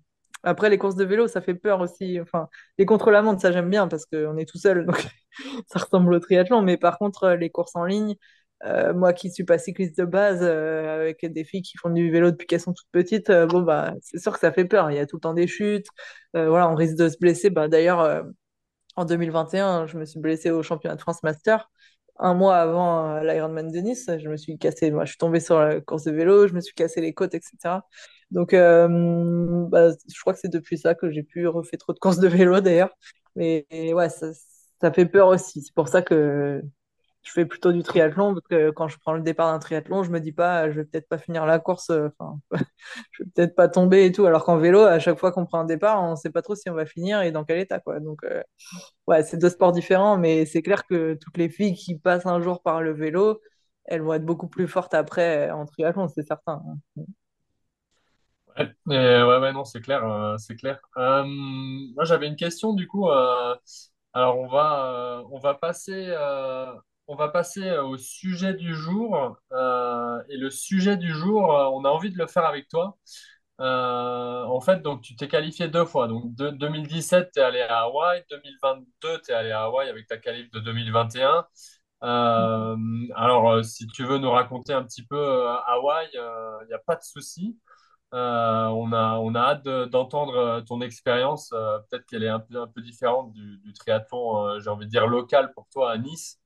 [0.42, 2.20] Après, les courses de vélo, ça fait peur aussi.
[2.20, 2.48] Enfin,
[2.78, 4.86] les contre-la-montre, ça j'aime bien parce qu'on est tout seul.
[4.86, 4.96] Donc,
[5.68, 6.62] ça ressemble au triathlon.
[6.62, 8.16] Mais par contre, les courses en ligne,
[8.64, 12.10] euh, moi qui suis pas cycliste de base, euh, avec des filles qui font du
[12.10, 14.90] vélo depuis qu'elles sont toutes petites, euh, bon, bah, c'est sûr que ça fait peur.
[14.90, 15.86] Il y a tout le temps des chutes.
[16.34, 17.50] Voilà, on risque de se blesser.
[17.50, 18.24] Bah, d'ailleurs,
[18.96, 21.70] en 2021, je me suis blessée au championnat de France Master.
[22.18, 25.58] Un mois avant l'Ironman de Nice, je me suis cassé, moi, je suis tombée sur
[25.60, 27.86] la course de vélo, je me suis cassé les côtes, etc.
[28.30, 32.18] Donc, bah, je crois que c'est depuis ça que j'ai plus refait trop de courses
[32.18, 32.90] de vélo d'ailleurs.
[33.36, 34.28] Mais ouais, ça,
[34.80, 35.62] ça fait peur aussi.
[35.62, 36.62] C'est pour ça que
[37.26, 40.10] je fais plutôt du triathlon, parce que quand je prends le départ d'un triathlon, je
[40.12, 42.38] me dis pas, je vais peut-être pas finir la course, euh, enfin,
[43.12, 44.26] je vais peut-être pas tomber et tout.
[44.26, 46.70] Alors qu'en vélo, à chaque fois qu'on prend un départ, on sait pas trop si
[46.70, 48.00] on va finir et dans quel état, quoi.
[48.00, 48.42] Donc, euh,
[49.06, 52.40] Ouais, c'est deux sports différents, mais c'est clair que toutes les filles qui passent un
[52.42, 53.40] jour par le vélo,
[53.86, 56.62] elles vont être beaucoup plus fortes après en triathlon, c'est certain.
[58.86, 60.80] Ouais, ouais, non, c'est clair, euh, c'est clair.
[60.96, 63.08] Moi, j'avais une question du coup.
[64.12, 66.06] alors, on va, on va passer,
[67.08, 69.36] on va passer euh, au sujet du jour.
[69.52, 72.96] Euh, et le sujet du jour, euh, on a envie de le faire avec toi.
[73.58, 76.08] En fait, donc, tu t'es qualifié deux fois.
[76.08, 78.22] Donc, de, 2017, tu es allé à Hawaï.
[78.30, 81.46] 2022, tu es allé à Hawaï avec ta qualif de 2021.
[82.02, 82.76] Euh,
[83.14, 87.02] alors, si tu veux nous raconter un petit peu Hawaï, il n'y a pas de
[87.02, 87.58] souci.
[88.12, 91.50] On a, on a hâte de- d'entendre ton expérience.
[91.50, 95.66] Peut-être qu'elle est un peu, différente du, du triathlon, j'ai envie de dire local pour
[95.72, 96.38] toi à Nice.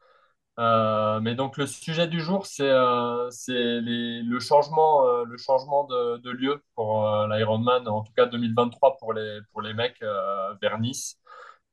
[0.61, 7.09] Euh, mais donc le sujet du jour, c'est euh, euh, le changement de, lieu pour
[7.29, 10.01] l'Ironman, en tout cas 2023 pour les, mecs
[10.61, 11.19] vers Nice.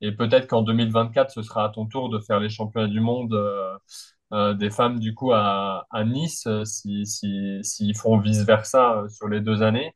[0.02, 3.36] Et peut-être qu'en 2024, ce sera à ton tour de faire les championnats du monde
[4.32, 9.96] des femmes du coup à, Nice, euh, si, s'ils font vice-versa sur les deux années.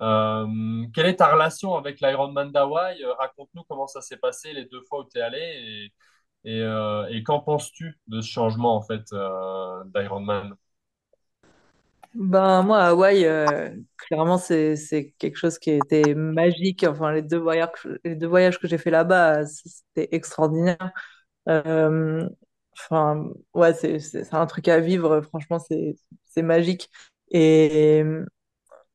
[0.00, 3.04] Quelle est ta relation avec l'Ironman d'Hawaï?
[3.18, 5.92] Raconte-nous comment ça s'est passé les deux fois où tu es allé
[6.44, 10.54] et, euh, et qu'en penses-tu de ce changement en fait euh, d'Ironman?
[12.14, 14.76] Ben, moi, Hawaï, euh, clairement, c'est,
[15.18, 16.84] quelque chose qui été magique.
[16.84, 17.70] Enfin, les deux voyages,
[18.04, 20.92] les deux voyages que j'ai fait là-bas, c'était extraordinaire.
[21.48, 22.28] Euh,
[23.54, 25.22] ouais, c'est, un truc à vivre.
[25.22, 25.96] Franchement, c'est,
[26.26, 26.88] c'est magique.
[27.30, 28.04] Et,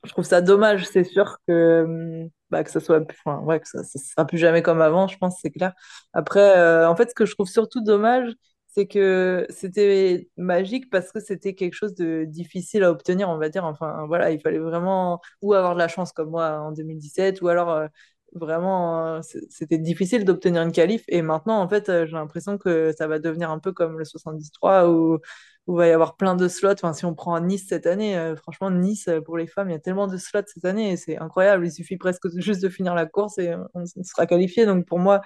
[0.05, 3.83] Je trouve ça dommage, c'est sûr que, bah, que ça soit, enfin, ouais, que ça,
[3.83, 5.73] ça sera plus jamais comme avant, je pense, c'est clair.
[6.13, 8.31] Après, euh, en fait, ce que je trouve surtout dommage,
[8.67, 13.49] c'est que c'était magique parce que c'était quelque chose de difficile à obtenir, on va
[13.49, 13.65] dire.
[13.65, 17.47] Enfin, voilà, il fallait vraiment ou avoir de la chance comme moi en 2017, ou
[17.49, 17.87] alors euh,
[18.33, 21.03] vraiment, euh, c'était difficile d'obtenir une qualif.
[21.07, 24.05] Et maintenant, en fait, euh, j'ai l'impression que ça va devenir un peu comme le
[24.05, 25.19] 73 où
[25.67, 26.71] où il va y avoir plein de slots.
[26.73, 29.75] Enfin, si on prend Nice cette année, euh, franchement, Nice, pour les femmes, il y
[29.75, 31.67] a tellement de slots cette année c'est incroyable.
[31.67, 34.65] Il suffit presque juste de finir la course et on, sera qualifié.
[34.65, 35.21] Donc pour moi,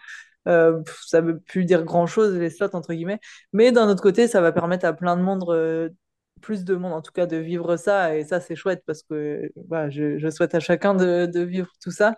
[0.46, 3.20] ça ne veut plus dire grand-chose, les slots, entre guillemets.
[3.54, 5.44] Mais d'un autre côté, ça va permettre à plein de monde,
[6.44, 8.16] plus de monde en tout cas, de vivre ça.
[8.16, 12.16] Et ça, c'est chouette parce que voilà, je, souhaite à chacun de, vivre tout ça.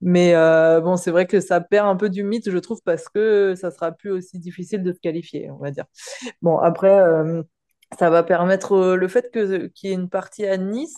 [0.00, 3.08] Mais euh, bon, c'est vrai que ça perd un peu du mythe, je trouve, parce
[3.08, 5.86] que ça sera plus aussi difficile de se qualifier, on va dire.
[6.42, 7.42] Bon, après, euh,
[7.98, 10.96] ça va permettre euh, le fait que qu'il y ait une partie à Nice.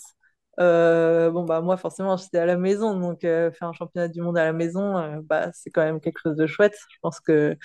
[0.59, 4.45] bon, bah, moi, forcément, j'étais à la maison, donc faire un championnat du monde à
[4.45, 6.77] la maison, bah, c'est quand même quelque chose de chouette.
[6.91, 7.57] Je pense que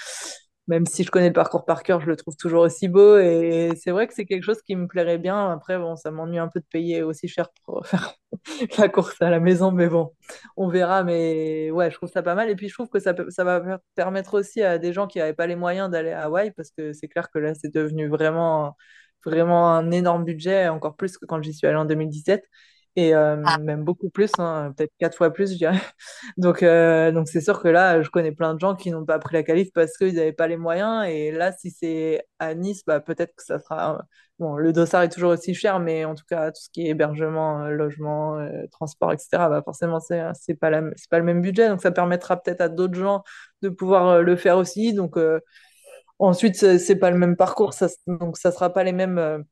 [0.67, 3.17] même si je connais le parcours par cœur, je le trouve toujours aussi beau.
[3.17, 5.51] Et c'est vrai que c'est quelque chose qui me plairait bien.
[5.51, 8.13] Après, bon, ça m'ennuie un peu de payer aussi cher pour faire
[8.77, 10.11] la course à la maison, mais bon,
[10.57, 11.03] on verra.
[11.03, 12.49] Mais ouais, je trouve ça pas mal.
[12.49, 15.33] Et puis, je trouve que ça, va per- permettre aussi à des gens qui n'avaient
[15.33, 18.75] pas les moyens d'aller à Hawaï, parce que c'est clair que là, c'est devenu vraiment,
[19.25, 22.45] vraiment un énorme budget, encore plus que quand j'y suis allée en 2017.
[22.95, 25.79] Et euh, même beaucoup plus, hein, peut-être quatre fois plus, je dirais.
[26.37, 29.19] Donc, euh, donc c'est sûr que là, je connais plein de gens qui n'ont pas
[29.19, 31.07] pris la qualif parce qu'ils n'avaient pas les moyens.
[31.07, 34.03] Et là, si c'est à Nice, bah, peut-être que ça sera.
[34.39, 36.89] Bon, le dossard est toujours aussi cher, mais en tout cas, tout ce qui est
[36.89, 41.41] hébergement, euh, logement, euh, transport, etc., bah, forcément, c'est c'est pas la, pas le même
[41.41, 41.69] budget.
[41.69, 43.23] Donc, ça permettra peut-être à d'autres gens
[43.61, 44.93] de pouvoir euh, le faire aussi.
[44.93, 45.39] Donc, euh,
[46.19, 49.43] ensuite, c'est pas le même parcours, ça, donc ça sera pas les mêmes.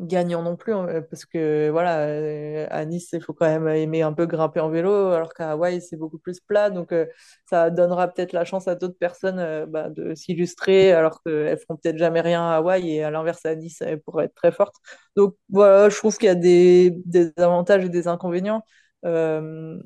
[0.00, 4.02] Gagnant non plus, hein, parce que voilà, euh, à Nice, il faut quand même aimer
[4.02, 6.70] un peu grimper en vélo, alors qu'à Hawaï, c'est beaucoup plus plat.
[6.70, 7.06] Donc, euh,
[7.48, 11.76] ça donnera peut-être la chance à d'autres personnes euh, bah, de s'illustrer, alors qu'elles feront
[11.76, 14.76] peut-être jamais rien à Hawaï, et à l'inverse, à Nice, elles pourraient être très fortes.
[15.16, 18.62] Donc, voilà, je trouve qu'il y a des, des avantages et des inconvénients.
[19.04, 19.80] Euh,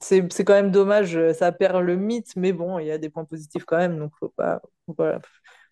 [0.00, 3.24] c'est, quand même dommage, ça perd le mythe, mais bon, il y a des points
[3.24, 5.20] positifs quand même, donc faut pas, voilà,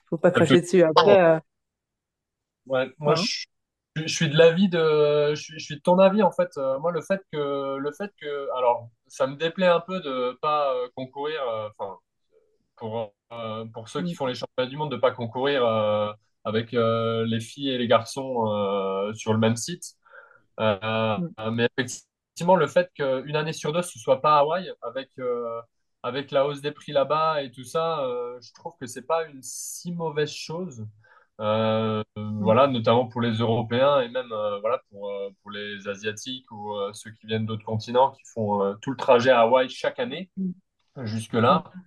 [0.09, 0.82] faut pas cracher dessus.
[0.82, 1.40] Après,
[2.66, 3.22] Ouais, moi, hein?
[3.22, 3.47] je,
[3.97, 6.51] je suis de l'avis de, je suis, je suis de ton avis en fait.
[6.59, 10.39] Euh, moi, le fait que, le fait que, alors, ça me déplaît un peu de
[10.43, 11.40] pas euh, concourir.
[11.43, 11.98] euh, Enfin,
[12.77, 13.14] pour
[13.74, 15.64] pour ceux qui font les championnats du monde, de pas concourir
[16.44, 19.97] avec les filles et les garçons sur le même site.
[20.59, 25.10] Mais effectivement, le fait qu'une année sur deux, ce soit pas Hawaï, avec,
[26.02, 28.01] avec la hausse des prix là-bas et tout ça,
[28.40, 30.86] je trouve que c'est pas une si mauvaise chose.
[31.40, 35.86] Euh, mm, voilà, notamment pour les Européens et même euh, voilà, pour, euh, pour les
[35.86, 39.98] Asiatiques ou ceux qui viennent d'autres continents qui font tout le trajet à Hawaï chaque
[39.98, 41.64] année mm, jusque-là.
[41.74, 41.80] mm.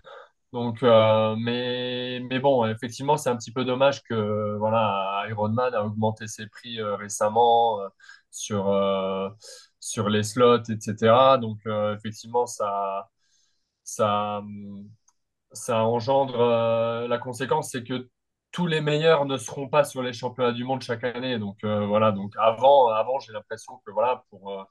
[0.52, 6.26] Donc, mais, mais bon, effectivement, c'est un petit peu dommage que voilà, Ironman a augmenté
[6.28, 7.78] ses prix récemment
[8.32, 8.66] sur,
[9.80, 11.38] sur les slots, etc.
[11.38, 11.60] Donc,
[11.96, 13.10] effectivement, ça,
[13.84, 14.42] ça,
[15.52, 18.10] ça engendre la conséquence, c'est que
[18.52, 21.40] tous les meilleurs ne seront pas sur les championnats du monde chaque année.
[21.40, 22.12] Donc, euh, voilà.
[22.12, 24.64] Donc, avant, avant j'ai l'impression que voilà, pour, euh,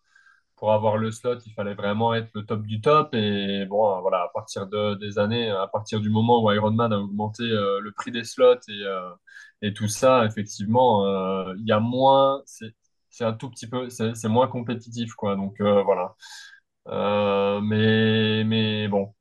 [0.56, 3.14] pour avoir le slot, il fallait vraiment être le top du top.
[3.14, 6.98] Et bon, voilà, à partir de, des années, à partir du moment où Ironman a
[6.98, 9.10] augmenté euh, le prix des slots et, euh,
[9.62, 11.04] et tout ça, effectivement,
[11.54, 12.74] il y a moins, c'est,
[13.20, 15.36] un tout petit peu, c'est moins compétitif, quoi.
[15.36, 16.14] Donc voilà.
[17.62, 19.14] Mais, mais bon.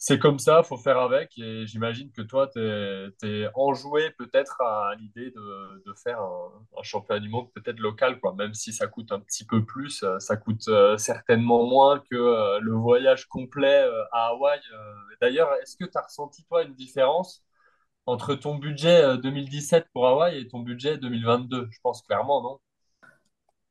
[0.00, 1.36] C'est comme ça, faut faire avec.
[1.38, 6.82] Et j'imagine que toi, tu es, enjoué peut-être à l'idée de, de faire un, un
[6.84, 8.32] championnat du monde peut-être local, quoi.
[8.34, 12.14] Même si ça coûte un petit peu plus, euh, ça coûte euh, certainement moins que
[12.16, 14.60] euh, le voyage complet à Hawaï.
[15.20, 17.44] D'ailleurs, est-ce que tu as ressenti, toi, une différence
[18.06, 21.68] entre ton budget euh, 2017 pour Hawaï et ton budget 2022?
[21.70, 22.60] Je pense clairement, non?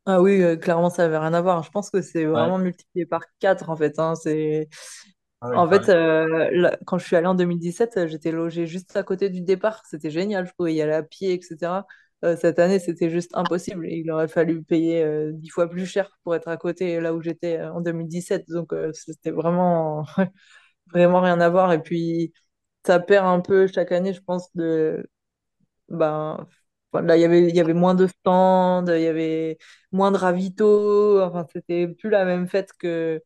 [0.05, 1.63] Ah oui, euh, clairement, ça n'avait rien à voir.
[1.63, 2.31] Je pense que c'est Ouais.
[2.39, 3.99] vraiment multiplié par 4 en fait.
[3.99, 4.15] hein.
[4.15, 4.69] C'est...
[5.41, 8.65] Ah ouais, En fait, euh, là, quand je suis allée en 2017, euh, j'étais logée
[8.65, 9.83] juste à côté du départ.
[9.85, 11.85] C'était génial, je pouvais y aller à pied, etc.
[12.25, 13.87] Euh, cette année, c'était juste impossible.
[13.87, 17.21] Il aurait fallu payer euh, 10 fois plus cher pour être à côté là où
[17.21, 18.49] j'étais euh, en 2017.
[18.49, 20.05] Donc, c'était vraiment,
[20.93, 21.73] vraiment rien à voir.
[21.73, 22.33] Et puis,
[22.85, 25.07] ça perd un peu chaque année, je pense, de
[25.89, 26.47] ben,
[26.91, 29.57] voilà, il y avait, il y avait moins de stands, il y avait
[29.91, 31.21] moins de ravitaux.
[31.21, 33.21] Enfin, c'était plus la même fête que,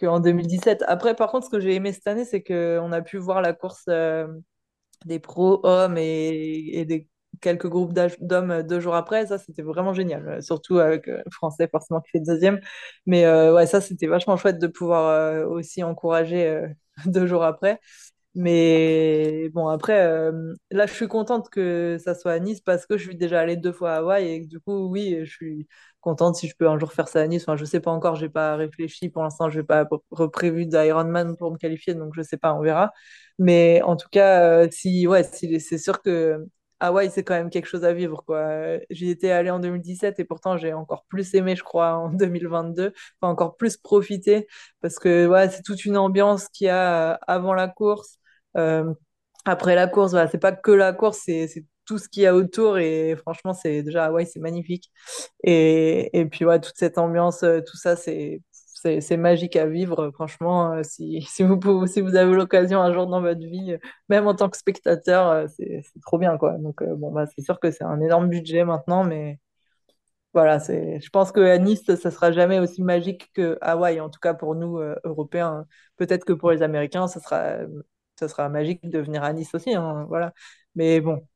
[0.00, 0.84] qu'en 2017.
[0.88, 3.52] Après, par contre, ce que j'ai aimé cette année, c'est qu'on a pu voir la
[3.52, 4.26] course euh,
[5.06, 7.08] des pros hommes et, et des
[7.40, 9.26] quelques groupes d'hommes deux jours après.
[9.26, 10.28] Ça, c'était vraiment génial.
[10.28, 12.60] Euh, Surtout avec euh, le Français, forcément, qui fait deuxième.
[13.06, 16.68] Mais euh, ouais, ça, c'était vachement chouette de pouvoir euh, aussi encourager euh,
[17.06, 17.80] deux jours après.
[18.36, 22.96] Mais bon, après, euh, là, je suis contente que ça soit à Nice parce que
[22.96, 25.66] je suis déjà allée deux fois à Hawaï et du coup, oui, je suis
[26.00, 27.42] contente si je peux un jour faire ça à Nice.
[27.42, 31.36] Enfin, je sais pas encore, j'ai pas réfléchi pour l'instant, je n'ai pas reprévu d'Ironman
[31.36, 32.92] pour me qualifier, donc je sais pas, on verra.
[33.38, 36.46] Mais en tout cas, euh, si, ouais, c'est sûr que
[36.82, 38.38] Hawaï, c'est quand même quelque chose à vivre, quoi.
[38.38, 42.10] Euh, J'y étais allée en 2017 et pourtant j'ai encore plus aimé, je crois, en
[42.10, 44.46] 2022, enfin, encore plus profité
[44.80, 48.19] parce que ouais, c'est toute une ambiance qu'il y a avant la course.
[48.56, 48.92] Euh,
[49.44, 51.48] après la course, voilà, c'est pas que la course, c'est
[51.86, 54.90] tout ce qu'il y a autour et franchement, c'est déjà Hawaï, c'est magnifique.
[55.44, 58.42] Et, et puis ouais, toute cette ambiance, euh, tout ça, c'est
[59.00, 60.10] c'est magique à vivre.
[60.12, 63.76] Franchement, euh, si, si vous si vous avez l'occasion un jour dans votre vie,
[64.08, 66.54] même en tant que spectateur, c'est trop bien quoi.
[66.58, 69.38] Donc bon bah c'est sûr que c'est un énorme budget maintenant, mais
[70.32, 74.20] voilà, c'est, je pense qu'à Nice, ça sera jamais aussi magique que Hawaï, en tout
[74.20, 75.66] cas pour nous, Européens.
[75.96, 77.56] Peut-être que pour les Américains, ça sera,
[78.20, 80.32] ça sera magique de venir à Nice aussi, hein, voilà.
[80.76, 81.26] Mais bon,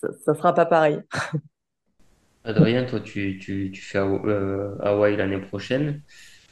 [0.00, 1.02] ça, ça sera pas pareil.
[2.44, 6.02] Adrien, toi, tu, tu, tu fais euh, Hawaï l'année prochaine.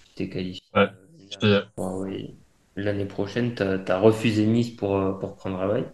[0.05, 0.89] Tu t'es qualifié Ouais.
[1.45, 2.39] euh, Hawaï.
[2.75, 5.87] L'année prochaine, tu as, refusé Nice pour, euh, pour prendre Hawaï.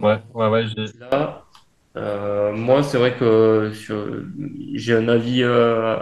[0.00, 1.44] Ouais, Justement, ouais, ouais, j'ai- là.
[1.96, 3.72] Euh, moi, c'est vrai que
[4.74, 5.96] j'ai un avis euh,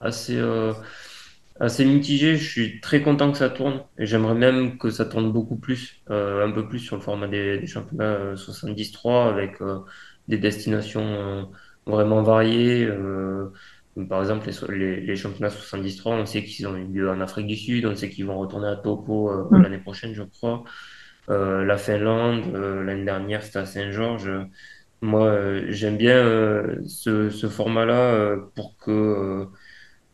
[0.00, 0.72] assez, euh,
[1.60, 2.36] assez mitigé.
[2.36, 6.02] Je suis très content que ça tourne et j'aimerais même que ça tourne beaucoup plus,
[6.10, 9.80] euh, un peu plus sur le format des, des championnats euh, 73 avec euh,
[10.28, 11.42] des destinations euh,
[11.86, 12.84] vraiment variées.
[12.86, 13.50] euh,
[14.08, 17.46] par exemple, les, les, les championnats 73, on sait qu'ils ont eu lieu en Afrique
[17.46, 19.62] du Sud, on sait qu'ils vont retourner à Tokyo euh, Mm.
[19.62, 20.64] l'année prochaine, je crois.
[21.30, 24.30] Euh, la Finlande, euh, l'année dernière, c'était à Saint-Georges.
[25.02, 29.46] Moi, euh, j'aime bien euh, ce, ce format-là euh, pour que euh,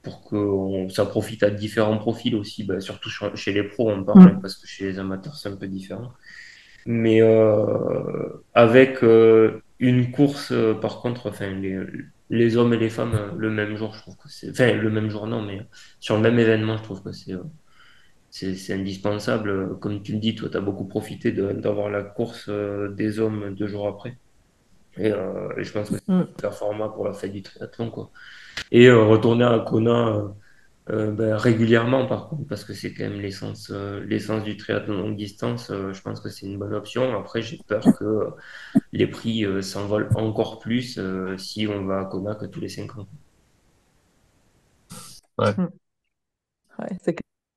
[0.02, 3.90] pour que on- ça profite à différents profils aussi, bah, surtout ch- chez les pros
[3.90, 4.40] on parle, Mm.
[4.40, 6.12] parce que chez les amateurs c'est un peu différent.
[6.86, 11.78] Mais euh, avec euh, une course, euh, par contre, enfin les,
[12.30, 15.10] les hommes et les femmes le même jour, je trouve que c'est, enfin le même
[15.10, 15.60] jour non, mais
[16.00, 17.36] sur le même événement, je trouve que c'est
[18.30, 19.78] c'est indispensable.
[19.80, 23.66] Comme tu le dis, toi, tu as beaucoup profité d'avoir la course des hommes deux
[23.66, 24.18] jours après.
[24.98, 26.26] Et, et je pense que c'est Mm.
[26.46, 28.12] un format pour la fête du triathlon, quoi.
[28.72, 30.28] Et euh, retourner à Kona euh,
[30.90, 34.94] euh, ben, régulièrement, par contre, parce que c'est quand même l'essence euh, l'essence du triathlon
[34.98, 35.70] longue distance.
[35.70, 37.16] euh, je pense que c'est une bonne option.
[37.18, 38.30] Après, j'ai peur que
[38.92, 42.68] les prix euh, s'envolent encore plus euh, si on va à Kona que tous les
[42.70, 43.08] 5 ans.
[45.38, 45.56] Ouais.
[45.56, 45.70] Mm.
[46.78, 47.14] Ouais, c'est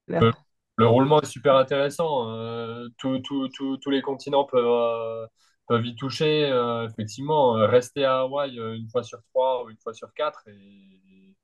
[0.08, 0.22] clair.
[0.22, 0.34] Le,
[0.78, 2.30] le roulement est super intéressant.
[2.30, 5.28] Euh, tout- tout- tout- tous les continents peuvent, euh,
[5.74, 6.46] peuvent y toucher.
[6.52, 10.14] Euh, effectivement, Euh, rester à Hawaï euh, une fois sur trois ou une fois sur
[10.14, 10.44] quatre.
[10.50, 11.36] Et,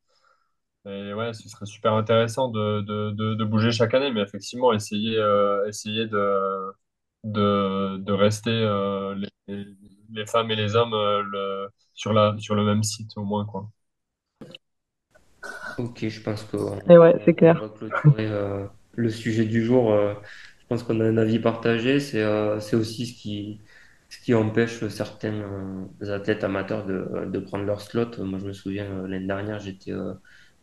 [0.85, 4.11] et ouais, ce serait super intéressant de, de, de, de bouger chaque année.
[4.11, 6.71] Mais effectivement, essayer, euh, essayer de,
[7.23, 9.15] de, de rester euh,
[9.47, 9.65] les,
[10.11, 13.45] les femmes et les hommes euh, le, sur la, sur le même site au moins,
[13.45, 13.69] quoi.
[15.77, 17.59] Ok, je pense qu'on Et ouais, c'est on clair.
[17.59, 19.91] va clôturer euh, le sujet du jour.
[19.93, 20.13] euh,
[20.61, 21.99] je pense qu'on a un avis partagé.
[21.99, 23.61] C'est euh, c'est aussi ce qui,
[24.35, 25.33] empêche certains
[26.01, 28.17] euh, athlètes amateurs de, de prendre leur slot.
[28.23, 30.13] Moi, je me souviens, euh, l'année dernière, j'étais, euh,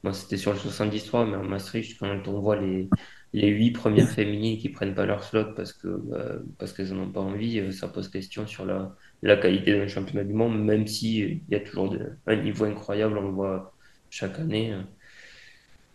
[0.02, 2.90] moi, c'était sur le 73, mais en Maastricht, quand on voit les,
[3.32, 7.04] les huit premières féminines qui prennent pas leur slot parce que, euh, parce qu'elles n'en
[7.04, 10.58] ont pas envie, euh, ça pose question sur la, la qualité d'un championnat du monde,
[10.62, 11.94] même si euh, il y a toujours
[12.26, 13.74] un niveau incroyable, on le voit
[14.10, 14.72] chaque année.
[14.72, 14.82] euh,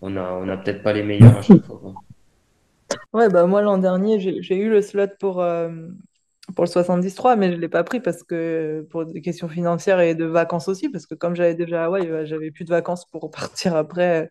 [0.02, 1.98] on a, on a peut-être pas les meilleurs à chaque fois.
[3.14, 5.70] Ouais, bah moi l'an dernier, j'ai eu le slot pour, euh,
[6.56, 10.00] pour le 73, mais je ne l'ai pas pris parce que pour des questions financières
[10.02, 12.72] et de vacances aussi, parce que comme j'allais déjà à Hawaï, euh, j'avais plus de
[12.72, 14.30] vacances pour partir après.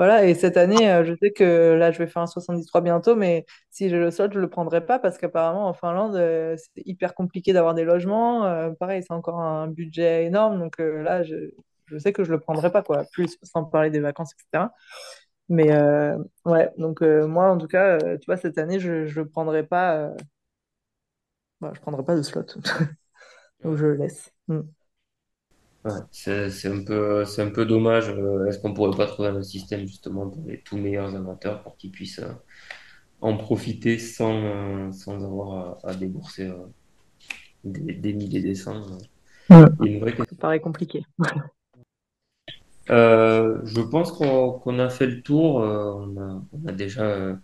[0.00, 3.16] Voilà, et cette année, euh, je sais que là, je vais faire un 73 bientôt,
[3.16, 6.56] mais si j'ai le slot, je ne le prendrai pas parce qu'apparemment en Finlande, euh,
[6.56, 8.46] c'est hyper compliqué d'avoir des logements.
[8.46, 11.50] Euh, pareil, c'est encore un budget énorme, donc là, je,
[11.84, 13.04] je sais que je ne le prendrai pas, quoi.
[13.12, 14.72] Plus sans parler des vacances, etc.
[15.50, 15.70] Mais
[16.46, 20.12] ouais, donc moi, en tout cas, tu vois, cette année, je ne prendrai pas,
[21.60, 22.44] bah, je prendrai pas de slot.
[23.64, 24.32] Donc je le laisse.
[24.48, 24.60] Mm.
[25.84, 28.10] Ouais, c'est, c'est un peu, c'est un peu dommage.
[28.10, 31.76] euh, Est-ce qu'on pourrait pas trouver un système justement pour les tout meilleurs amateurs pour
[31.78, 32.32] qu'ils puissent euh,
[33.22, 36.56] en profiter sans, euh, sans avoir à, à débourser euh,
[37.64, 38.82] des, des milliers des cents.
[39.50, 39.66] Ouais.
[39.80, 41.04] Une vraie Ça paraît compliqué.
[42.90, 45.56] Euh, je pense qu'on qu'on a fait le tour.
[45.56, 47.38] on a, on a déjà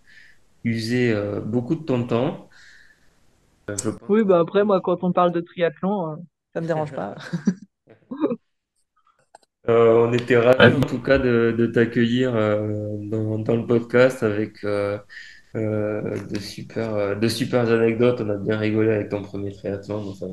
[0.63, 1.15] usé
[1.45, 2.46] beaucoup de ton temps.
[3.69, 6.15] Je pense Oui, bah après, moi, quand on parle de triathlon, euh,
[6.53, 7.15] ça me dérange pas.
[9.69, 10.77] Euh, on était ravis Ouais.
[10.77, 14.97] en tout cas de, de t'accueillir euh, dans, dans le podcast avec euh,
[15.55, 18.21] euh, de super, euh, de super anecdotes.
[18.21, 20.05] On a bien rigolé avec ton premier triathlon.
[20.05, 20.27] donc ça.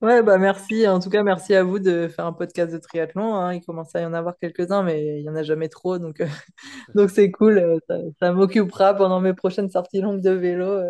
[0.00, 0.86] Ouais, bah merci.
[0.88, 3.36] En tout cas, merci à vous de faire un podcast de triathlon.
[3.36, 3.54] hein.
[3.54, 5.98] Il commence à y en avoir quelques-uns, mais il y en a jamais trop.
[5.98, 6.26] Donc, euh,
[6.96, 7.80] donc c'est cool.
[7.88, 10.80] Ça, ça m'occupera pendant mes prochaines sorties longues de vélo.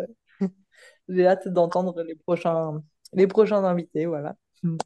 [1.09, 2.81] J'ai hâte d'entendre les prochains,
[3.13, 4.05] les prochains invités.
[4.05, 4.35] Voilà.
[4.63, 4.77] Mm.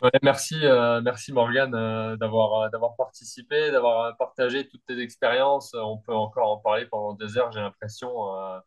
[0.00, 5.74] Ouais, merci, euh, merci Morgane euh, d'avoir euh, d'avoir participé, d'avoir partagé toutes tes expériences.
[5.74, 8.32] On peut encore en parler pendant des heures, j'ai l'impression.
[8.36, 8.58] Euh,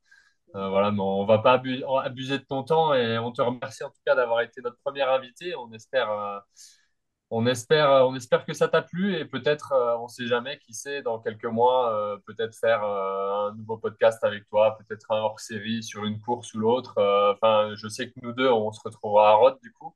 [0.55, 3.83] euh, voilà, mais on va pas abu- abuser de ton temps et on te remercie
[3.85, 5.55] en tout cas d'avoir été notre première invité.
[5.55, 6.39] On espère, euh,
[7.31, 10.59] on espère, euh, on espère que ça t'a plu et peut-être, euh, on sait jamais,
[10.59, 15.17] qui sait, dans quelques mois, euh, peut-être faire un nouveau podcast avec toi, peut-être un
[15.19, 16.95] hors-série sur une course ou l'autre.
[17.33, 19.95] Enfin, je sais que nous deux, on se retrouvera à Rhodes du coup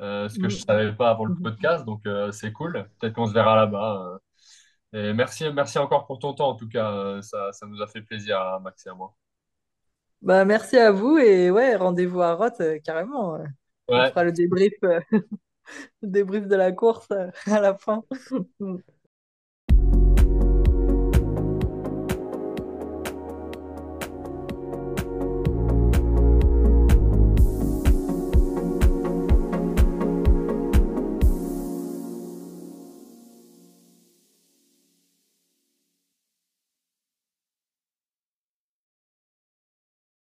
[0.00, 0.60] ce que je Mm.
[0.60, 2.02] savais pas avant le podcast, donc
[2.32, 2.88] c'est cool.
[2.98, 4.18] Peut-être qu'on se verra là-bas.
[4.94, 7.20] Et merci, merci encore pour ton temps, en tout cas.
[7.22, 9.14] ça, ça nous a fait plaisir à Max et à moi.
[10.22, 13.38] Bah, merci à vous et ouais, rendez-vous à Roth, carrément.
[13.88, 14.72] On fera le débrief,
[16.02, 18.04] débrief de la course euh, à la fin.